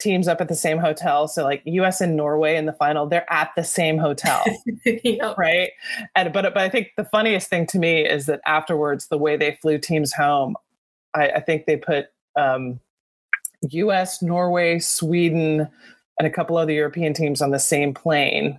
[0.00, 1.28] teams up at the same hotel.
[1.28, 4.42] So like US and Norway in the final, they're at the same hotel.
[4.84, 5.36] yep.
[5.38, 5.70] Right.
[6.16, 9.36] And but but I think the funniest thing to me is that afterwards, the way
[9.36, 10.56] they flew teams home,
[11.14, 12.06] I, I think they put
[12.36, 12.80] um,
[13.70, 15.68] US, Norway, Sweden,
[16.18, 18.58] and a couple other European teams on the same plane,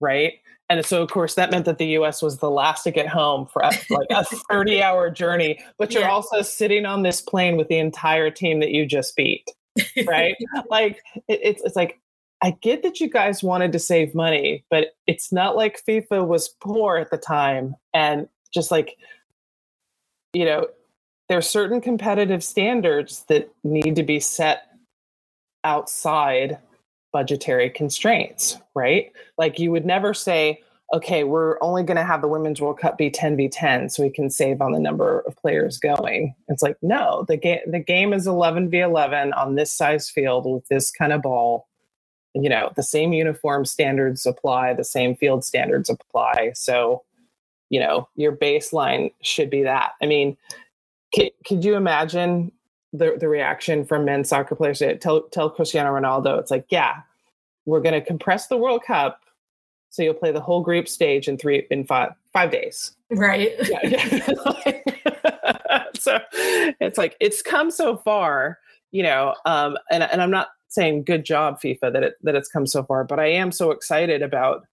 [0.00, 0.34] right?
[0.72, 3.44] And so, of course, that meant that the US was the last to get home
[3.44, 6.10] for like a 30 hour journey, but you're yeah.
[6.10, 9.46] also sitting on this plane with the entire team that you just beat,
[10.06, 10.34] right?
[10.70, 12.00] like, it, it's, it's like,
[12.42, 16.48] I get that you guys wanted to save money, but it's not like FIFA was
[16.48, 17.76] poor at the time.
[17.92, 18.96] And just like,
[20.32, 20.68] you know,
[21.28, 24.68] there are certain competitive standards that need to be set
[25.64, 26.56] outside
[27.12, 29.12] budgetary constraints, right?
[29.38, 30.62] Like you would never say,
[30.92, 34.28] okay, we're only going to have the Women's World Cup be 10v10 so we can
[34.28, 36.34] save on the number of players going.
[36.48, 40.90] It's like, no, the game the game is 11v11 on this size field with this
[40.90, 41.68] kind of ball.
[42.34, 46.52] You know, the same uniform standards apply, the same field standards apply.
[46.54, 47.04] So,
[47.68, 49.92] you know, your baseline should be that.
[50.02, 50.36] I mean,
[51.14, 52.52] could you imagine
[52.92, 57.00] the, the reaction from men's soccer players to tell, tell Cristiano Ronaldo, it's like, yeah,
[57.64, 59.20] we're going to compress the World Cup.
[59.90, 62.92] So you'll play the whole group stage in three, in five, five days.
[63.10, 63.52] Right.
[63.68, 65.84] Yeah, yeah.
[65.94, 66.18] so
[66.80, 68.58] it's like, it's come so far,
[68.90, 72.48] you know, um, and, and I'm not saying good job FIFA that it, that it's
[72.48, 74.66] come so far, but I am so excited about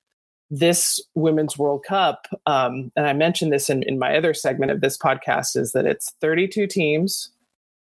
[0.50, 4.82] this Women's World Cup, um, and I mentioned this in, in my other segment of
[4.82, 7.30] this podcast, is that it's 32 teams,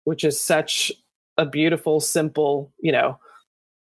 [0.07, 0.93] which is such
[1.37, 3.19] a beautiful, simple, you know,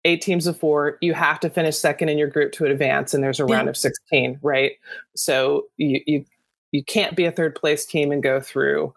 [0.05, 0.99] eight teams of four.
[1.01, 3.55] You have to finish second in your group to advance, and there's a yeah.
[3.55, 4.73] round of 16, right?
[5.15, 6.25] So you you
[6.73, 8.93] you can't be a third place team and go through.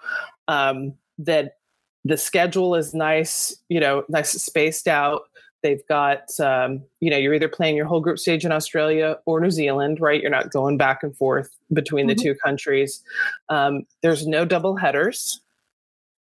[0.48, 1.58] Um, that
[2.04, 5.24] the schedule is nice, you know, nice spaced out.
[5.62, 9.42] They've got, um, you know, you're either playing your whole group stage in Australia or
[9.42, 10.22] New Zealand, right?
[10.22, 12.18] You're not going back and forth between mm-hmm.
[12.18, 13.04] the two countries.
[13.50, 15.42] Um, there's no double headers,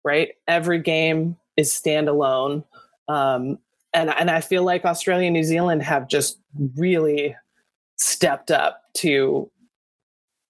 [0.06, 0.30] right?
[0.48, 2.64] Every game is standalone.
[3.08, 3.58] Um,
[3.92, 6.38] and, and I feel like Australia and New Zealand have just
[6.76, 7.36] really
[7.96, 9.50] stepped up to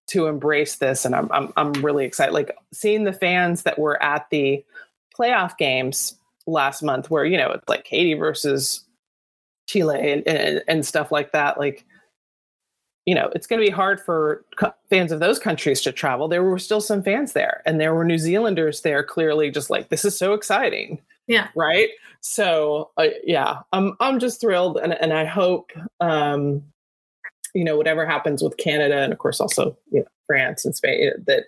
[0.09, 4.01] to embrace this and I'm, I'm i'm really excited like seeing the fans that were
[4.01, 4.65] at the
[5.17, 6.15] playoff games
[6.47, 8.87] last month where you know it's like Haiti versus
[9.67, 11.59] Chile and, and, and stuff like that.
[11.59, 11.85] Like,
[13.07, 16.29] you know, it's going to be hard for co- fans of those countries to travel.
[16.29, 19.03] There were still some fans there, and there were New Zealanders there.
[19.03, 21.01] Clearly, just like this is so exciting.
[21.27, 21.49] Yeah.
[21.57, 21.89] Right.
[22.21, 25.71] So uh, yeah, I'm I'm just thrilled, and and I hope
[26.01, 26.63] um,
[27.55, 31.13] you know whatever happens with Canada, and of course also you know, France and Spain
[31.27, 31.45] that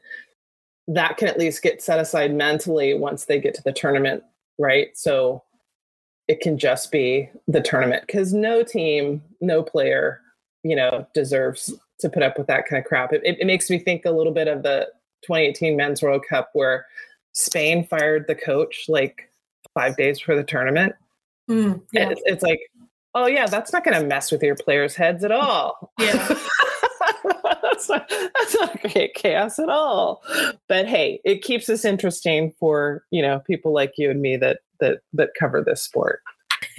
[0.87, 4.23] that can at least get set aside mentally once they get to the tournament
[4.59, 4.97] right?
[4.97, 5.43] So
[6.27, 10.21] it can just be the tournament because no team, no player,
[10.63, 13.13] you know, deserves to put up with that kind of crap.
[13.13, 14.89] It, it, it makes me think a little bit of the
[15.23, 16.87] 2018 Men's World Cup where
[17.33, 19.31] Spain fired the coach like
[19.75, 20.95] five days before the tournament.
[21.51, 22.11] Mm, yeah.
[22.11, 22.61] It's, it's like,
[23.15, 25.93] oh yeah, that's not going to mess with your players' heads at all.
[25.99, 26.29] Yeah.
[27.63, 30.23] that's, not, that's not great chaos at all.
[30.69, 34.61] But hey, it keeps us interesting for you know people like you and me that
[34.81, 36.23] that that cover this sport.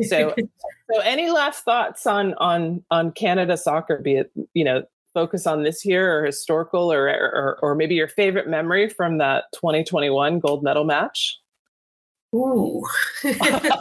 [0.04, 0.34] So,
[0.92, 4.00] so any last thoughts on on on Canada soccer?
[4.00, 4.84] Be it you know
[5.14, 9.46] focus on this year or historical or or, or maybe your favorite memory from that
[9.54, 11.38] 2021 gold medal match.
[12.36, 12.84] Ooh.
[13.24, 13.72] yeah,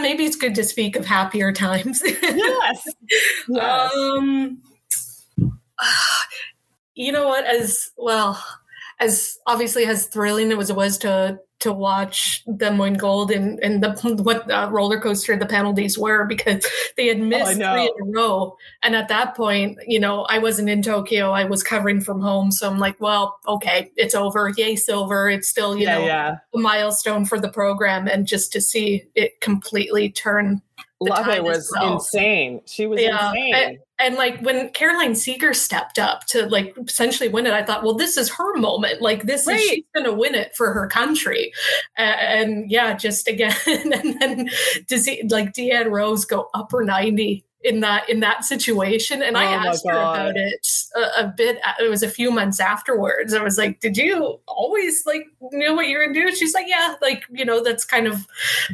[0.00, 2.02] maybe it's good to speak of happier times.
[2.04, 2.84] yes.
[3.48, 3.94] yes.
[3.94, 4.60] Um,
[6.94, 7.44] you know what?
[7.44, 8.42] As well,
[8.98, 13.58] as obviously as thrilling it was it was to to watch them win gold and
[13.60, 13.90] and the
[14.22, 16.66] what uh, roller coaster the penalties were because
[16.96, 18.56] they had missed oh, three in a row.
[18.82, 21.30] And at that point you know i wasn't in tokyo.
[21.30, 22.50] I was covering from home.
[22.50, 24.52] So i'm like well okay it's over.
[24.56, 25.30] Yay silver.
[25.30, 26.36] It's still you yeah, know yeah.
[26.54, 28.06] a milestone for the program.
[28.06, 30.62] And just to see it completely turn
[31.00, 32.62] Love was insane.
[32.66, 33.28] She was yeah.
[33.28, 33.54] insane.
[33.54, 37.82] And, and, like when Caroline Seger stepped up to like essentially win it, I thought,
[37.82, 39.02] well, this is her moment.
[39.02, 39.56] Like this right.
[39.56, 41.52] is she's gonna win it for her country.
[41.98, 44.50] And, and yeah, just again, and then
[44.88, 49.22] to see like Deanne Rose go upper 90 in that in that situation.
[49.22, 52.30] And oh i asked her about it a, a, bit uh, it was a few
[52.30, 53.34] months afterwards.
[53.34, 56.66] I was like did you always like knew what you were gonna do she's like
[56.68, 58.26] yeah like you know that's kind of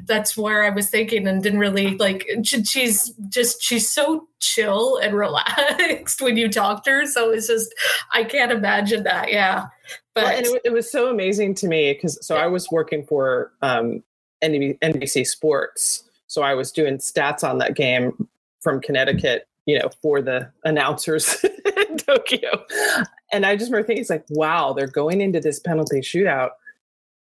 [0.04, 5.14] that's where i was thinking and didn't really like she's just she's so chill and
[5.16, 7.06] relaxed when you talk to her.
[7.06, 7.74] So it's just
[8.12, 9.32] i can't imagine that.
[9.32, 9.66] Yeah.
[10.14, 13.04] But well, and it, it, was so amazing to me because so i was working
[13.04, 14.02] for um
[14.42, 16.04] nbc sports.
[16.26, 18.26] So I was doing stats on that game
[18.62, 21.44] from Connecticut, you know, for the announcers
[21.88, 22.64] in Tokyo.
[23.32, 26.50] And I just remember thinking, it's like, wow, they're going into this penalty shootout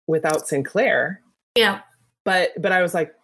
[0.06, 1.20] without Sinclair.
[1.56, 1.80] Yeah.
[2.24, 3.14] But but I was like,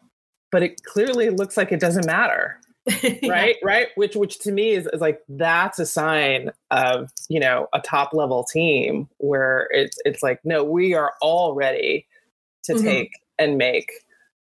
[0.50, 2.58] but it clearly looks like it doesn't matter.
[3.02, 3.28] yeah.
[3.28, 3.56] Right.
[3.62, 3.88] Right.
[3.96, 8.14] Which which to me is, is like that's a sign of, you know, a top
[8.14, 12.06] level team where it's it's like, no, we are all ready
[12.64, 12.84] to mm-hmm.
[12.84, 13.90] take and make,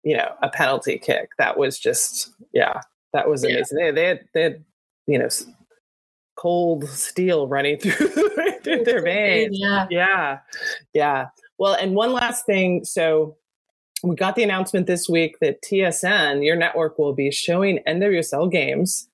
[0.04, 1.32] you know, a penalty kick.
[1.38, 2.82] That was just, yeah,
[3.16, 3.80] that was amazing.
[3.80, 3.92] Yeah.
[3.92, 4.66] They, they had they had
[5.08, 5.30] you know
[6.36, 8.08] cold steel running through,
[8.64, 9.58] through their veins.
[9.58, 9.88] Yeah.
[9.90, 10.40] yeah,
[10.94, 11.28] yeah.
[11.58, 12.84] Well, and one last thing.
[12.84, 13.38] So
[14.04, 19.08] we got the announcement this week that TSN, your network, will be showing NWSL games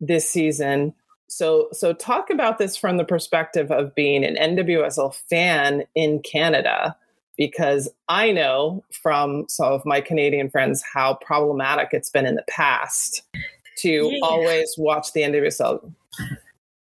[0.00, 0.94] this season.
[1.28, 6.96] So, so talk about this from the perspective of being an NWSL fan in Canada
[7.40, 12.44] because I know from some of my Canadian friends how problematic it's been in the
[12.50, 13.22] past
[13.78, 14.18] to yeah.
[14.22, 15.90] always watch the NWSL.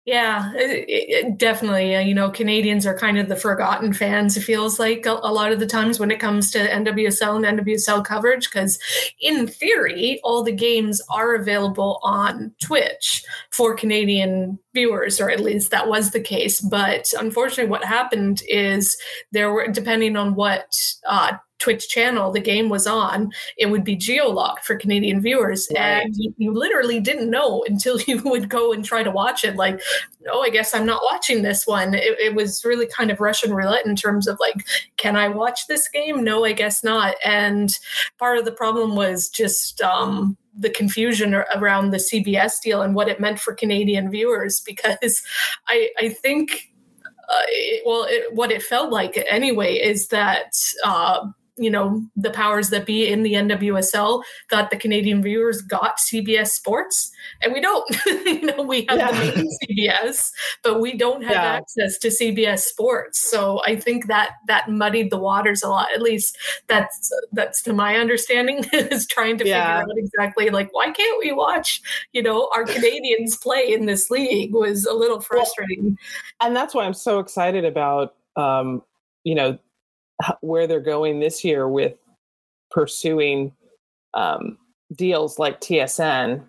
[0.07, 1.97] Yeah, it, it, definitely.
[2.07, 5.51] You know, Canadians are kind of the forgotten fans, it feels like a, a lot
[5.51, 8.79] of the times when it comes to NWSL and NWSL coverage, because
[9.19, 15.71] in theory, all the games are available on Twitch for Canadian viewers, or at least
[15.71, 16.61] that was the case.
[16.61, 18.99] But unfortunately, what happened is
[19.33, 20.77] there were, depending on what
[21.09, 25.69] uh, Twitch channel the game was on, it would be geo-locked for Canadian viewers.
[25.75, 26.03] Right.
[26.03, 29.57] And you, you, literally didn't know until you would go and try to watch it.
[29.57, 29.81] Like,
[30.21, 31.95] no, I guess I'm not watching this one.
[31.95, 34.67] It, it was really kind of Russian roulette in terms of like,
[34.97, 36.25] can I watch this game?
[36.25, 37.17] No, I guess not.
[37.25, 37.71] And
[38.19, 43.09] part of the problem was just um, the confusion around the CBS deal and what
[43.09, 45.23] it meant for Canadian viewers because
[45.69, 46.71] I, I think.
[47.27, 50.53] Uh, it, well, it, what it felt like anyway is that
[50.85, 51.27] uh,
[51.57, 56.49] you know the powers that be in the NWSL thought the Canadian viewers got CBS
[56.49, 57.11] Sports,
[57.43, 57.85] and we don't.
[58.07, 59.13] you know, we have yeah.
[59.13, 60.31] the main CBS,
[60.63, 61.43] but we don't have yeah.
[61.43, 63.31] access to CBS Sports.
[63.31, 65.89] So I think that that muddied the waters a lot.
[65.95, 66.37] At least
[66.67, 69.81] that's that's to my understanding is trying to yeah.
[69.81, 71.81] figure out exactly like why can't we watch
[72.13, 75.85] you know our Canadians play in this league was a little frustrating.
[75.85, 78.83] Well, and that's why I'm so excited about um,
[79.23, 79.59] you know
[80.41, 81.95] where they're going this year with
[82.71, 83.53] pursuing
[84.15, 84.59] um,
[84.95, 86.43] deals like TSN,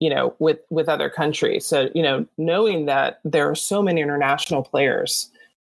[0.00, 1.66] you know, with with other countries.
[1.66, 5.30] So you know, knowing that there are so many international players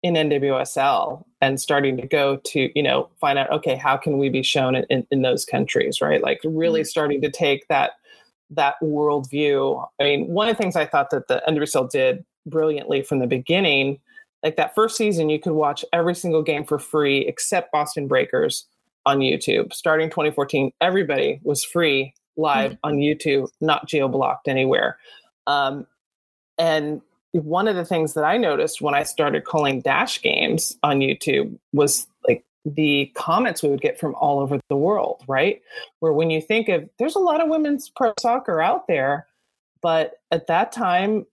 [0.02, 4.28] in NWSL and starting to go to you know find out okay how can we
[4.28, 6.86] be shown in, in those countries right like really mm-hmm.
[6.86, 7.92] starting to take that
[8.50, 13.02] that worldview i mean one of the things i thought that the NWSL did brilliantly
[13.02, 13.98] from the beginning
[14.42, 18.66] like that first season, you could watch every single game for free except Boston Breakers
[19.06, 19.72] on YouTube.
[19.72, 22.80] Starting 2014, everybody was free live mm-hmm.
[22.84, 24.98] on YouTube, not geo blocked anywhere.
[25.46, 25.86] Um,
[26.58, 27.02] and
[27.32, 31.58] one of the things that I noticed when I started calling dash games on YouTube
[31.72, 35.62] was like the comments we would get from all over the world, right?
[36.00, 39.26] Where when you think of there's a lot of women's pro soccer out there,
[39.80, 41.26] but at that time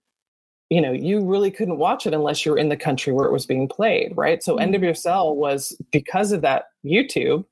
[0.70, 3.32] you know you really couldn't watch it unless you were in the country where it
[3.32, 4.44] was being played right?
[4.44, 4.94] So mm-hmm.
[4.94, 7.46] cell was because of that youtube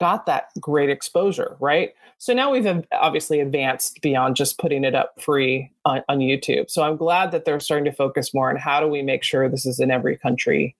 [0.00, 1.92] got that great exposure right?
[2.20, 6.70] So now we've obviously advanced beyond just putting it up free on, on youtube.
[6.70, 9.48] So i'm glad that they're starting to focus more on how do we make sure
[9.48, 10.76] this is in every country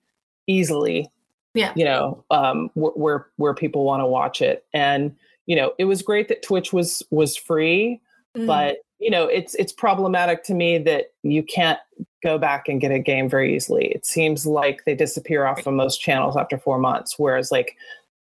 [0.47, 1.09] easily
[1.53, 1.73] yeah.
[1.75, 4.65] you know um, where where people want to watch it.
[4.73, 8.01] And you know, it was great that Twitch was was free,
[8.37, 8.45] mm.
[8.45, 11.79] but you know, it's it's problematic to me that you can't
[12.21, 13.87] go back and get a game very easily.
[13.87, 17.77] It seems like they disappear off of most channels after four months, whereas like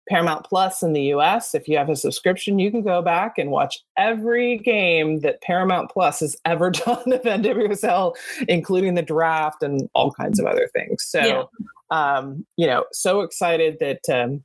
[0.10, 3.52] Paramount Plus in the US, if you have a subscription, you can go back and
[3.52, 8.16] watch every game that Paramount Plus has ever done of NWSL,
[8.48, 11.04] including the draft and all kinds of other things.
[11.04, 11.50] So,
[11.90, 12.18] yeah.
[12.18, 14.44] um, you know, so excited that um,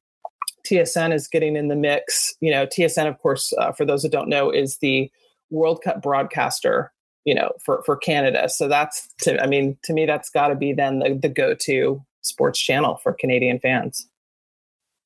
[0.66, 2.35] TSN is getting in the mix.
[2.40, 5.11] You know, TSN, of course, uh, for those that don't know, is the
[5.51, 6.93] World Cup broadcaster.
[7.27, 8.49] You know, for for Canada.
[8.49, 11.55] So that's to, I mean, to me, that's got to be then the, the go
[11.55, 14.09] to sports channel for Canadian fans.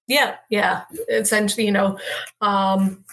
[0.07, 0.85] Yeah, yeah.
[1.09, 1.99] Essentially, you know,
[2.41, 3.05] um,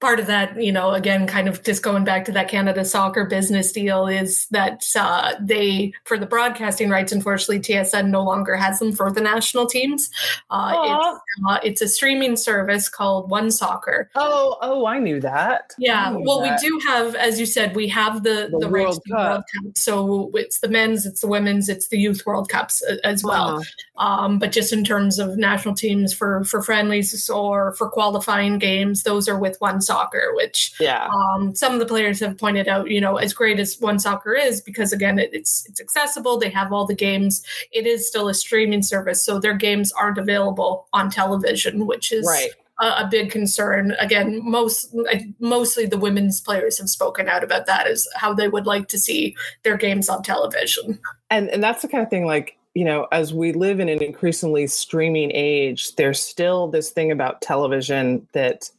[0.00, 3.24] part of that, you know, again, kind of just going back to that Canada soccer
[3.24, 8.78] business deal is that uh, they, for the broadcasting rights, unfortunately, TSN no longer has
[8.78, 10.08] them for the national teams.
[10.50, 14.10] Uh, it's, uh, it's, a streaming service called One Soccer.
[14.14, 15.72] Oh, oh, I knew that.
[15.78, 16.10] Yeah.
[16.10, 16.60] Knew well, that.
[16.62, 19.18] we do have, as you said, we have the, the, the World, Cup.
[19.18, 19.76] World Cup.
[19.76, 23.64] So it's the men's, it's the women's, it's the youth World Cups uh, as well.
[23.96, 29.02] Um, but just in terms of national teams for, for friendlies or for qualifying games,
[29.02, 31.08] those are with One soccer, which yeah.
[31.08, 34.34] um, some of the players have pointed out, you know, as great as one soccer
[34.34, 36.38] is, because again, it, it's it's accessible.
[36.38, 37.42] They have all the games.
[37.72, 42.26] It is still a streaming service, so their games aren't available on television, which is
[42.26, 42.50] right.
[42.78, 43.96] a, big concern.
[43.98, 44.94] Again, most
[45.40, 48.98] mostly the women's players have spoken out about that as how they would like to
[48.98, 51.00] see their games on television.
[51.30, 54.00] And and that's the kind of thing like you know, as we live in an
[54.00, 58.70] increasingly streaming age, there's still this thing about television that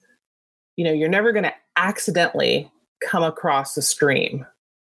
[0.80, 2.72] you know you're never going to accidentally
[3.06, 4.46] come across a stream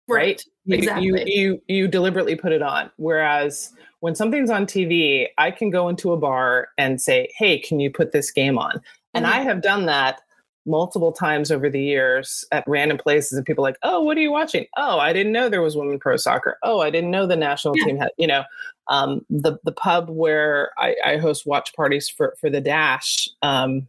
[0.08, 0.78] right, right?
[0.78, 5.70] exactly you, you you deliberately put it on whereas when something's on tv i can
[5.70, 8.80] go into a bar and say hey can you put this game on
[9.12, 9.34] and mm-hmm.
[9.34, 10.20] i have done that
[10.64, 14.30] multiple times over the years at random places and people like oh what are you
[14.30, 17.34] watching oh i didn't know there was women pro soccer oh i didn't know the
[17.34, 17.84] national yeah.
[17.84, 18.44] team had you know
[18.88, 23.86] um, the the pub where I, I, host watch parties for for the dash um,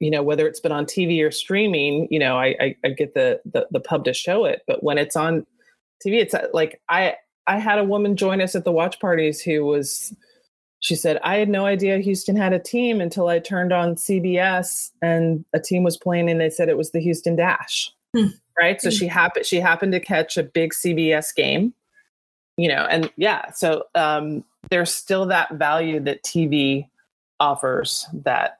[0.00, 3.14] you know whether it's been on tv or streaming you know i i, I get
[3.14, 5.46] the, the, the pub to show it but when it's on
[6.04, 7.14] tv it's uh, like i
[7.46, 10.14] i had a woman join us at the watch parties who was
[10.80, 14.90] she said i had no idea houston had a team until i turned on cbs
[15.02, 18.26] and a team was playing and they said it was the houston dash hmm.
[18.60, 18.96] right so hmm.
[18.96, 21.74] she happened she happened to catch a big cbs game
[22.56, 26.86] you know and yeah so um there's still that value that tv
[27.40, 28.58] offers that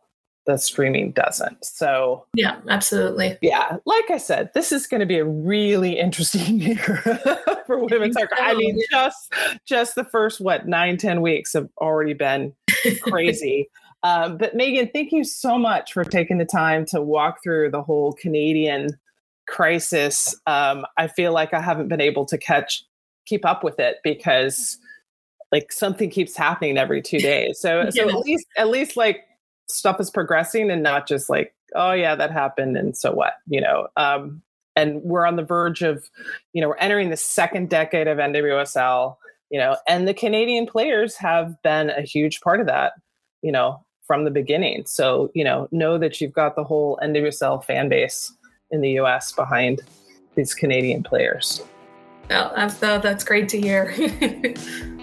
[0.49, 1.63] the streaming doesn't.
[1.63, 3.37] So yeah, absolutely.
[3.43, 6.77] Yeah, like I said, this is going to be a really interesting year
[7.67, 8.35] for women's soccer.
[8.41, 9.33] I mean, just
[9.67, 12.55] just the first what nine ten weeks have already been
[13.03, 13.69] crazy.
[14.03, 17.83] um, but Meaghen, thank you so much for taking the time to walk through the
[17.83, 18.89] whole Canadian
[19.47, 20.35] crisis.
[20.47, 22.85] Um, I feel like I haven't been able to catch
[23.27, 24.79] keep up with it because
[25.53, 27.61] like something keeps happening every two days.
[27.61, 27.91] So yeah.
[27.91, 29.25] so at least at least like
[29.69, 33.61] stuff is progressing and not just like oh yeah that happened and so what you
[33.61, 33.89] know?
[33.97, 34.43] Um,
[34.77, 36.09] and we're on the verge of
[36.53, 39.17] you know we're entering the second decade of nwsl
[39.51, 42.93] you know and the canadian players have been a huge part of that
[43.43, 44.85] you know from the beginning.
[44.87, 48.33] So you know know that you've got the whole nwsl fan base
[48.73, 49.83] in the us behind
[50.35, 51.63] these canadian players.
[52.31, 53.95] Oh, that's, that's great to hear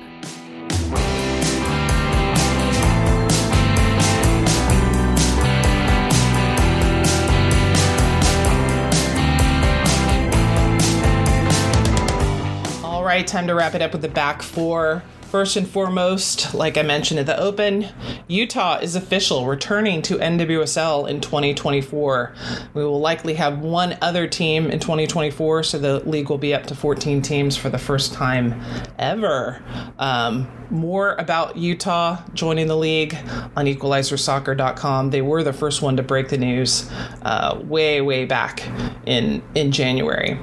[13.16, 15.02] right, time to wrap it up with the back four.
[15.32, 17.88] First and foremost, like I mentioned at the open,
[18.28, 22.36] Utah is official returning to NWSL in 2024.
[22.74, 26.66] We will likely have one other team in 2024, so the league will be up
[26.68, 28.62] to 14 teams for the first time
[29.00, 29.64] ever.
[29.98, 33.16] Um, more about Utah joining the league
[33.56, 35.10] on equalizersoccer.com.
[35.10, 36.90] They were the first one to break the news
[37.22, 38.68] uh, way, way back
[39.06, 40.38] in, in January.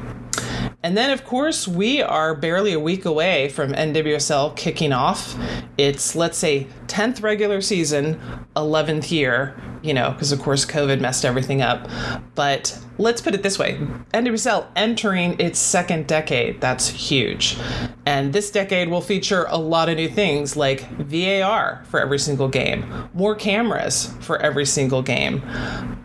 [0.84, 5.36] And then, of course, we are barely a week away from NWSL kicking off.
[5.78, 8.20] It's, let's say, 10th regular season,
[8.56, 11.88] 11th year, you know, because of course COVID messed everything up.
[12.34, 13.74] But let's put it this way
[14.12, 16.60] NWSL entering its second decade.
[16.60, 17.56] That's huge.
[18.06, 22.48] And this decade will feature a lot of new things like VAR for every single
[22.48, 25.42] game, more cameras for every single game.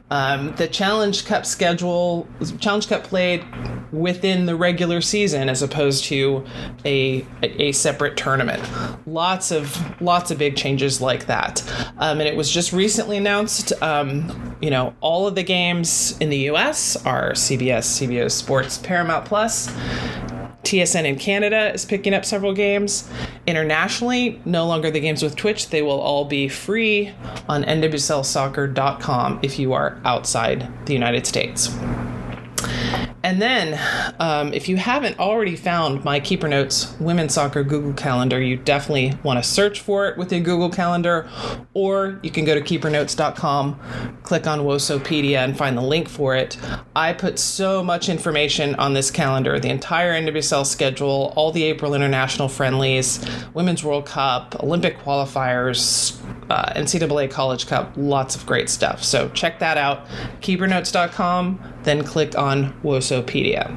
[0.10, 2.28] Um, the Challenge Cup schedule,
[2.60, 3.44] Challenge Cup played
[3.92, 6.46] within the regular season as opposed to
[6.86, 8.64] a a separate tournament.
[9.06, 11.62] Lots of lots of big changes like that,
[11.98, 13.74] um, and it was just recently announced.
[13.82, 16.87] Um, you know, all of the games in the U.S.
[16.96, 19.68] are CBS, CBS Sports, Paramount Plus.
[20.64, 23.10] TSN in Canada is picking up several games.
[23.46, 25.70] Internationally, no longer the games with Twitch.
[25.70, 27.14] They will all be free
[27.48, 31.70] on nwslsoccer.com if you are outside the United States.
[33.28, 33.78] And then,
[34.22, 39.20] um, if you haven't already found my Keeper Notes Women's Soccer Google Calendar, you definitely
[39.22, 41.28] want to search for it with a Google Calendar,
[41.74, 46.58] or you can go to keepernotes.com, click on Wosopedia, and find the link for it.
[46.96, 51.96] I put so much information on this calendar the entire NWSL schedule, all the April
[51.96, 53.20] international friendlies,
[53.54, 56.18] Women's World Cup, Olympic qualifiers,
[56.50, 59.04] uh, NCAA College Cup, lots of great stuff.
[59.04, 60.08] So check that out,
[60.40, 63.74] keepernotes.com, then click on Wosopedia.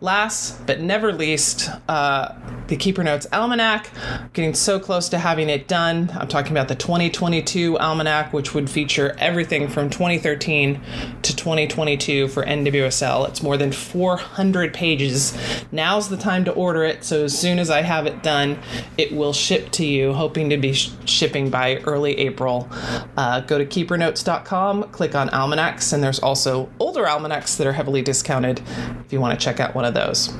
[0.00, 2.34] Last but never least, uh,
[2.68, 3.90] the Keeper Notes Almanac.
[4.32, 6.10] Getting so close to having it done.
[6.14, 10.80] I'm talking about the 2022 Almanac, which would feature everything from 2013
[11.22, 13.28] to 2022 for NWSL.
[13.28, 15.36] It's more than 400 pages.
[15.72, 18.58] Now's the time to order it, so as soon as I have it done,
[18.96, 22.68] it will ship to you, hoping to be sh- shipping by early April.
[23.16, 28.02] Uh, go to keepernotes.com, click on almanacs, and there's also older almanacs that are heavily
[28.02, 28.60] discounted
[29.04, 30.32] if you want to check out one of those.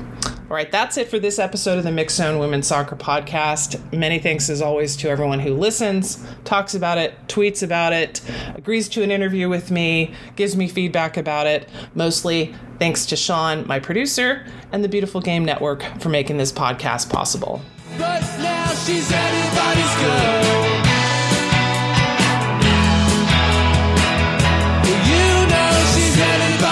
[0.51, 3.97] All right, that's it for this episode of the Mixxed Zone Women's Soccer Podcast.
[3.97, 8.19] Many thanks, as always, to everyone who listens, talks about it, tweets about it,
[8.53, 11.69] agrees to an interview with me, gives me feedback about it.
[11.95, 17.09] Mostly thanks to Sean, my producer, and the Beautiful Game Network for making this podcast
[17.09, 17.61] possible.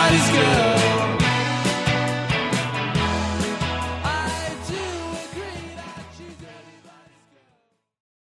[0.10, 0.68] Nobody's good.